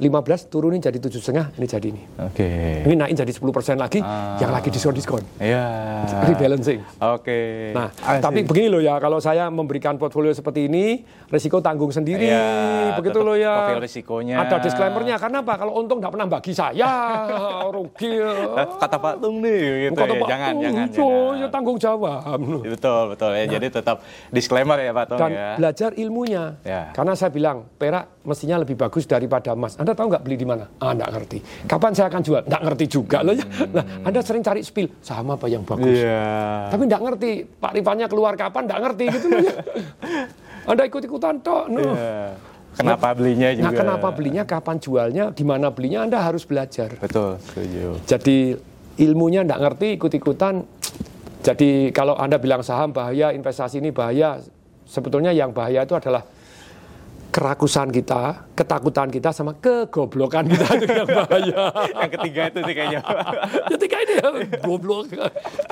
15 0.00 0.08
turunin 0.48 0.80
jadi 0.80 0.96
tujuh 0.96 1.20
setengah, 1.20 1.52
ini 1.54 1.66
jadi 1.66 1.86
ini. 1.86 2.02
Oke. 2.18 2.48
Ini 2.82 2.94
naikin 2.94 3.16
jadi 3.18 3.28
10% 3.30 3.44
lagi, 3.76 4.00
Ah. 4.00 4.34
yang 4.36 4.48
lagi 4.48 4.68
diskon-diskon. 4.68 5.20
Iya. 5.36 5.64
Rebalancing. 6.26 6.80
Oke. 6.96 7.70
Nah, 7.70 7.92
Asik. 7.94 8.22
tapi 8.22 8.38
begini 8.42 8.68
loh 8.68 8.80
ya, 8.80 8.96
kalau 8.96 9.20
saya 9.20 9.46
memberikan 9.46 9.94
portfolio 9.94 10.32
seperti 10.32 10.66
ini, 10.66 11.04
risiko 11.28 11.60
tanggung 11.60 11.90
sendiri. 11.90 12.24
Iya, 12.26 12.96
begitu 12.96 13.20
loh 13.20 13.36
ya. 13.36 13.52
profil 13.62 13.84
risikonya. 13.84 14.40
Ada 14.40 14.56
disclaimernya, 14.62 15.16
karena 15.16 15.38
apa? 15.40 15.54
Kalau 15.54 15.76
untung 15.76 16.00
nggak 16.00 16.10
pernah 16.10 16.26
bagi 16.26 16.52
saya, 16.52 16.90
rugi. 17.70 18.16
Eh, 18.16 18.66
kata 18.82 18.96
Pak 18.96 19.14
Tung 19.18 19.38
nih 19.38 19.60
gitu 19.86 19.98
Kata 19.98 20.08
ya. 20.08 20.16
Pak 20.16 20.28
Jangan, 20.30 20.50
Tung, 20.50 20.62
jangan, 20.62 20.86
"Jo, 20.88 21.04
jangan. 21.04 21.36
ya 21.36 21.46
tanggung 21.48 21.76
jawab. 21.76 22.38
Betul, 22.62 23.02
betul 23.10 23.30
ya. 23.32 23.44
Jadi 23.50 23.66
tetap 23.68 23.96
disclaimer 24.30 24.78
ya 24.78 24.92
Pak 24.92 25.04
Tung 25.06 25.18
Dan 25.18 25.30
ya. 25.30 25.48
belajar 25.54 25.90
ilmunya. 25.94 26.44
Ya. 26.62 26.88
Karena 26.90 27.12
saya 27.12 27.28
bilang, 27.28 27.68
perak 27.76 28.19
mestinya 28.20 28.60
lebih 28.60 28.76
bagus 28.76 29.08
daripada 29.08 29.56
emas. 29.56 29.80
Anda 29.80 29.96
tahu 29.96 30.12
nggak 30.12 30.22
beli 30.24 30.36
di 30.36 30.44
mana? 30.44 30.68
Ah, 30.76 30.92
nggak 30.92 31.10
ngerti. 31.16 31.38
Kapan 31.64 31.92
saya 31.96 32.12
akan 32.12 32.20
jual? 32.20 32.42
Nggak 32.44 32.62
ngerti 32.68 32.84
juga 32.88 33.18
loh 33.24 33.32
ya. 33.32 33.46
Nah, 33.72 33.84
Anda 34.04 34.20
sering 34.20 34.44
cari 34.44 34.60
spill, 34.60 34.92
saham 35.00 35.32
apa 35.32 35.48
yang 35.48 35.64
bagus? 35.64 35.88
Iya. 35.88 36.68
Tapi 36.68 36.82
nggak 36.84 37.02
ngerti, 37.02 37.30
Pak 37.56 37.72
Rifannya 37.80 38.06
keluar 38.12 38.36
kapan, 38.36 38.62
nggak 38.68 38.80
ngerti 38.84 39.04
gitu 39.16 39.26
loh 39.32 39.40
ya. 39.40 39.54
Anda 40.70 40.82
ikut-ikutan 40.84 41.34
toh. 41.40 41.64
no. 41.72 41.80
Iya. 41.80 42.36
Kenapa 42.70 43.08
belinya 43.18 43.48
juga? 43.50 43.66
Nah, 43.66 43.72
kenapa 43.74 44.08
belinya, 44.14 44.42
kapan 44.46 44.76
jualnya, 44.78 45.24
di 45.34 45.42
mana 45.42 45.74
belinya, 45.74 46.06
Anda 46.06 46.22
harus 46.22 46.46
belajar. 46.46 46.94
Betul, 47.02 47.40
setuju. 47.42 47.98
Jadi 48.06 48.54
ilmunya 49.00 49.42
nggak 49.42 49.60
ngerti, 49.60 49.86
ikut-ikutan. 49.98 50.62
Jadi 51.40 51.90
kalau 51.90 52.14
Anda 52.14 52.38
bilang 52.38 52.62
saham 52.62 52.94
bahaya, 52.94 53.32
investasi 53.34 53.82
ini 53.82 53.90
bahaya, 53.90 54.38
sebetulnya 54.86 55.34
yang 55.34 55.50
bahaya 55.50 55.82
itu 55.82 55.96
adalah 55.98 56.22
kerakusan 57.30 57.94
kita, 57.94 58.50
ketakutan 58.58 59.08
kita, 59.08 59.30
sama 59.30 59.54
kegoblokan 59.56 60.50
kita 60.50 60.66
itu 60.82 60.90
yang 60.90 61.08
bahaya. 61.08 61.70
Yang 61.94 62.10
ketiga 62.18 62.42
itu 62.50 62.58
sih 62.66 62.74
kayaknya. 62.74 63.00
Ketika 63.72 63.96
ini 64.02 64.14
ya, 64.18 64.28
goblok. 64.66 65.06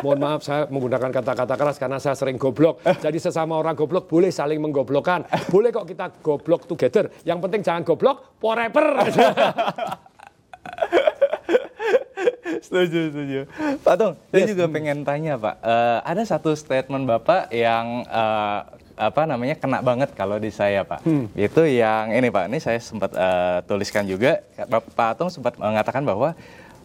Mohon 0.01 0.19
maaf 0.23 0.41
saya 0.47 0.71
menggunakan 0.71 1.11
kata-kata 1.11 1.55
keras 1.59 1.77
karena 1.77 1.99
saya 1.99 2.15
sering 2.15 2.39
goblok. 2.39 2.79
Jadi 2.87 3.19
sesama 3.19 3.59
orang 3.59 3.75
goblok 3.75 4.07
boleh 4.07 4.31
saling 4.31 4.63
menggoblokkan. 4.63 5.27
Boleh 5.51 5.75
kok 5.75 5.91
kita 5.91 6.15
goblok 6.23 6.71
together. 6.71 7.11
Yang 7.27 7.39
penting 7.45 7.61
jangan 7.67 7.83
goblok 7.83 8.39
forever. 8.39 8.87
setuju, 12.67 13.01
setuju. 13.11 13.41
Pak 13.83 13.95
Tung, 13.99 14.15
saya 14.31 14.45
juga 14.47 14.65
pengen 14.71 15.03
tanya 15.03 15.35
Pak. 15.35 15.55
Eh, 15.59 15.99
ada 16.07 16.23
satu 16.23 16.55
statement 16.55 17.05
Bapak 17.11 17.51
yang 17.51 18.07
eh, 18.07 18.61
apa 18.99 19.23
namanya 19.25 19.55
kena 19.55 19.79
banget 19.79 20.11
kalau 20.19 20.43
di 20.43 20.51
saya 20.51 20.83
Pak. 20.83 21.07
Itu 21.39 21.63
yang 21.65 22.11
ini 22.11 22.29
Pak, 22.29 22.51
ini 22.51 22.59
saya 22.59 22.83
sempat 22.83 23.15
eh, 23.15 23.63
tuliskan 23.65 24.05
juga. 24.05 24.43
Pak 24.59 24.93
Pak 24.93 25.11
Tung 25.15 25.31
sempat 25.31 25.55
mengatakan 25.57 26.03
bahwa 26.03 26.35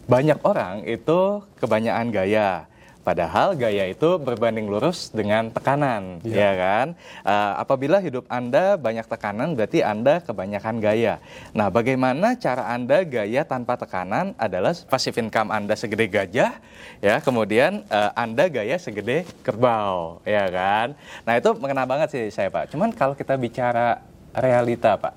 banyak 0.06 0.38
orang 0.46 0.86
itu 0.86 1.42
kebanyakan 1.58 2.14
gaya. 2.14 2.70
Padahal 3.04 3.52
gaya 3.52 3.84
itu 3.84 4.16
berbanding 4.16 4.64
lurus 4.64 5.12
dengan 5.12 5.52
tekanan, 5.52 6.24
ya 6.24 6.56
kan? 6.56 6.86
Eh, 7.20 7.52
apabila 7.60 8.00
hidup 8.00 8.24
Anda 8.32 8.80
banyak 8.80 9.04
tekanan, 9.04 9.52
berarti 9.52 9.84
Anda 9.84 10.24
kebanyakan 10.24 10.80
gaya. 10.80 11.20
Nah, 11.52 11.68
bagaimana 11.68 12.32
cara 12.40 12.72
Anda 12.72 13.04
gaya 13.04 13.44
tanpa 13.44 13.76
tekanan 13.76 14.32
adalah 14.40 14.72
passive 14.88 15.20
income 15.20 15.52
Anda 15.52 15.76
segede 15.76 16.08
gajah, 16.08 16.56
ya, 17.04 17.20
kemudian 17.20 17.84
eh, 17.84 18.10
Anda 18.16 18.48
gaya 18.48 18.80
segede 18.80 19.28
kerbau, 19.44 20.24
ya 20.24 20.48
kan? 20.48 20.96
Nah, 21.28 21.36
itu 21.36 21.52
mengena 21.60 21.84
banget 21.84 22.08
sih 22.08 22.24
saya, 22.32 22.48
Pak. 22.48 22.72
Cuman 22.72 22.88
kalau 22.96 23.12
kita 23.12 23.36
bicara 23.36 24.00
realita, 24.32 24.96
Pak, 24.96 25.12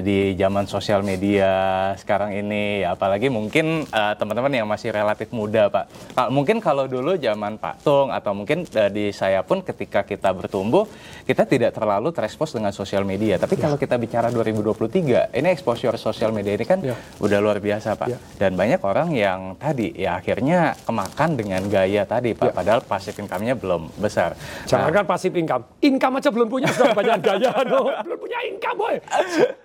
di 0.00 0.18
zaman 0.34 0.64
sosial 0.64 1.00
media 1.00 1.48
sekarang 1.94 2.32
ini, 2.32 2.80
ya, 2.80 2.96
apalagi 2.96 3.28
mungkin 3.28 3.84
eh, 3.84 4.14
teman-teman 4.16 4.52
yang 4.52 4.64
masih 4.64 4.90
relatif 4.90 5.28
muda, 5.30 5.68
Pak. 5.68 5.84
Pak, 6.12 6.28
mungkin 6.32 6.58
kalau 6.58 6.88
dulu 6.88 7.14
zaman 7.14 7.60
Pak 7.60 7.84
Tung 7.84 8.08
atau 8.08 8.32
mungkin 8.32 8.64
eh, 8.64 8.90
di 8.90 9.04
saya 9.12 9.44
pun 9.44 9.60
ketika 9.60 10.02
kita 10.02 10.32
bertumbuh, 10.32 10.88
kita 11.24 11.44
tidak 11.44 11.76
terlalu 11.76 12.10
terekspos 12.10 12.56
dengan 12.56 12.72
sosial 12.72 13.04
media. 13.04 13.36
Tapi 13.36 13.56
kalau 13.56 13.76
kita 13.76 13.96
bicara 13.96 14.32
2023, 14.32 15.34
ini 15.36 15.48
exposure 15.50 15.96
sosial 15.96 16.32
media 16.32 16.56
ini 16.56 16.64
kan 16.64 16.78
Ya. 16.80 16.94
udah 17.18 17.38
luar 17.42 17.58
biasa, 17.58 17.98
Pak. 17.98 18.06
Ya. 18.06 18.18
Dan 18.38 18.54
banyak 18.54 18.78
orang 18.80 19.10
yang 19.10 19.58
tadi 19.58 19.90
ya 19.92 20.20
akhirnya 20.20 20.76
kemakan 20.86 21.34
dengan 21.34 21.62
gaya 21.66 22.06
tadi, 22.06 22.32
Pak. 22.32 22.48
Ya. 22.48 22.54
Padahal 22.54 22.80
passive 22.84 23.18
income-nya 23.18 23.58
belum 23.58 23.90
besar. 23.98 24.38
Jangan 24.64 24.92
kan 24.92 25.04
pasif 25.04 25.34
income. 25.34 25.64
Income 25.82 26.14
aja 26.20 26.28
belum 26.30 26.48
punya 26.48 26.68
sudah 26.70 26.94
banyak 26.94 27.18
gaya. 27.20 27.50
No. 27.66 27.90
Belum 28.06 28.18
punya 28.20 28.38
income, 28.46 28.76
boy. 28.78 28.94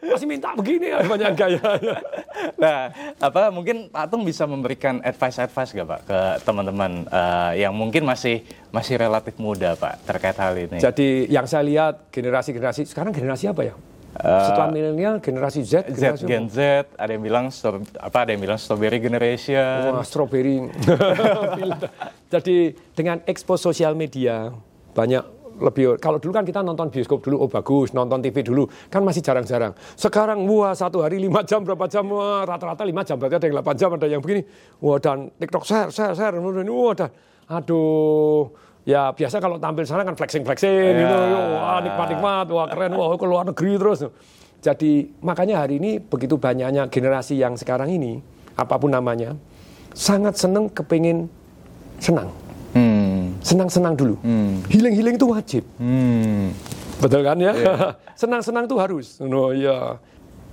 Masih 0.01 0.25
minta 0.25 0.49
begini 0.57 0.89
ya 0.89 1.05
banyak 1.05 1.31
gaya. 1.37 1.61
Nah, 2.57 2.89
apa 3.21 3.53
mungkin 3.53 3.93
Pak 3.93 4.09
Tung 4.09 4.25
bisa 4.25 4.49
memberikan 4.49 4.97
advice-advice 5.05 5.77
gak 5.77 5.87
Pak 5.87 6.01
ke 6.09 6.19
teman-teman 6.41 7.05
eh, 7.05 7.61
yang 7.61 7.73
mungkin 7.77 8.03
masih 8.05 8.41
masih 8.73 8.97
relatif 8.97 9.37
muda 9.37 9.77
Pak 9.77 10.01
terkait 10.09 10.37
hal 10.41 10.57
ini? 10.57 10.81
Jadi 10.81 11.29
yang 11.29 11.45
saya 11.45 11.61
lihat 11.61 12.09
generasi-generasi 12.09 12.89
sekarang 12.89 13.13
generasi 13.13 13.45
apa 13.47 13.61
ya? 13.61 13.75
Setelah 14.11 14.67
milenial, 14.67 15.23
generasi 15.23 15.63
Z, 15.63 15.87
Z, 15.87 15.95
generasi 15.95 16.23
Gen 16.27 16.45
Z, 16.51 16.83
ada 16.99 17.11
yang 17.15 17.23
bilang 17.23 17.47
apa 17.95 18.17
ada 18.27 18.29
yang 18.35 18.43
bilang 18.43 18.59
strawberry 18.59 18.99
generation. 18.99 19.95
Wah, 19.95 20.03
strawberry. 20.03 20.67
Jadi 22.33 22.75
dengan 22.91 23.23
expose 23.23 23.63
sosial 23.63 23.95
media 23.95 24.51
banyak 24.91 25.40
lebih 25.61 26.01
kalau 26.01 26.17
dulu 26.17 26.33
kan 26.33 26.43
kita 26.43 26.65
nonton 26.65 26.89
bioskop 26.89 27.21
dulu 27.21 27.45
oh 27.45 27.49
bagus 27.49 27.93
nonton 27.93 28.19
TV 28.19 28.41
dulu. 28.41 28.65
Kan 28.89 29.05
masih 29.05 29.21
jarang-jarang. 29.21 29.77
Sekarang 29.93 30.43
wah 30.49 30.73
satu 30.73 31.05
hari 31.05 31.21
lima 31.21 31.45
jam 31.49 31.61
berapa 31.61 31.85
jam? 31.85 32.09
Wah 32.09 32.43
rata-rata 32.43 32.81
lima 32.81 33.05
jam 33.05 33.21
berarti 33.21 33.37
ada 33.37 33.47
yang 33.47 33.57
8 33.61 33.79
jam 33.79 33.89
ada 33.93 34.07
yang 34.09 34.21
begini. 34.21 34.41
Wah 34.81 34.97
dan 34.97 35.29
TikTok 35.37 35.63
share 35.63 35.89
share 35.93 36.17
share 36.17 36.35
wah 36.41 36.93
dan 36.97 37.09
aduh. 37.47 38.49
Ya 38.81 39.13
biasa 39.13 39.37
kalau 39.37 39.61
tampil 39.61 39.85
sana 39.85 40.01
kan 40.01 40.17
flexing 40.17 40.41
flexing 40.41 40.97
gitu 40.97 41.15
wah 41.53 41.77
nikmat 41.85 42.07
nikmat 42.17 42.45
wah 42.49 42.65
keren. 42.65 42.91
Wah 42.97 43.13
ke 43.13 43.25
luar 43.29 43.45
negeri 43.45 43.77
terus. 43.77 44.09
Jadi 44.61 45.09
makanya 45.21 45.65
hari 45.65 45.81
ini 45.81 45.97
begitu 45.97 46.37
banyaknya 46.37 46.85
generasi 46.89 47.37
yang 47.37 47.57
sekarang 47.57 47.89
ini 47.93 48.21
apa 48.57 48.77
pun 48.77 48.93
namanya 48.93 49.33
sangat 49.93 50.37
seneng 50.37 50.69
kepingin 50.69 51.29
senang. 51.97 52.50
Senang-senang 53.41 53.93
dulu. 53.97 54.15
Healing-healing 54.69 55.15
itu 55.17 55.27
wajib. 55.27 55.63
Hmm. 55.77 56.53
Betul 57.01 57.25
kan 57.25 57.37
ya? 57.41 57.53
Senang-senang 58.21 58.69
itu 58.69 58.77
harus. 58.77 59.17
No, 59.25 59.49
ya. 59.49 59.97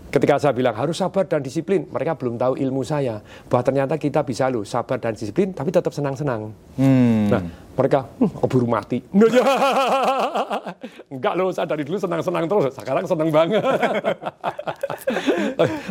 Ketika 0.08 0.40
saya 0.40 0.56
bilang 0.56 0.72
harus 0.72 0.96
sabar 0.96 1.28
dan 1.28 1.44
disiplin, 1.44 1.84
mereka 1.92 2.16
belum 2.16 2.40
tahu 2.40 2.56
ilmu 2.56 2.80
saya. 2.80 3.20
Bahwa 3.44 3.60
ternyata 3.60 4.00
kita 4.00 4.24
bisa 4.24 4.48
loh 4.48 4.64
sabar 4.64 4.96
dan 4.96 5.12
disiplin, 5.12 5.52
tapi 5.52 5.68
tetap 5.68 5.92
senang-senang. 5.92 6.48
Hmm. 6.80 7.28
Nah, 7.28 7.44
mereka, 7.76 8.08
hm, 8.16 8.32
keburu 8.40 8.64
mati. 8.64 9.04
No, 9.12 9.28
ya. 9.28 9.44
Enggak 11.12 11.34
loh, 11.36 11.52
saya 11.52 11.68
dari 11.68 11.84
dulu 11.84 12.00
senang-senang 12.00 12.48
terus. 12.48 12.72
Sekarang 12.72 13.04
senang 13.04 13.28
banget. 13.28 13.60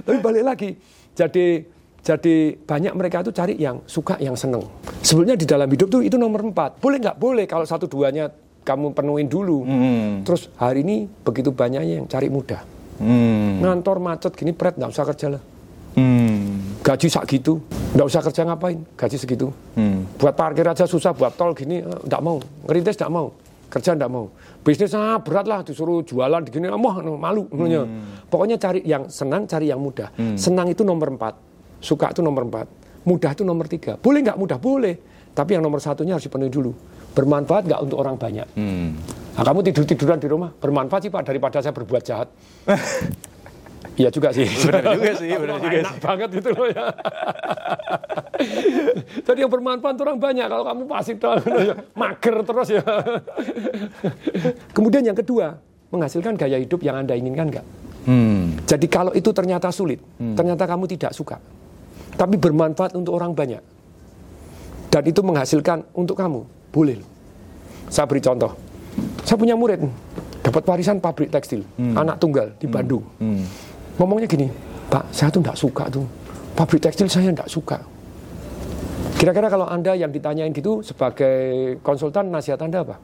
tapi 0.09 0.17
balik 0.17 0.43
lagi. 0.49 0.69
Jadi 1.13 1.76
jadi 2.07 2.55
banyak 2.55 2.95
mereka 2.95 3.19
itu 3.19 3.35
cari 3.35 3.59
yang 3.59 3.83
suka, 3.83 4.15
yang 4.23 4.39
seneng. 4.39 4.63
Sebenarnya 5.03 5.35
di 5.35 5.43
dalam 5.43 5.67
hidup 5.67 5.91
tuh 5.91 5.99
itu 5.99 6.15
nomor 6.15 6.39
empat. 6.39 6.79
Boleh 6.79 7.03
nggak? 7.03 7.19
Boleh 7.19 7.43
kalau 7.43 7.67
satu 7.67 7.83
duanya 7.83 8.31
kamu 8.63 8.95
penuhin 8.95 9.27
dulu. 9.27 9.67
Hmm. 9.67 10.23
Terus 10.23 10.47
hari 10.55 10.87
ini 10.87 11.03
begitu 11.27 11.51
banyaknya 11.51 11.99
yang 11.99 12.07
cari 12.07 12.31
mudah. 12.31 12.63
Hmm. 13.03 13.59
Ngantor 13.59 13.99
macet 13.99 14.31
gini 14.39 14.55
pret 14.55 14.79
nggak 14.79 14.87
usah 14.87 15.03
kerja 15.11 15.27
lah. 15.35 15.43
Hmm. 15.99 16.79
Gaji 16.79 17.11
sak 17.11 17.27
gitu, 17.27 17.59
nggak 17.91 18.07
usah 18.07 18.23
kerja 18.23 18.41
ngapain? 18.47 18.79
Gaji 18.95 19.17
segitu. 19.19 19.51
Hmm. 19.75 20.07
Buat 20.15 20.39
parkir 20.39 20.63
aja 20.63 20.87
susah, 20.87 21.11
buat 21.11 21.35
tol 21.35 21.51
gini 21.51 21.83
eh, 21.83 21.99
nggak 22.07 22.21
mau. 22.23 22.39
Ngerintis 22.71 22.95
nggak 22.95 23.11
mau, 23.11 23.35
kerja 23.67 23.99
nggak 23.99 24.11
mau. 24.11 24.31
Bisnis 24.63 24.95
ah, 24.95 25.19
berat 25.19 25.43
lah, 25.43 25.59
disuruh 25.59 26.07
jualan 26.07 26.39
di 26.39 26.55
gini, 26.55 26.71
ah, 26.71 26.79
wah 26.79 27.03
no, 27.03 27.19
malu. 27.19 27.51
nunya. 27.51 27.83
Pokoknya 28.31 28.55
cari 28.55 28.79
yang 28.87 29.11
senang, 29.11 29.43
cari 29.43 29.67
yang 29.67 29.83
mudah. 29.83 30.11
Senang 30.39 30.71
itu 30.71 30.83
nomor 30.83 31.11
empat, 31.11 31.33
suka 31.79 32.11
itu 32.11 32.21
nomor 32.25 32.45
empat, 32.47 32.67
mudah 33.07 33.31
itu 33.33 33.43
nomor 33.45 33.65
tiga. 33.69 33.95
Boleh 33.97 34.19
nggak 34.25 34.37
mudah? 34.37 34.57
Boleh. 34.59 34.95
Tapi 35.37 35.53
yang 35.53 35.63
nomor 35.63 35.77
satunya 35.77 36.17
harus 36.17 36.25
dipenuhi 36.25 36.49
dulu. 36.49 36.73
Bermanfaat 37.13 37.69
nggak 37.69 37.81
untuk 37.85 37.97
orang 38.01 38.17
banyak? 38.17 38.47
Hmm. 38.57 38.97
Nah, 39.37 39.43
kamu 39.45 39.61
tidur 39.69 39.85
tiduran 39.85 40.17
di 40.17 40.25
rumah 40.25 40.49
bermanfaat 40.49 41.05
sih 41.05 41.11
pak 41.13 41.21
daripada 41.29 41.61
saya 41.61 41.73
berbuat 41.73 42.03
jahat. 42.03 42.29
Iya 43.97 44.13
juga 44.13 44.29
sih. 44.29 44.45
Benar 44.45 44.93
juga 44.93 45.11
sih, 45.17 45.29
benar 45.41 45.57
juga 45.57 45.77
Enak 45.81 45.97
banget 45.97 46.29
itu 46.37 46.49
loh 46.53 46.69
ya. 46.69 46.85
Jadi 49.25 49.39
yang 49.41 49.49
bermanfaat 49.49 49.97
orang 50.05 50.17
banyak. 50.21 50.45
Kalau 50.45 50.63
kamu 50.69 50.83
pasif 50.85 51.15
doang, 51.17 51.41
ya, 51.41 51.73
mager 51.97 52.35
terus 52.45 52.69
ya. 52.77 52.83
Kemudian 54.77 55.01
yang 55.01 55.17
kedua, 55.17 55.57
menghasilkan 55.89 56.37
gaya 56.37 56.61
hidup 56.61 56.77
yang 56.85 57.01
anda 57.01 57.17
inginkan 57.17 57.49
nggak? 57.49 57.65
Hmm. 58.05 58.53
Jadi 58.69 58.85
kalau 58.85 59.11
itu 59.17 59.33
ternyata 59.33 59.73
sulit, 59.73 59.97
ternyata 60.37 60.69
kamu 60.69 60.85
tidak 60.85 61.11
suka, 61.17 61.41
tapi 62.17 62.35
bermanfaat 62.35 62.97
untuk 62.97 63.15
orang 63.15 63.37
banyak, 63.37 63.61
dan 64.89 65.03
itu 65.05 65.21
menghasilkan 65.21 65.85
untuk 65.93 66.17
kamu, 66.17 66.41
boleh. 66.73 66.97
Saya 67.87 68.09
beri 68.09 68.19
contoh, 68.19 68.51
saya 69.23 69.37
punya 69.39 69.55
murid 69.55 69.85
dapat 70.43 70.63
warisan 70.67 70.99
pabrik 70.99 71.31
tekstil, 71.31 71.63
anak 71.95 72.19
tunggal 72.19 72.51
di 72.57 72.67
Bandung. 72.67 73.05
Hmm. 73.21 73.45
Ngomongnya 73.95 74.27
gini, 74.27 74.49
Pak, 74.91 75.13
saya 75.13 75.31
tuh 75.31 75.39
tidak 75.45 75.57
suka 75.61 75.83
tuh 75.87 76.05
pabrik 76.57 76.81
tekstil 76.81 77.05
saya 77.05 77.29
tidak 77.29 77.47
suka. 77.47 77.77
Kira-kira 79.17 79.49
kalau 79.49 79.65
anda 79.69 79.93
yang 79.93 80.09
ditanyain 80.13 80.53
gitu 80.53 80.81
sebagai 80.81 81.77
konsultan 81.81 82.29
nasihat 82.33 82.61
anda 82.61 82.81
apa? 82.85 82.97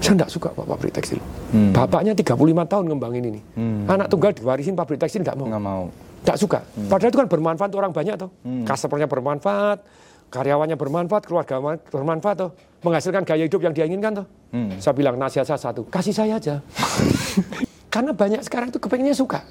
Saya 0.00 0.16
tidak 0.18 0.30
suka 0.32 0.48
Pak 0.50 0.66
pabrik 0.66 0.92
tekstil. 0.94 1.20
Bapaknya 1.74 2.14
35 2.14 2.34
tahun 2.66 2.84
ngembangin 2.90 3.24
ini. 3.34 3.40
Anak 3.86 4.10
tunggal 4.10 4.34
diwarisin 4.34 4.74
pabrik 4.74 4.98
tekstil 4.98 5.22
tidak 5.22 5.38
mau. 5.38 5.46
Nggak 5.46 5.62
mau. 5.62 5.84
Tidak 6.20 6.36
suka. 6.36 6.60
Padahal 6.88 7.10
itu 7.10 7.18
kan 7.18 7.28
bermanfaat 7.28 7.68
untuk 7.72 7.80
orang 7.80 7.94
banyak 7.96 8.14
toh. 8.20 8.30
Customernya 8.68 9.08
bermanfaat, 9.08 9.78
karyawannya 10.28 10.76
bermanfaat, 10.76 11.22
keluarga 11.24 11.54
bermanfaat 11.88 12.36
toh. 12.36 12.50
Menghasilkan 12.80 13.24
gaya 13.28 13.44
hidup 13.44 13.60
yang 13.60 13.72
dia 13.72 13.84
inginkan 13.88 14.24
toh. 14.24 14.26
Saya 14.82 14.94
bilang 14.96 15.16
nasihat 15.16 15.46
saya 15.48 15.60
satu, 15.60 15.88
kasih 15.88 16.12
saya 16.12 16.36
aja. 16.36 16.60
Karena 17.94 18.14
banyak 18.14 18.40
sekarang 18.46 18.70
itu 18.70 18.78
kepengennya 18.78 19.16
suka. 19.16 19.42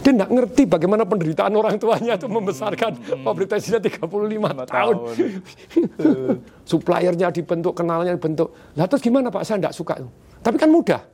Dia 0.00 0.16
tidak 0.16 0.32
ngerti 0.32 0.64
bagaimana 0.64 1.04
penderitaan 1.04 1.52
orang 1.52 1.76
tuanya 1.76 2.16
itu 2.16 2.24
membesarkan 2.24 3.20
pabrik 3.20 3.52
tekstilnya 3.52 3.84
35 3.84 4.00
tahun. 4.00 4.64
tahun. 4.64 4.96
Suppliernya 6.70 7.28
dibentuk, 7.28 7.76
kenalnya 7.76 8.16
dibentuk. 8.16 8.48
Lah 8.80 8.88
terus 8.88 9.04
gimana 9.04 9.28
Pak? 9.28 9.44
Saya 9.44 9.60
tidak 9.60 9.76
suka. 9.76 10.00
Tapi 10.40 10.56
kan 10.56 10.72
mudah. 10.72 11.04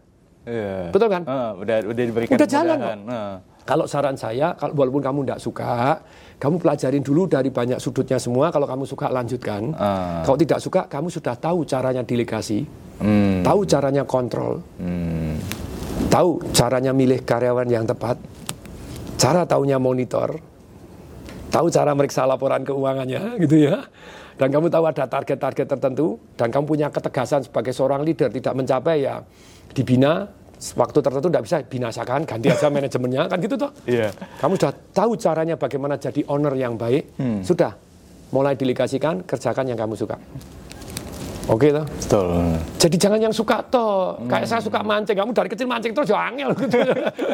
Iya. 0.47 0.95
Betul 0.95 1.09
kan? 1.11 1.23
Ah, 1.27 1.51
udah 1.59 1.77
udah 1.83 2.05
diberikan 2.07 2.39
Udah 2.39 2.47
jalan 2.47 2.79
kemudahan. 2.79 3.01
Ah. 3.11 3.37
Kalau 3.67 3.91
saran 3.91 4.15
saya, 4.15 4.55
kalau 4.55 4.79
walaupun 4.79 5.03
kamu 5.03 5.19
tidak 5.27 5.43
suka, 5.43 5.99
kamu 6.39 6.63
pelajarin 6.63 7.03
dulu 7.03 7.27
dari 7.27 7.51
banyak 7.51 7.83
sudutnya 7.83 8.15
semua. 8.15 8.55
Kalau 8.55 8.63
kamu 8.63 8.87
suka, 8.87 9.11
lanjutkan. 9.11 9.75
Ah. 9.75 10.23
Kalau 10.23 10.39
tidak 10.39 10.63
suka, 10.63 10.87
kamu 10.87 11.11
sudah 11.11 11.35
tahu 11.35 11.67
caranya 11.67 12.07
delegasi, 12.07 12.63
Hmm. 13.03 13.43
tahu 13.43 13.67
caranya 13.67 14.07
kontrol, 14.07 14.63
Hmm. 14.79 15.43
tahu 16.07 16.39
caranya 16.55 16.95
milih 16.95 17.27
karyawan 17.27 17.67
yang 17.67 17.83
tepat, 17.83 18.23
cara 19.19 19.43
taunya 19.45 19.83
monitor, 19.83 20.39
tahu 21.51 21.67
cara 21.67 21.91
meriksa 21.99 22.23
laporan 22.23 22.63
keuangannya, 22.63 23.35
gitu 23.43 23.67
ya. 23.67 23.83
Dan 24.37 24.53
kamu 24.53 24.69
tahu 24.71 24.85
ada 24.87 25.11
target-target 25.11 25.67
tertentu, 25.67 26.23
dan 26.39 26.55
kamu 26.55 26.65
punya 26.71 26.87
ketegasan 26.93 27.43
sebagai 27.43 27.75
seorang 27.75 28.07
leader 28.07 28.31
tidak 28.31 28.55
mencapai 28.55 29.03
ya 29.03 29.27
dibina. 29.75 30.31
Waktu 30.57 30.99
tertentu 31.05 31.29
tidak 31.29 31.45
bisa 31.45 31.57
binasakan, 31.61 32.25
ganti 32.25 32.49
aja 32.49 32.73
manajemennya, 32.73 33.29
kan 33.29 33.39
gitu 33.45 33.61
toh. 33.61 33.71
Iya. 33.85 34.09
Kamu 34.41 34.57
sudah 34.57 34.73
tahu 34.97 35.13
caranya 35.21 35.55
bagaimana 35.61 36.01
jadi 36.01 36.25
owner 36.33 36.57
yang 36.57 36.81
baik, 36.81 37.13
sudah 37.45 37.77
mulai 38.33 38.57
delegasikan, 38.57 39.23
kerjakan 39.23 39.69
yang 39.69 39.79
kamu 39.79 39.95
suka. 39.95 40.17
Oke 41.47 41.71
toh. 41.71 41.87
Betul. 41.87 42.59
Jadi 42.75 42.97
jangan 42.99 43.21
yang 43.23 43.31
suka 43.31 43.63
toh. 43.63 44.19
Kayak 44.27 44.51
saya 44.51 44.59
suka 44.59 44.83
mancing, 44.83 45.15
kamu 45.15 45.31
dari 45.31 45.47
kecil 45.47 45.65
mancing 45.65 45.95
terus 45.95 46.11
ya 46.11 46.19
angel 46.19 46.51
gitu. 46.59 46.79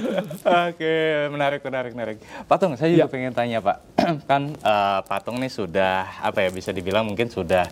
Oke, 0.68 0.94
menarik, 1.32 1.64
menarik, 1.64 1.92
menarik. 1.96 2.16
Patung, 2.44 2.76
saya 2.76 2.92
juga 2.92 3.08
Ya. 3.08 3.08
pengen 3.08 3.32
tanya 3.32 3.58
Pak. 3.58 3.76
kan 4.30 4.52
eh, 4.52 5.00
Patung 5.02 5.40
nih 5.40 5.48
sudah 5.48 6.20
apa 6.20 6.44
ya 6.44 6.52
bisa 6.52 6.70
dibilang 6.70 7.08
mungkin 7.08 7.32
sudah 7.32 7.64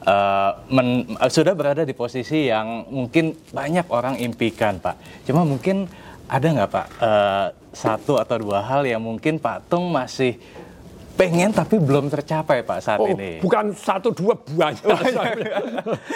eh, 0.00 0.50
men- 0.70 1.18
eh, 1.18 1.30
sudah 1.30 1.58
berada 1.58 1.82
di 1.82 1.92
posisi 1.92 2.46
yang 2.46 2.86
mungkin 2.86 3.34
banyak 3.50 3.90
orang 3.90 4.22
impikan 4.22 4.78
Pak. 4.78 5.26
Cuma 5.26 5.42
mungkin 5.42 5.90
ada 6.30 6.46
nggak 6.46 6.70
Pak 6.70 6.86
eh, 6.94 7.46
satu 7.74 8.16
atau 8.16 8.38
dua 8.38 8.62
hal 8.62 8.86
yang 8.86 9.02
mungkin 9.02 9.42
Patung 9.42 9.90
masih 9.90 10.38
pengen 11.18 11.50
tapi 11.50 11.76
belum 11.76 12.06
tercapai 12.06 12.62
Pak 12.62 12.78
saat 12.78 12.98
Oh, 12.98 13.10
ini. 13.10 13.42
bukan 13.42 13.74
satu 13.74 14.14
dua 14.14 14.38
banyak. 14.38 14.78
Saya- 14.86 15.34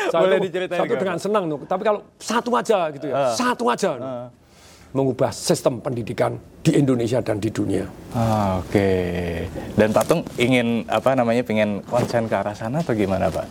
saya 0.08 0.20
Boleh 0.22 0.38
diceritain 0.38 0.78
Satu 0.78 0.94
dengan 0.94 1.18
senang 1.18 1.44
tuh. 1.48 1.58
Tapi 1.66 1.82
kalau 1.82 2.00
satu 2.16 2.50
aja 2.54 2.86
gitu 2.88 3.06
ya, 3.06 3.34
satu 3.34 3.66
aja. 3.66 3.90
Mengubah 4.92 5.32
sistem 5.32 5.80
pendidikan 5.80 6.36
di 6.60 6.76
Indonesia 6.76 7.18
dan 7.18 7.36
di 7.36 7.48
dunia. 7.48 7.88
Ah, 8.12 8.60
Oke. 8.60 8.88
Dan 9.72 9.88
Patung 9.88 10.20
ingin 10.36 10.84
apa 10.86 11.12
namanya 11.12 11.40
pengen 11.42 11.80
konsen 11.82 12.28
ke 12.28 12.36
arah 12.36 12.52
sana 12.52 12.78
atau 12.78 12.92
gimana 12.92 13.26
Pak? 13.26 13.46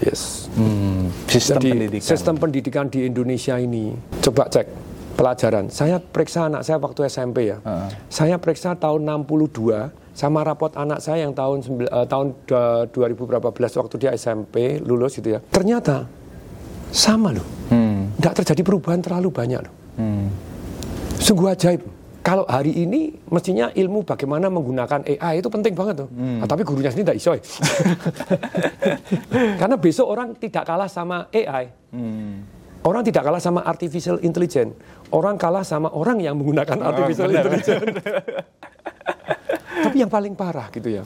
Yes. 0.00 0.48
Hmm, 0.56 1.12
sistem 1.26 1.60
Jadi 1.60 1.68
pendidikan. 1.70 2.06
sistem 2.06 2.34
pendidikan 2.34 2.84
di 2.86 3.04
Indonesia 3.04 3.54
ini, 3.54 3.92
coba 4.18 4.48
cek 4.48 4.64
pelajaran. 5.12 5.68
Saya 5.68 6.00
periksa 6.00 6.48
anak 6.48 6.64
saya 6.64 6.78
waktu 6.78 7.04
SMP 7.04 7.38
ya. 7.46 7.60
Saya 8.08 8.34
periksa 8.34 8.72
tahun 8.72 9.04
62 9.04 9.92
sama 10.18 10.42
rapot 10.42 10.74
anak 10.74 10.98
saya 10.98 11.22
yang 11.22 11.30
tahun 11.30 11.62
eh, 11.86 12.06
tahun 12.10 12.34
dua- 12.42 12.90
2000 12.90 13.30
berapa 13.30 13.48
belas 13.54 13.70
waktu 13.78 13.94
dia 13.96 14.10
SMP 14.12 14.82
lulus 14.82 15.14
gitu 15.14 15.30
ya. 15.30 15.38
Ternyata 15.38 16.10
sama 16.90 17.30
loh. 17.30 17.46
Hmm, 17.70 18.10
Tidak 18.18 18.42
terjadi 18.42 18.62
perubahan 18.66 18.98
terlalu 18.98 19.30
banyak 19.30 19.60
loh. 19.62 19.72
hmm. 20.02 20.26
Sungguh 21.22 21.48
ajaib. 21.48 21.80
Kalau 22.18 22.44
hari 22.44 22.74
ini 22.74 23.14
mestinya 23.30 23.70
ilmu 23.72 24.04
bagaimana 24.04 24.50
menggunakan 24.50 25.00
AI 25.06 25.38
itu 25.38 25.48
penting 25.48 25.72
banget 25.72 26.04
tuh. 26.04 26.08
Ah, 26.42 26.44
tapi 26.44 26.60
gurunya 26.60 26.90
sendiri 26.90 27.08
tidak 27.08 27.16
iso. 27.16 27.32
ya. 27.32 27.40
Karena 29.62 29.78
besok 29.78 30.12
orang 30.12 30.34
tidak 30.36 30.66
kalah 30.66 30.90
sama 30.90 31.30
AI. 31.30 31.72
Hmm. 31.88 32.42
Orang 32.84 33.00
tidak 33.00 33.24
kalah 33.24 33.40
sama 33.40 33.64
artificial 33.64 34.20
intelligence. 34.20 34.76
Orang 35.08 35.40
kalah 35.40 35.64
sama 35.64 35.88
orang 35.88 36.20
yang 36.20 36.36
menggunakan 36.36 36.76
artificial 36.84 37.32
benar. 37.32 37.48
intelligence. 37.48 37.86
Tapi 39.84 39.96
yang 39.98 40.10
paling 40.10 40.34
parah 40.34 40.68
gitu 40.70 40.88
ya. 40.90 41.04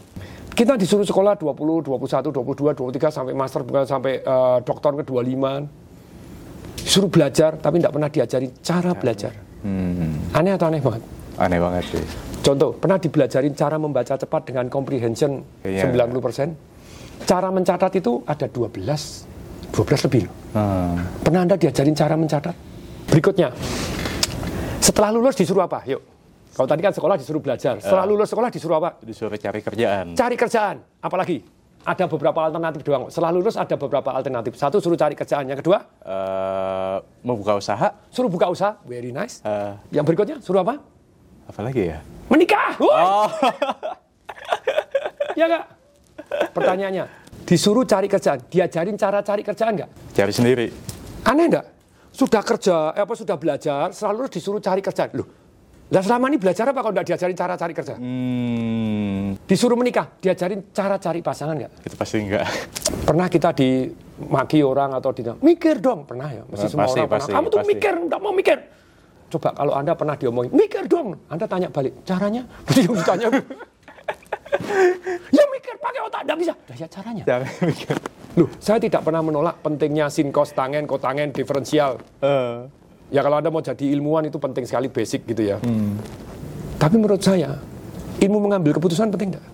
Kita 0.53 0.77
disuruh 0.77 1.05
sekolah 1.05 1.41
20, 1.41 1.89
21, 1.89 2.29
22, 2.29 2.77
23 2.77 3.09
sampai 3.09 3.33
master 3.33 3.65
bukan 3.65 3.85
sampai 3.89 4.21
eh, 4.21 4.59
doktor 4.63 4.93
ke 4.97 5.05
25. 5.05 6.85
Disuruh 6.85 7.09
belajar 7.09 7.57
tapi 7.57 7.81
tidak 7.81 7.93
pernah 7.95 8.11
diajari 8.13 8.49
cara 8.61 8.93
belajar. 8.93 9.33
Hmm, 9.63 10.35
Aneh 10.35 10.53
atau 10.53 10.67
aneh 10.69 10.83
banget? 10.83 11.03
aneh 11.33 11.57
banget 11.57 11.85
sih. 11.89 12.05
Contoh, 12.43 12.75
pernah 12.77 12.99
dibelajarin 13.01 13.55
cara 13.57 13.79
membaca 13.79 14.19
cepat 14.19 14.43
dengan 14.51 14.67
comprehension 14.69 15.41
Iya. 15.65 15.89
90%. 15.89 16.53
Cara 17.25 17.49
mencatat 17.49 17.93
itu 17.97 18.21
ada 18.27 18.45
12, 18.51 19.25
12 19.73 20.05
lebih 20.11 20.21
loh. 20.29 20.35
Hmm. 20.53 21.01
Pernah 21.25 21.41
Anda 21.49 21.57
diajarin 21.57 21.97
cara 21.97 22.19
mencatat? 22.19 22.53
Berikutnya, 23.09 23.49
setelah 24.83 25.15
lulus 25.15 25.39
disuruh 25.39 25.65
apa? 25.65 25.81
Yuk. 25.89 26.12
Kalau 26.53 26.69
tadi 26.69 26.81
kan 26.81 26.93
sekolah 26.93 27.17
disuruh 27.17 27.41
belajar. 27.41 27.81
Setelah 27.81 28.05
lulus 28.05 28.29
sekolah 28.29 28.49
disuruh 28.53 28.77
apa? 28.77 29.01
Disuruh 29.01 29.35
cari 29.35 29.61
kerjaan. 29.61 30.13
Cari 30.13 30.37
kerjaan. 30.37 30.77
Apalagi? 31.01 31.41
Ada 31.83 32.07
beberapa 32.07 32.47
alternatif 32.47 32.85
doang. 32.85 33.11
Setelah 33.11 33.33
lulus 33.33 33.59
ada 33.59 33.75
beberapa 33.75 34.15
alternatif. 34.15 34.55
Satu 34.55 34.79
suruh 34.79 34.95
cari 34.95 35.17
kerjaan. 35.17 35.49
Yang 35.49 35.65
kedua, 35.65 35.79
Eh, 35.99 36.97
mau 37.25 37.35
buka 37.35 37.57
usaha? 37.57 37.91
suruh 38.07 38.31
buka 38.31 38.47
usaha. 38.47 38.79
Very 38.85 39.11
nice. 39.11 39.41
Eh, 39.43 39.73
Yang 39.91 40.05
berikutnya, 40.07 40.37
suruh 40.39 40.63
apa? 40.63 40.79
apa 41.43 41.61
lagi 41.61 41.91
ya? 41.91 41.99
Menikah. 42.31 42.79
Oh, 42.79 43.27
Ya 45.35 45.49
nggak? 45.49 45.65
Pertanyaannya, 46.53 47.05
disuruh 47.43 47.83
cari 47.83 48.07
kerjaan, 48.07 48.39
diajarin 48.47 48.95
cara 48.95 49.19
cari 49.21 49.43
kerjaan 49.43 49.73
nggak? 49.75 49.91
cari 50.13 50.33
sendiri. 50.33 50.67
Aneh 51.25 51.47
nggak? 51.49 51.67
Sudah 52.13 52.45
kerja, 52.45 52.93
eh, 52.93 53.03
apa 53.03 53.15
sudah 53.17 53.37
belajar, 53.41 53.91
selalu 53.91 54.29
disuruh 54.29 54.61
cari 54.61 54.79
kerjaan. 54.79 55.11
Loh, 55.17 55.27
lah 55.93 56.01
selama 56.01 56.25
ini 56.27 56.41
belajar 56.41 56.65
apa 56.65 56.81
kalau 56.81 56.91
nggak 56.91 57.05
diajarin 57.05 57.37
cara 57.37 57.53
cari 57.53 57.73
kerja? 57.73 57.95
Hmm, 57.95 59.37
Disuruh 59.45 59.77
menikah, 59.77 60.09
diajarin 60.17 60.73
cara 60.73 60.97
cari 60.97 61.21
pasangan 61.21 61.53
nggak? 61.53 61.73
itu 61.85 61.95
pasti 61.95 62.17
enggak. 62.19 62.49
Pernah 63.05 63.29
kita 63.29 63.53
dimaki 63.53 64.65
orang 64.65 64.97
atau 64.97 65.13
di 65.13 65.21
mikir 65.39 65.79
dong, 65.79 66.09
pernah 66.09 66.33
ya? 66.33 66.43
Mesti 66.43 66.67
semua 66.67 66.89
Pasti, 66.89 66.97
orang 66.97 67.07
pernah. 67.07 67.21
pasti, 67.21 67.33
Kamu 67.33 67.47
tuh 67.47 67.59
pasti. 67.61 67.71
mikir, 67.71 67.95
nggak 68.09 68.21
mau 68.21 68.33
mikir. 68.33 68.59
Coba 69.29 69.49
kalau 69.53 69.73
anda 69.73 69.93
pernah 69.93 70.17
diomongin, 70.17 70.53
mikir 70.53 70.85
dong. 70.87 71.17
Anda 71.29 71.45
tanya 71.45 71.69
balik, 71.69 71.93
caranya? 72.03 72.43
Yang 72.73 72.93
ditanya. 72.99 73.29
ya 75.33 75.45
mikir 75.47 75.75
pakai 75.77 76.01
otak, 76.03 76.21
nggak 76.25 76.39
bisa. 76.39 76.53
Dah 76.63 76.77
ya 76.77 76.89
caranya. 76.89 77.23
Mikir. 77.63 77.97
Loh, 78.33 78.49
saya 78.59 78.77
tidak 78.79 79.01
pernah 79.03 79.21
menolak 79.21 79.61
pentingnya 79.61 80.09
sin 80.09 80.29
cos 80.29 80.53
tangen, 80.53 80.85
kotangen, 80.85 81.33
diferensial. 81.33 82.01
Eh, 82.21 82.65
Ya 83.13 83.21
kalau 83.21 83.37
Anda 83.39 83.53
mau 83.53 83.61
jadi 83.61 83.93
ilmuwan 83.93 84.25
itu 84.27 84.41
penting 84.41 84.65
sekali 84.65 84.89
basic 84.89 85.29
gitu 85.29 85.45
ya. 85.45 85.61
Tapi 86.81 86.95
menurut 86.97 87.21
saya, 87.21 87.61
ilmu 88.19 88.49
mengambil 88.49 88.75
keputusan 88.81 89.13
penting 89.13 89.37
enggak? 89.37 89.47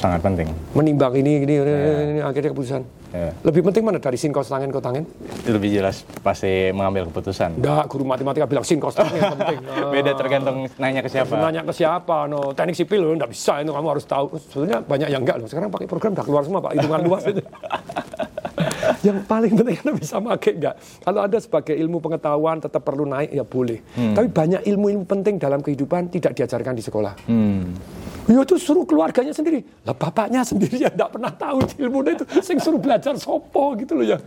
sangat 0.00 0.20
penting. 0.24 0.48
Menimbang 0.72 1.12
ini, 1.12 1.44
ini, 1.44 1.54
ini, 1.60 1.72
ini, 2.16 2.20
akhirnya 2.24 2.56
keputusan. 2.56 2.82
Ya. 3.10 3.34
Lebih 3.42 3.66
penting 3.66 3.82
mana 3.82 3.98
dari 3.98 4.14
sin 4.14 4.30
cos 4.30 4.48
tangen, 4.48 4.70
kotangen? 4.70 5.04
Lebih 5.44 5.82
jelas 5.82 6.06
pasti 6.22 6.70
mengambil 6.70 7.10
keputusan. 7.10 7.58
Enggak, 7.58 7.84
guru 7.90 8.06
matematika 8.06 8.46
bilang 8.48 8.64
sin 8.64 8.80
cos 8.80 8.96
tangen 8.96 9.20
penting. 9.36 9.58
Ah. 9.66 9.90
Beda 9.94 10.14
tergantung 10.16 10.70
nanya 10.80 11.02
ke 11.04 11.10
siapa. 11.12 11.34
Nanya 11.36 11.62
ke 11.66 11.74
siapa, 11.74 12.30
no 12.30 12.54
teknik 12.56 12.78
sipil 12.78 13.02
loh, 13.02 13.12
enggak 13.12 13.34
bisa 13.34 13.60
itu 13.60 13.74
kamu 13.74 13.88
harus 13.92 14.04
tahu. 14.06 14.26
Sebenarnya 14.38 14.78
banyak 14.86 15.08
yang 15.10 15.22
enggak 15.26 15.36
loh. 15.42 15.48
Sekarang 15.50 15.68
pakai 15.68 15.86
program 15.90 16.14
udah 16.16 16.24
keluar 16.24 16.42
semua 16.46 16.60
pak, 16.62 16.72
hitungan 16.78 17.00
luas 17.04 17.22
itu. 17.28 17.42
yang 19.06 19.22
paling 19.24 19.52
penting 19.54 19.76
Anda 19.82 19.92
bisa 19.96 20.16
pakai 20.18 20.52
enggak. 20.56 20.74
Kalau 21.04 21.20
Anda 21.22 21.38
sebagai 21.38 21.74
ilmu 21.76 21.98
pengetahuan 22.02 22.58
tetap 22.58 22.82
perlu 22.82 23.04
naik 23.06 23.30
ya 23.30 23.44
boleh. 23.44 23.78
Tapi 23.94 24.28
banyak 24.28 24.62
ilmu-ilmu 24.66 25.04
penting 25.06 25.38
dalam 25.38 25.60
kehidupan 25.62 26.10
tidak 26.12 26.32
diajarkan 26.36 26.74
di 26.74 26.82
sekolah. 26.82 27.12
Hmm. 27.26 27.74
Ya 28.30 28.42
itu 28.42 28.56
suruh 28.60 28.86
keluarganya 28.86 29.34
sendiri. 29.34 29.64
Lah 29.82 29.96
bapaknya 29.96 30.46
sendiri 30.46 30.76
yang 30.78 30.94
enggak 30.94 31.10
pernah 31.10 31.32
tahu 31.34 31.58
ilmu 31.80 31.98
itu. 32.06 32.24
Sing 32.42 32.58
suruh 32.62 32.78
belajar 32.78 33.14
sopo 33.18 33.74
gitu 33.78 33.98
loh 33.98 34.06
ya. 34.06 34.18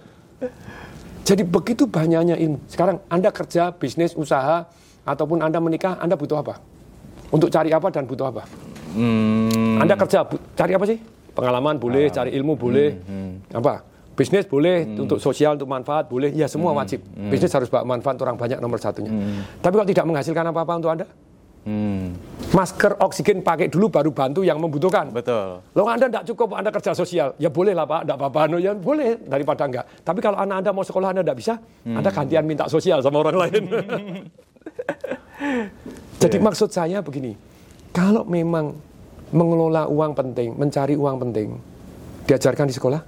Jadi 1.23 1.43
begitu 1.47 1.87
banyaknya 1.87 2.35
ilmu. 2.35 2.59
Sekarang 2.67 2.99
Anda 3.07 3.31
kerja, 3.31 3.71
bisnis, 3.71 4.11
usaha, 4.11 4.67
ataupun 5.07 5.39
Anda 5.39 5.63
menikah, 5.63 5.95
Anda 6.03 6.19
butuh 6.19 6.43
apa? 6.43 6.59
Untuk 7.31 7.47
cari 7.47 7.71
apa 7.71 7.87
dan 7.89 8.03
butuh 8.03 8.27
apa? 8.27 8.43
Hmm. 8.93 9.79
Anda 9.79 9.95
kerja, 9.95 10.27
cari 10.53 10.73
apa 10.75 10.85
sih? 10.85 10.99
Pengalaman 11.33 11.79
boleh, 11.79 12.11
cari 12.11 12.35
ilmu 12.35 12.53
boleh. 12.59 12.89
Apa? 13.55 13.92
Bisnis 14.13 14.45
boleh, 14.45 14.85
untuk 14.85 15.17
sosial, 15.17 15.57
untuk 15.57 15.65
manfaat 15.65 16.05
boleh. 16.05 16.29
Ya 16.33 16.45
semua 16.45 16.69
wajib. 16.77 17.01
Bisnis 17.33 17.49
harus 17.49 17.65
bawa 17.67 17.81
manfaat 17.97 18.21
orang 18.21 18.37
banyak 18.37 18.61
nomor 18.61 18.77
satunya. 18.77 19.09
Tapi 19.57 19.73
kalau 19.73 19.89
tidak 19.89 20.05
menghasilkan 20.05 20.45
apa-apa 20.53 20.73
untuk 20.77 20.91
Anda, 20.93 21.07
Hmm. 21.63 22.19
masker 22.51 22.99
oksigen 22.99 23.39
pakai 23.39 23.71
dulu 23.71 23.87
baru 23.87 24.11
bantu 24.11 24.43
yang 24.43 24.59
membutuhkan. 24.59 25.15
Betul. 25.15 25.63
Lo 25.71 25.87
Anda 25.87 26.11
tidak 26.11 26.27
cukup 26.27 26.59
Anda 26.59 26.75
kerja 26.75 26.91
sosial, 26.91 27.39
ya 27.39 27.47
boleh 27.47 27.71
lah 27.71 27.87
Pak, 27.87 28.03
tidak 28.03 28.19
apa-apa, 28.19 28.51
no, 28.51 28.59
ya 28.59 28.75
boleh 28.75 29.15
daripada 29.23 29.63
enggak. 29.63 29.87
Tapi 30.03 30.19
kalau 30.19 30.43
anak 30.43 30.59
Anda 30.59 30.75
mau 30.75 30.83
sekolah 30.83 31.15
Anda 31.15 31.23
tidak 31.23 31.39
bisa, 31.39 31.55
Anda 31.87 32.11
gantian 32.11 32.43
minta 32.43 32.67
sosial 32.67 32.99
sama 32.99 33.23
orang 33.23 33.47
lain. 33.47 33.63
Jadi 36.19 36.37
maksud 36.39 36.67
saya 36.67 36.99
begini, 36.99 37.31
kalau 37.95 38.27
memang 38.27 38.75
mengelola 39.31 39.87
uang 39.87 40.11
penting, 40.19 40.59
mencari 40.59 40.99
uang 40.99 41.15
penting, 41.15 41.47
diajarkan 42.27 42.67
di 42.67 42.75
sekolah, 42.75 42.99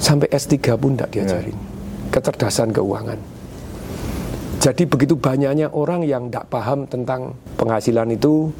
sampai 0.00 0.28
S3 0.32 0.56
pun 0.80 0.96
tidak 0.96 1.10
diajarin. 1.12 1.58
Kecerdasan 2.10 2.74
keuangan. 2.74 3.18
Jadi 4.60 4.84
begitu 4.84 5.16
banyaknya 5.16 5.72
orang 5.72 6.04
yang 6.04 6.28
tidak 6.28 6.52
paham 6.52 6.84
tentang 6.84 7.32
penghasilan 7.56 8.12
itu 8.12 8.52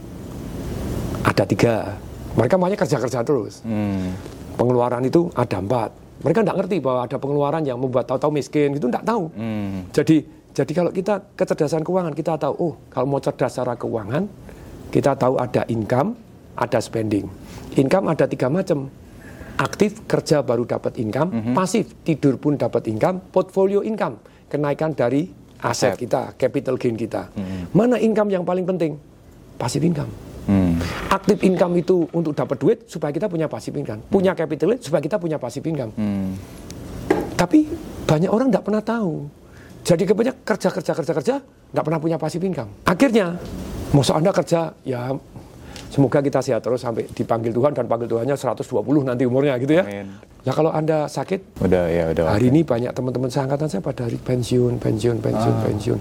ada 1.21 1.45
tiga. 1.45 1.99
Mereka 2.41 2.57
maunya 2.57 2.79
kerja-kerja 2.79 3.21
terus. 3.21 3.61
Hmm. 3.67 4.17
Pengeluaran 4.57 5.05
itu 5.05 5.29
ada 5.37 5.61
empat. 5.61 5.93
Mereka 6.25 6.45
tidak 6.45 6.57
ngerti 6.65 6.77
bahwa 6.81 7.01
ada 7.05 7.17
pengeluaran 7.21 7.63
yang 7.65 7.77
membuat 7.81 8.09
tahu-tahu 8.09 8.33
miskin. 8.33 8.77
Itu 8.77 8.89
tidak 8.89 9.05
tahu. 9.05 9.29
Hmm. 9.37 9.89
Jadi 9.93 10.25
jadi 10.51 10.73
kalau 10.75 10.91
kita 10.91 11.15
kecerdasan 11.39 11.87
keuangan 11.87 12.15
kita 12.17 12.35
tahu, 12.37 12.55
oh 12.59 12.75
kalau 12.91 13.07
mau 13.07 13.21
cerdas 13.23 13.55
secara 13.55 13.79
keuangan, 13.79 14.27
kita 14.91 15.15
tahu 15.15 15.39
ada 15.39 15.63
income, 15.71 16.19
ada 16.59 16.79
spending. 16.83 17.31
Income 17.79 18.11
ada 18.11 18.25
tiga 18.27 18.51
macam. 18.51 18.91
Aktif 19.61 20.09
kerja 20.09 20.41
baru 20.41 20.65
dapat 20.65 20.97
income, 20.97 21.53
pasif 21.53 21.93
tidur 22.01 22.41
pun 22.41 22.57
dapat 22.57 22.89
income, 22.89 23.29
portfolio 23.29 23.85
income 23.85 24.17
kenaikan 24.49 24.97
dari 24.97 25.29
aset 25.61 25.93
Aset. 25.93 26.01
kita, 26.01 26.33
capital 26.41 26.81
gain 26.81 26.97
kita. 26.97 27.29
Mana 27.77 28.01
income 28.01 28.33
yang 28.33 28.41
paling 28.41 28.65
penting? 28.65 28.97
Pasif 29.61 29.85
income. 29.85 30.09
Hmm. 30.49 30.81
Aktif 31.13 31.45
income 31.45 31.77
itu 31.77 32.09
untuk 32.17 32.33
dapat 32.33 32.57
duit 32.57 32.79
supaya 32.89 33.13
kita 33.13 33.29
punya 33.29 33.47
pasif 33.53 33.77
income, 33.77 34.01
punya 34.09 34.33
capital 34.33 34.73
gain 34.73 34.81
supaya 34.81 35.05
kita 35.05 35.21
punya 35.21 35.37
pasif 35.37 35.61
income. 35.61 35.93
Hmm. 35.93 36.33
Tapi 37.37 37.69
banyak 38.09 38.33
orang 38.33 38.49
tidak 38.49 38.65
pernah 38.65 38.81
tahu. 38.81 39.29
Jadi 39.81 40.03
kebanyakan 40.05 40.45
kerja 40.45 40.69
kerja 40.69 40.93
kerja 40.93 41.13
kerja 41.17 41.35
nggak 41.73 41.85
pernah 41.85 42.01
punya 42.03 42.17
passive 42.21 42.45
income. 42.45 42.69
Akhirnya, 42.85 43.39
masa 43.97 44.19
anda 44.19 44.35
kerja 44.35 44.77
ya 44.85 45.15
semoga 45.91 46.23
kita 46.23 46.41
sehat 46.41 46.63
terus 46.63 46.81
sampai 46.81 47.05
dipanggil 47.11 47.51
Tuhan 47.51 47.75
dan 47.75 47.85
panggil 47.85 48.07
Tuhannya 48.07 48.39
120 48.39 48.63
nanti 49.03 49.27
umurnya 49.27 49.59
gitu 49.59 49.75
ya. 49.77 49.85
Amin. 49.85 50.07
Ya 50.41 50.57
kalau 50.57 50.73
anda 50.73 51.05
sakit 51.05 51.61
Udah 51.61 51.85
ya 51.93 52.17
udah. 52.17 52.33
Hari 52.33 52.49
ini 52.49 52.65
banyak 52.65 52.97
teman-teman 52.97 53.29
seangkatan 53.29 53.69
saya 53.69 53.85
pada 53.85 54.09
hari 54.09 54.17
pensiun, 54.17 54.81
pensiun, 54.81 55.21
pensiun, 55.21 55.55
Ah. 55.55 55.63
pensiun. 55.69 55.99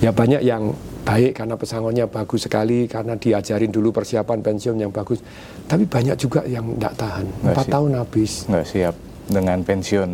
Ya 0.00 0.10
banyak 0.16 0.40
yang 0.40 0.72
baik 1.04 1.36
karena 1.36 1.54
pesangonnya 1.54 2.08
bagus 2.08 2.48
sekali, 2.48 2.88
karena 2.88 3.14
diajarin 3.14 3.68
dulu 3.68 3.92
persiapan 3.92 4.40
pensiun 4.40 4.80
yang 4.80 4.90
bagus. 4.90 5.20
Tapi 5.68 5.84
banyak 5.84 6.16
juga 6.16 6.40
yang 6.48 6.72
tidak 6.80 6.94
tahan. 6.96 7.26
Empat 7.44 7.66
tahun 7.68 7.90
habis. 8.00 8.48
nggak 8.48 8.64
siap 8.64 8.94
dengan 9.28 9.60
pensiun. 9.60 10.10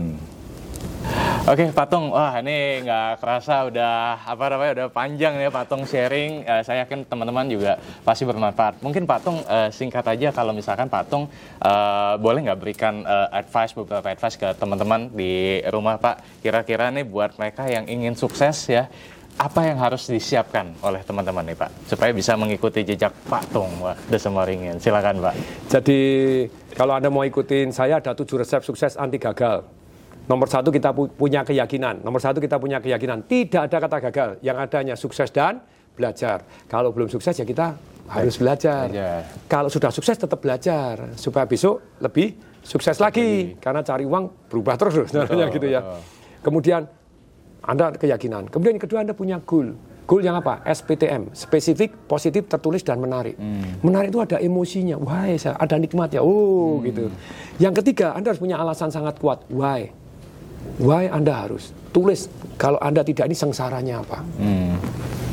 Oke, 1.43 1.75
Patung. 1.75 2.15
Wah, 2.15 2.39
ini 2.39 2.87
nggak 2.87 3.19
kerasa 3.19 3.67
udah 3.67 4.23
apa 4.23 4.45
namanya 4.47 4.73
udah 4.79 4.89
panjang 4.95 5.35
ya 5.43 5.51
Patung 5.51 5.83
sharing. 5.83 6.47
Eh, 6.47 6.63
saya 6.63 6.87
yakin 6.87 7.03
teman-teman 7.03 7.51
juga 7.51 7.83
pasti 8.07 8.23
bermanfaat. 8.23 8.79
Mungkin 8.79 9.11
Patung 9.11 9.43
eh, 9.43 9.67
singkat 9.75 10.07
aja 10.07 10.31
kalau 10.31 10.55
misalkan 10.55 10.87
Patung 10.87 11.27
eh, 11.59 12.15
boleh 12.23 12.47
nggak 12.47 12.61
berikan 12.63 13.03
eh, 13.03 13.29
advice 13.43 13.75
beberapa 13.75 14.15
advice 14.15 14.39
ke 14.39 14.55
teman-teman 14.55 15.11
di 15.11 15.59
rumah 15.67 15.99
Pak. 15.99 16.47
Kira-kira 16.47 16.95
nih 16.95 17.03
buat 17.11 17.35
mereka 17.35 17.67
yang 17.67 17.91
ingin 17.91 18.15
sukses 18.15 18.71
ya. 18.71 18.87
Apa 19.35 19.67
yang 19.67 19.83
harus 19.83 20.07
disiapkan 20.07 20.79
oleh 20.79 21.03
teman-teman 21.03 21.43
nih 21.43 21.59
Pak 21.59 21.91
supaya 21.91 22.15
bisa 22.15 22.39
mengikuti 22.39 22.87
jejak 22.87 23.11
Patung 23.27 23.83
Wah, 23.83 23.99
The 24.07 24.15
Semoringin. 24.15 24.79
Silakan 24.79 25.19
Pak. 25.19 25.35
Jadi 25.67 26.01
kalau 26.79 26.95
Anda 26.95 27.11
mau 27.11 27.27
ikutin 27.27 27.75
saya 27.75 27.99
ada 27.99 28.15
tujuh 28.15 28.47
resep 28.47 28.63
sukses 28.63 28.95
anti 28.95 29.19
gagal. 29.19 29.82
Nomor 30.23 30.47
satu 30.47 30.71
kita 30.71 30.95
pu- 30.95 31.11
punya 31.11 31.43
keyakinan. 31.43 32.03
Nomor 32.07 32.23
satu 32.23 32.39
kita 32.39 32.57
punya 32.63 32.79
keyakinan. 32.79 33.27
Tidak 33.27 33.67
ada 33.67 33.77
kata 33.83 33.97
gagal. 34.11 34.29
Yang 34.39 34.57
adanya 34.63 34.95
sukses 34.95 35.29
dan 35.35 35.63
belajar. 35.99 36.47
Kalau 36.71 36.95
belum 36.95 37.11
sukses 37.11 37.35
ya 37.35 37.45
kita 37.45 37.75
harus 38.07 38.39
belajar. 38.39 38.87
Belajar. 38.87 39.21
Kalau 39.51 39.69
sudah 39.69 39.91
sukses 39.91 40.15
tetap 40.15 40.39
belajar 40.39 41.15
supaya 41.19 41.45
besok 41.45 41.99
lebih 41.99 42.39
sukses 42.63 42.97
lagi. 43.03 43.59
Karena 43.59 43.83
cari 43.83 44.07
uang 44.07 44.47
berubah 44.47 44.79
terus, 44.79 45.11
sebenarnya 45.11 45.47
gitu 45.51 45.67
ya. 45.67 45.81
betul. 45.83 46.01
Kemudian 46.43 46.83
Anda 47.63 47.95
keyakinan. 47.95 48.51
Kemudian 48.51 48.79
yang 48.79 48.85
kedua 48.85 48.99
Anda 49.03 49.15
punya 49.15 49.43
goal. 49.43 49.75
Goal 50.03 50.23
yang 50.27 50.35
apa? 50.35 50.67
SPTM, 50.67 51.31
spesifik, 51.31 51.95
positif, 52.11 52.51
tertulis 52.51 52.83
dan 52.83 52.99
menarik. 52.99 53.39
Hmm. 53.39 53.79
Menarik 53.87 54.11
itu 54.11 54.19
ada 54.19 54.43
emosinya. 54.43 54.99
Why? 54.99 55.39
Ada 55.39 55.79
nikmatnya. 55.79 56.21
Oh, 56.27 56.79
hmm. 56.79 56.85
gitu. 56.91 57.05
Yang 57.63 57.75
ketiga, 57.83 58.11
Anda 58.19 58.35
harus 58.35 58.43
punya 58.43 58.59
alasan 58.59 58.91
sangat 58.91 59.23
kuat. 59.23 59.47
Why? 59.47 60.02
Why 60.81 61.07
Anda 61.13 61.47
harus 61.47 61.71
tulis 61.93 62.27
kalau 62.57 62.81
Anda 62.81 63.05
tidak 63.05 63.29
ini 63.29 63.37
sengsaranya 63.37 64.01
apa? 64.03 64.19
Hmm. 64.41 64.77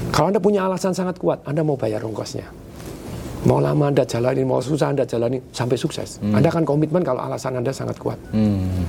Kalau 0.09 0.33
Anda 0.33 0.41
punya 0.41 0.65
alasan 0.65 0.91
sangat 0.91 1.21
kuat, 1.21 1.45
Anda 1.45 1.63
mau 1.63 1.79
bayar 1.79 2.03
ongkosnya. 2.03 2.49
Mau 3.47 3.63
lama 3.63 3.87
Anda 3.87 4.03
jalani, 4.03 4.43
mau 4.43 4.59
susah 4.59 4.91
Anda 4.91 5.07
jalani 5.07 5.39
sampai 5.55 5.79
sukses. 5.79 6.19
Hmm. 6.19 6.35
Anda 6.35 6.51
akan 6.51 6.67
komitmen 6.67 7.05
kalau 7.07 7.23
alasan 7.23 7.55
Anda 7.55 7.71
sangat 7.71 7.95
kuat. 7.95 8.19
Hmm. 8.35 8.83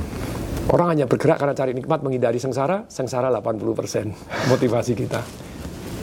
Orang 0.71 0.91
hanya 0.95 1.07
bergerak 1.07 1.39
karena 1.39 1.55
cari 1.55 1.73
nikmat 1.75 2.03
menghindari 2.03 2.39
sengsara, 2.43 2.87
sengsara 2.91 3.31
80% 3.31 4.11
motivasi 4.53 4.93
kita. 4.99 5.23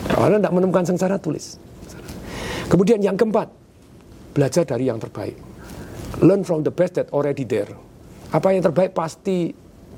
Kalau 0.07 0.23
Anda 0.31 0.47
tidak 0.47 0.53
menemukan 0.55 0.85
sengsara, 0.87 1.19
tulis. 1.19 1.59
Kemudian 2.71 3.03
yang 3.03 3.19
keempat, 3.19 3.51
belajar 4.31 4.63
dari 4.63 4.87
yang 4.87 4.99
terbaik. 4.99 5.35
Learn 6.23 6.47
from 6.47 6.63
the 6.63 6.71
best 6.71 6.95
that 6.95 7.07
already 7.11 7.43
there. 7.43 7.71
Apa 8.31 8.55
yang 8.55 8.63
terbaik 8.63 8.95
pasti 8.95 9.51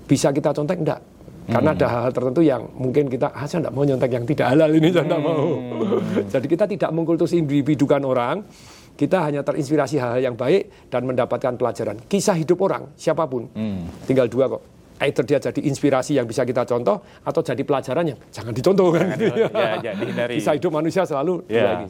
bisa 0.10 0.34
kita 0.34 0.49
contek? 0.49 0.82
Enggak. 0.82 1.01
Karena 1.49 1.74
hmm. 1.74 1.78
ada 1.82 1.88
hal-hal 1.89 2.12
tertentu 2.14 2.41
yang 2.45 2.62
mungkin 2.78 3.10
kita, 3.10 3.34
ah 3.34 3.45
saya 3.49 3.66
tidak 3.66 3.74
mau 3.74 3.82
nyontek 3.82 4.12
yang 4.14 4.26
tidak 4.26 4.47
halal 4.53 4.70
ini, 4.70 4.89
saya 4.93 5.05
tidak 5.05 5.22
hmm. 5.22 5.30
mau. 5.30 5.45
Jadi 6.34 6.47
kita 6.49 6.66
tidak 6.70 6.89
mengkultus 6.93 7.32
individukan 7.34 8.01
orang, 8.05 8.45
kita 8.93 9.18
hanya 9.26 9.41
terinspirasi 9.41 9.97
hal-hal 9.97 10.22
yang 10.22 10.38
baik 10.38 10.89
dan 10.93 11.10
mendapatkan 11.10 11.57
pelajaran. 11.57 11.97
Kisah 12.05 12.38
hidup 12.38 12.62
orang, 12.62 12.93
siapa 12.93 13.26
pun, 13.26 13.49
hmm. 13.49 14.05
tinggal 14.05 14.30
dua 14.30 14.45
kok 14.45 14.64
either 14.99 15.24
dia 15.24 15.39
jadi 15.39 15.64
inspirasi 15.64 16.20
yang 16.20 16.28
bisa 16.28 16.43
kita 16.43 16.68
contoh 16.68 16.99
atau 17.24 17.41
jadi 17.41 17.64
pelajaran 17.64 18.03
yang 18.16 18.20
jangan 18.36 18.51
dicontoh 18.51 18.91
kan 18.91 19.16
gitu 19.16 19.47
ya, 19.86 19.93
dari 19.95 20.36
kisah 20.39 20.60
hidup 20.60 20.72
manusia 20.76 21.07
selalu 21.07 21.47
yeah. 21.47 21.80
ini. 21.80 21.88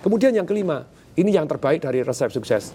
Kemudian 0.00 0.32
yang 0.32 0.48
kelima, 0.48 0.88
ini 1.20 1.36
yang 1.36 1.44
terbaik 1.44 1.84
dari 1.84 2.00
resep 2.00 2.32
sukses. 2.32 2.72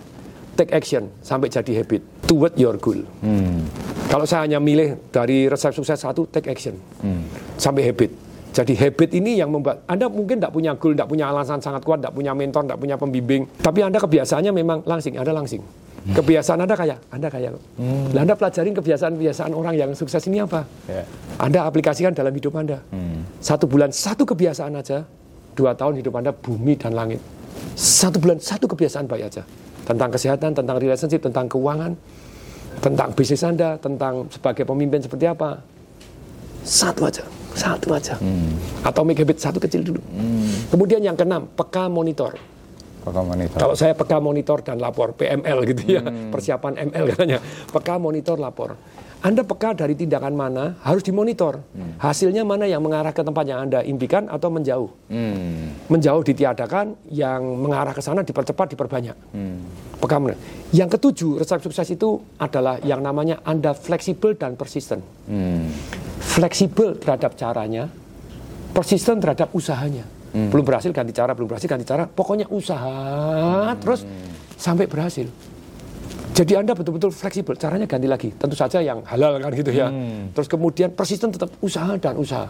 Take 0.53 0.75
action 0.75 1.09
sampai 1.23 1.47
jadi 1.49 1.81
habit 1.81 2.03
toward 2.27 2.53
your 2.59 2.75
goal. 2.77 2.99
Hmm. 3.23 3.65
Kalau 4.12 4.28
saya 4.28 4.43
hanya 4.43 4.59
milih 4.59 4.99
dari 5.07 5.47
resep 5.47 5.72
sukses 5.72 5.95
satu, 5.95 6.28
take 6.28 6.51
action 6.51 6.76
hmm. 6.99 7.55
sampai 7.55 7.88
habit. 7.88 8.12
Jadi 8.51 8.76
habit 8.76 9.16
ini 9.16 9.39
yang 9.39 9.47
membuat 9.47 9.88
Anda 9.88 10.12
mungkin 10.12 10.43
tidak 10.43 10.51
punya 10.51 10.76
goal, 10.76 10.91
tidak 10.91 11.07
punya 11.07 11.32
alasan 11.32 11.64
sangat 11.64 11.88
kuat, 11.88 12.03
tidak 12.03 12.12
punya 12.12 12.36
mentor, 12.36 12.68
tidak 12.68 12.80
punya 12.84 12.95
pembimbing, 12.99 13.47
tapi 13.64 13.80
Anda 13.88 14.03
kebiasaannya 14.03 14.51
memang 14.51 14.84
langsing, 14.84 15.16
Anda 15.16 15.32
langsing. 15.32 15.64
Kebiasaan 16.01 16.59
Anda 16.59 16.76
kaya, 16.76 16.99
Anda 17.07 17.32
kaya. 17.32 17.55
Hmm. 17.78 18.09
Nah, 18.12 18.26
anda 18.26 18.34
pelajarin 18.34 18.74
kebiasaan-kebiasaan 18.74 19.53
orang 19.53 19.78
yang 19.78 19.89
sukses 19.93 20.26
ini 20.26 20.41
apa? 20.41 20.66
Yeah. 20.89 21.05
Anda 21.38 21.64
aplikasikan 21.64 22.12
dalam 22.12 22.34
hidup 22.34 22.57
Anda. 22.57 22.82
Hmm. 22.89 23.24
Satu 23.38 23.70
bulan, 23.70 23.93
satu 23.93 24.26
kebiasaan 24.26 24.76
aja. 24.76 25.05
Dua 25.53 25.78
tahun 25.78 26.01
hidup 26.01 26.18
Anda 26.18 26.34
bumi 26.34 26.74
dan 26.74 26.97
langit. 26.97 27.22
Satu 27.78 28.18
bulan, 28.18 28.41
satu 28.41 28.66
kebiasaan 28.66 29.05
baik 29.05 29.30
aja. 29.30 29.45
Tentang 29.86 30.09
kesehatan, 30.09 30.57
tentang 30.57 30.78
relationship, 30.82 31.22
tentang 31.22 31.45
keuangan, 31.45 31.93
tentang 32.82 33.13
bisnis 33.13 33.45
Anda, 33.45 33.77
tentang 33.77 34.27
sebagai 34.34 34.65
pemimpin 34.65 34.99
seperti 34.99 35.29
apa. 35.29 35.61
Satu 36.65 37.05
aja, 37.05 37.21
satu 37.53 37.93
aja. 37.93 38.17
Hmm. 38.17 38.57
Atomic 38.82 39.21
habit 39.21 39.38
satu 39.38 39.61
kecil 39.61 39.86
dulu. 39.86 40.01
Hmm. 40.13 40.49
Kemudian 40.73 41.01
yang 41.01 41.13
keenam, 41.13 41.45
peka 41.53 41.86
monitor. 41.89 42.38
Peka 43.01 43.21
monitor. 43.21 43.57
Kalau 43.57 43.73
saya 43.77 43.93
peka 43.97 44.17
monitor 44.21 44.61
dan 44.61 44.77
lapor, 44.77 45.13
PML 45.17 45.57
gitu 45.73 45.97
ya, 45.97 46.01
hmm. 46.05 46.29
persiapan 46.34 46.73
ML 46.89 47.03
katanya. 47.13 47.38
Peka 47.69 47.97
monitor 47.97 48.38
lapor. 48.38 48.77
Anda 49.21 49.45
peka 49.45 49.77
dari 49.77 49.93
tindakan 49.93 50.34
mana 50.34 50.82
harus 50.82 51.05
dimonitor. 51.05 51.61
Hmm. 51.77 51.93
Hasilnya 52.01 52.41
mana 52.41 52.65
yang 52.65 52.82
mengarah 52.82 53.13
ke 53.13 53.21
tempat 53.21 53.45
yang 53.45 53.69
Anda 53.69 53.86
impikan 53.86 54.25
atau 54.25 54.49
menjauh. 54.49 54.89
Hmm. 55.13 55.77
Menjauh 55.89 56.25
ditiadakan, 56.25 56.97
yang 57.09 57.41
mengarah 57.61 57.93
ke 57.93 58.01
sana 58.01 58.25
dipercepat, 58.25 58.73
diperbanyak. 58.73 59.17
Hmm. 59.34 59.61
Monitor. 60.02 60.39
Yang 60.72 60.89
ketujuh, 60.97 61.32
resep 61.43 61.60
sukses 61.62 61.88
itu 61.91 62.24
adalah 62.39 62.80
yang 62.82 63.04
namanya 63.04 63.43
Anda 63.43 63.76
fleksibel 63.76 64.39
dan 64.39 64.56
persisten. 64.56 65.04
Hmm. 65.28 65.68
Fleksibel 66.20 66.95
terhadap 66.95 67.36
caranya, 67.36 67.91
persisten 68.72 69.20
terhadap 69.20 69.52
usahanya. 69.52 70.08
Hmm. 70.32 70.47
Belum 70.47 70.64
berhasil 70.64 70.89
ganti 70.95 71.12
cara, 71.12 71.36
belum 71.36 71.52
berhasil 71.52 71.68
ganti 71.68 71.84
cara. 71.84 72.08
Pokoknya 72.08 72.47
usaha 72.47 73.76
hmm. 73.76 73.84
terus 73.84 74.08
sampai 74.56 74.88
berhasil. 74.88 75.28
Jadi 76.32 76.56
Anda 76.56 76.72
betul-betul 76.72 77.12
fleksibel, 77.12 77.60
caranya 77.60 77.84
ganti 77.84 78.08
lagi. 78.08 78.32
Tentu 78.32 78.56
saja 78.56 78.80
yang 78.80 79.04
halal 79.04 79.43
kan 79.43 79.52
gitu 79.52 79.76
ya. 79.76 79.91
Hmm. 79.91 80.32
Terus 80.32 80.47
kemudian 80.47 80.95
persisten 80.95 81.36
tetap 81.36 81.52
usaha 81.60 81.91
dan 81.99 82.16
usaha 82.16 82.47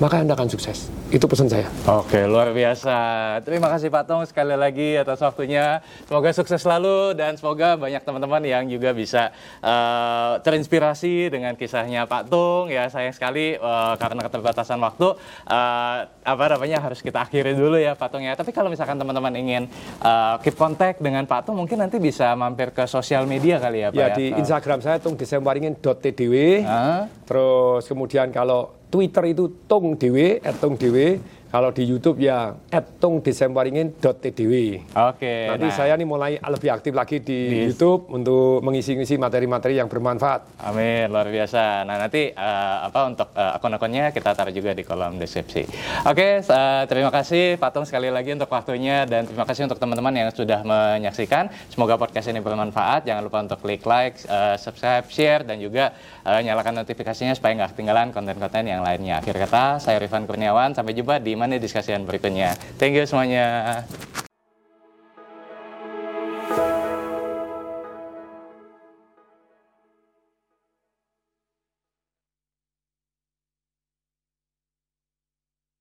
maka 0.00 0.24
Anda 0.24 0.32
akan 0.32 0.48
sukses. 0.48 0.88
Itu 1.12 1.28
pesan 1.28 1.52
saya. 1.52 1.68
Oke, 1.84 2.24
luar 2.24 2.56
biasa. 2.56 2.96
Terima 3.44 3.68
kasih 3.68 3.92
Pak 3.92 4.04
Tong 4.08 4.24
sekali 4.24 4.56
lagi 4.56 4.96
atas 4.96 5.20
waktunya. 5.20 5.84
Semoga 6.08 6.32
sukses 6.32 6.64
selalu 6.64 7.12
dan 7.12 7.36
semoga 7.36 7.76
banyak 7.76 8.00
teman-teman 8.00 8.40
yang 8.48 8.64
juga 8.64 8.96
bisa 8.96 9.28
uh, 9.60 10.40
terinspirasi 10.40 11.28
dengan 11.28 11.52
kisahnya 11.52 12.08
Pak 12.08 12.32
Tung. 12.32 12.72
Ya, 12.72 12.88
sayang 12.88 13.12
sekali 13.12 13.60
uh, 13.60 13.94
karena 14.00 14.24
keterbatasan 14.24 14.80
waktu 14.80 15.20
uh, 15.44 15.96
apa 16.08 16.44
namanya 16.56 16.80
harus 16.80 17.04
kita 17.04 17.28
akhiri 17.28 17.52
dulu 17.52 17.76
ya 17.76 17.92
Pak 17.92 18.08
Tung 18.08 18.24
ya. 18.24 18.32
Tapi 18.32 18.56
kalau 18.56 18.72
misalkan 18.72 18.96
teman-teman 18.96 19.36
ingin 19.36 19.68
uh, 20.00 20.40
keep 20.40 20.56
contact 20.56 21.04
dengan 21.04 21.28
Pak 21.28 21.44
Tung, 21.44 21.60
mungkin 21.60 21.76
nanti 21.76 22.00
bisa 22.00 22.32
mampir 22.32 22.72
ke 22.72 22.88
sosial 22.88 23.28
media 23.28 23.60
kali 23.60 23.84
ya 23.84 23.92
Pak 23.92 24.00
ya. 24.00 24.08
Ya, 24.08 24.16
di 24.16 24.26
Instagram 24.32 24.80
saya 24.80 24.96
tungdesemwaringin.tdw. 24.96 26.34
Uh. 26.64 27.04
Terus 27.28 27.84
kemudian 27.84 28.32
kalau 28.32 28.79
Twitter 28.90 29.30
itu 29.30 29.48
tung 29.70 29.94
dewe, 29.94 30.42
tung 30.58 30.74
dewe. 30.74 31.22
Kalau 31.50 31.74
di 31.74 31.82
YouTube 31.82 32.22
ya 32.22 32.54
@tungdesemwaringin.tdw. 33.02 34.54
Oke. 34.94 35.34
Nanti 35.50 35.66
nah. 35.66 35.74
saya 35.74 35.98
nih 35.98 36.06
mulai 36.06 36.38
lebih 36.38 36.70
aktif 36.70 36.94
lagi 36.94 37.18
di, 37.18 37.50
di... 37.50 37.58
YouTube 37.66 38.06
untuk 38.06 38.62
mengisi-ngisi 38.62 39.18
materi-materi 39.18 39.74
yang 39.74 39.90
bermanfaat. 39.90 40.62
Amin, 40.62 41.10
luar 41.10 41.26
biasa. 41.26 41.82
Nah 41.90 42.06
nanti 42.06 42.30
uh, 42.30 42.86
apa 42.86 43.00
untuk 43.02 43.28
uh, 43.34 43.58
akun-akunnya 43.58 44.14
kita 44.14 44.30
taruh 44.30 44.54
juga 44.54 44.78
di 44.78 44.86
kolom 44.86 45.18
deskripsi. 45.18 45.66
Oke, 46.06 46.38
uh, 46.46 46.86
terima 46.86 47.10
kasih 47.10 47.58
Patung 47.58 47.82
sekali 47.82 48.14
lagi 48.14 48.30
untuk 48.30 48.46
waktunya 48.46 49.02
dan 49.10 49.26
terima 49.26 49.42
kasih 49.42 49.66
untuk 49.66 49.82
teman-teman 49.82 50.14
yang 50.14 50.28
sudah 50.30 50.62
menyaksikan. 50.62 51.50
Semoga 51.66 51.98
podcast 51.98 52.30
ini 52.30 52.38
bermanfaat. 52.38 53.10
Jangan 53.10 53.26
lupa 53.26 53.42
untuk 53.42 53.58
klik 53.58 53.82
like, 53.90 54.22
uh, 54.30 54.54
subscribe, 54.54 55.10
share 55.10 55.42
dan 55.42 55.58
juga 55.58 55.98
uh, 56.22 56.38
nyalakan 56.38 56.86
notifikasinya 56.86 57.34
supaya 57.34 57.58
nggak 57.58 57.74
ketinggalan 57.74 58.14
konten-konten 58.14 58.70
yang 58.70 58.86
lainnya. 58.86 59.18
Akhir 59.18 59.34
kata, 59.34 59.82
saya 59.82 59.98
Rifan 59.98 60.30
Kurniawan. 60.30 60.78
Sampai 60.78 60.94
jumpa 60.94 61.18
di 61.18 61.39
Money 61.40 61.56
Discussion 61.56 62.04
berikutnya. 62.04 62.52
Thank 62.76 63.00
you 63.00 63.08
semuanya. 63.08 63.80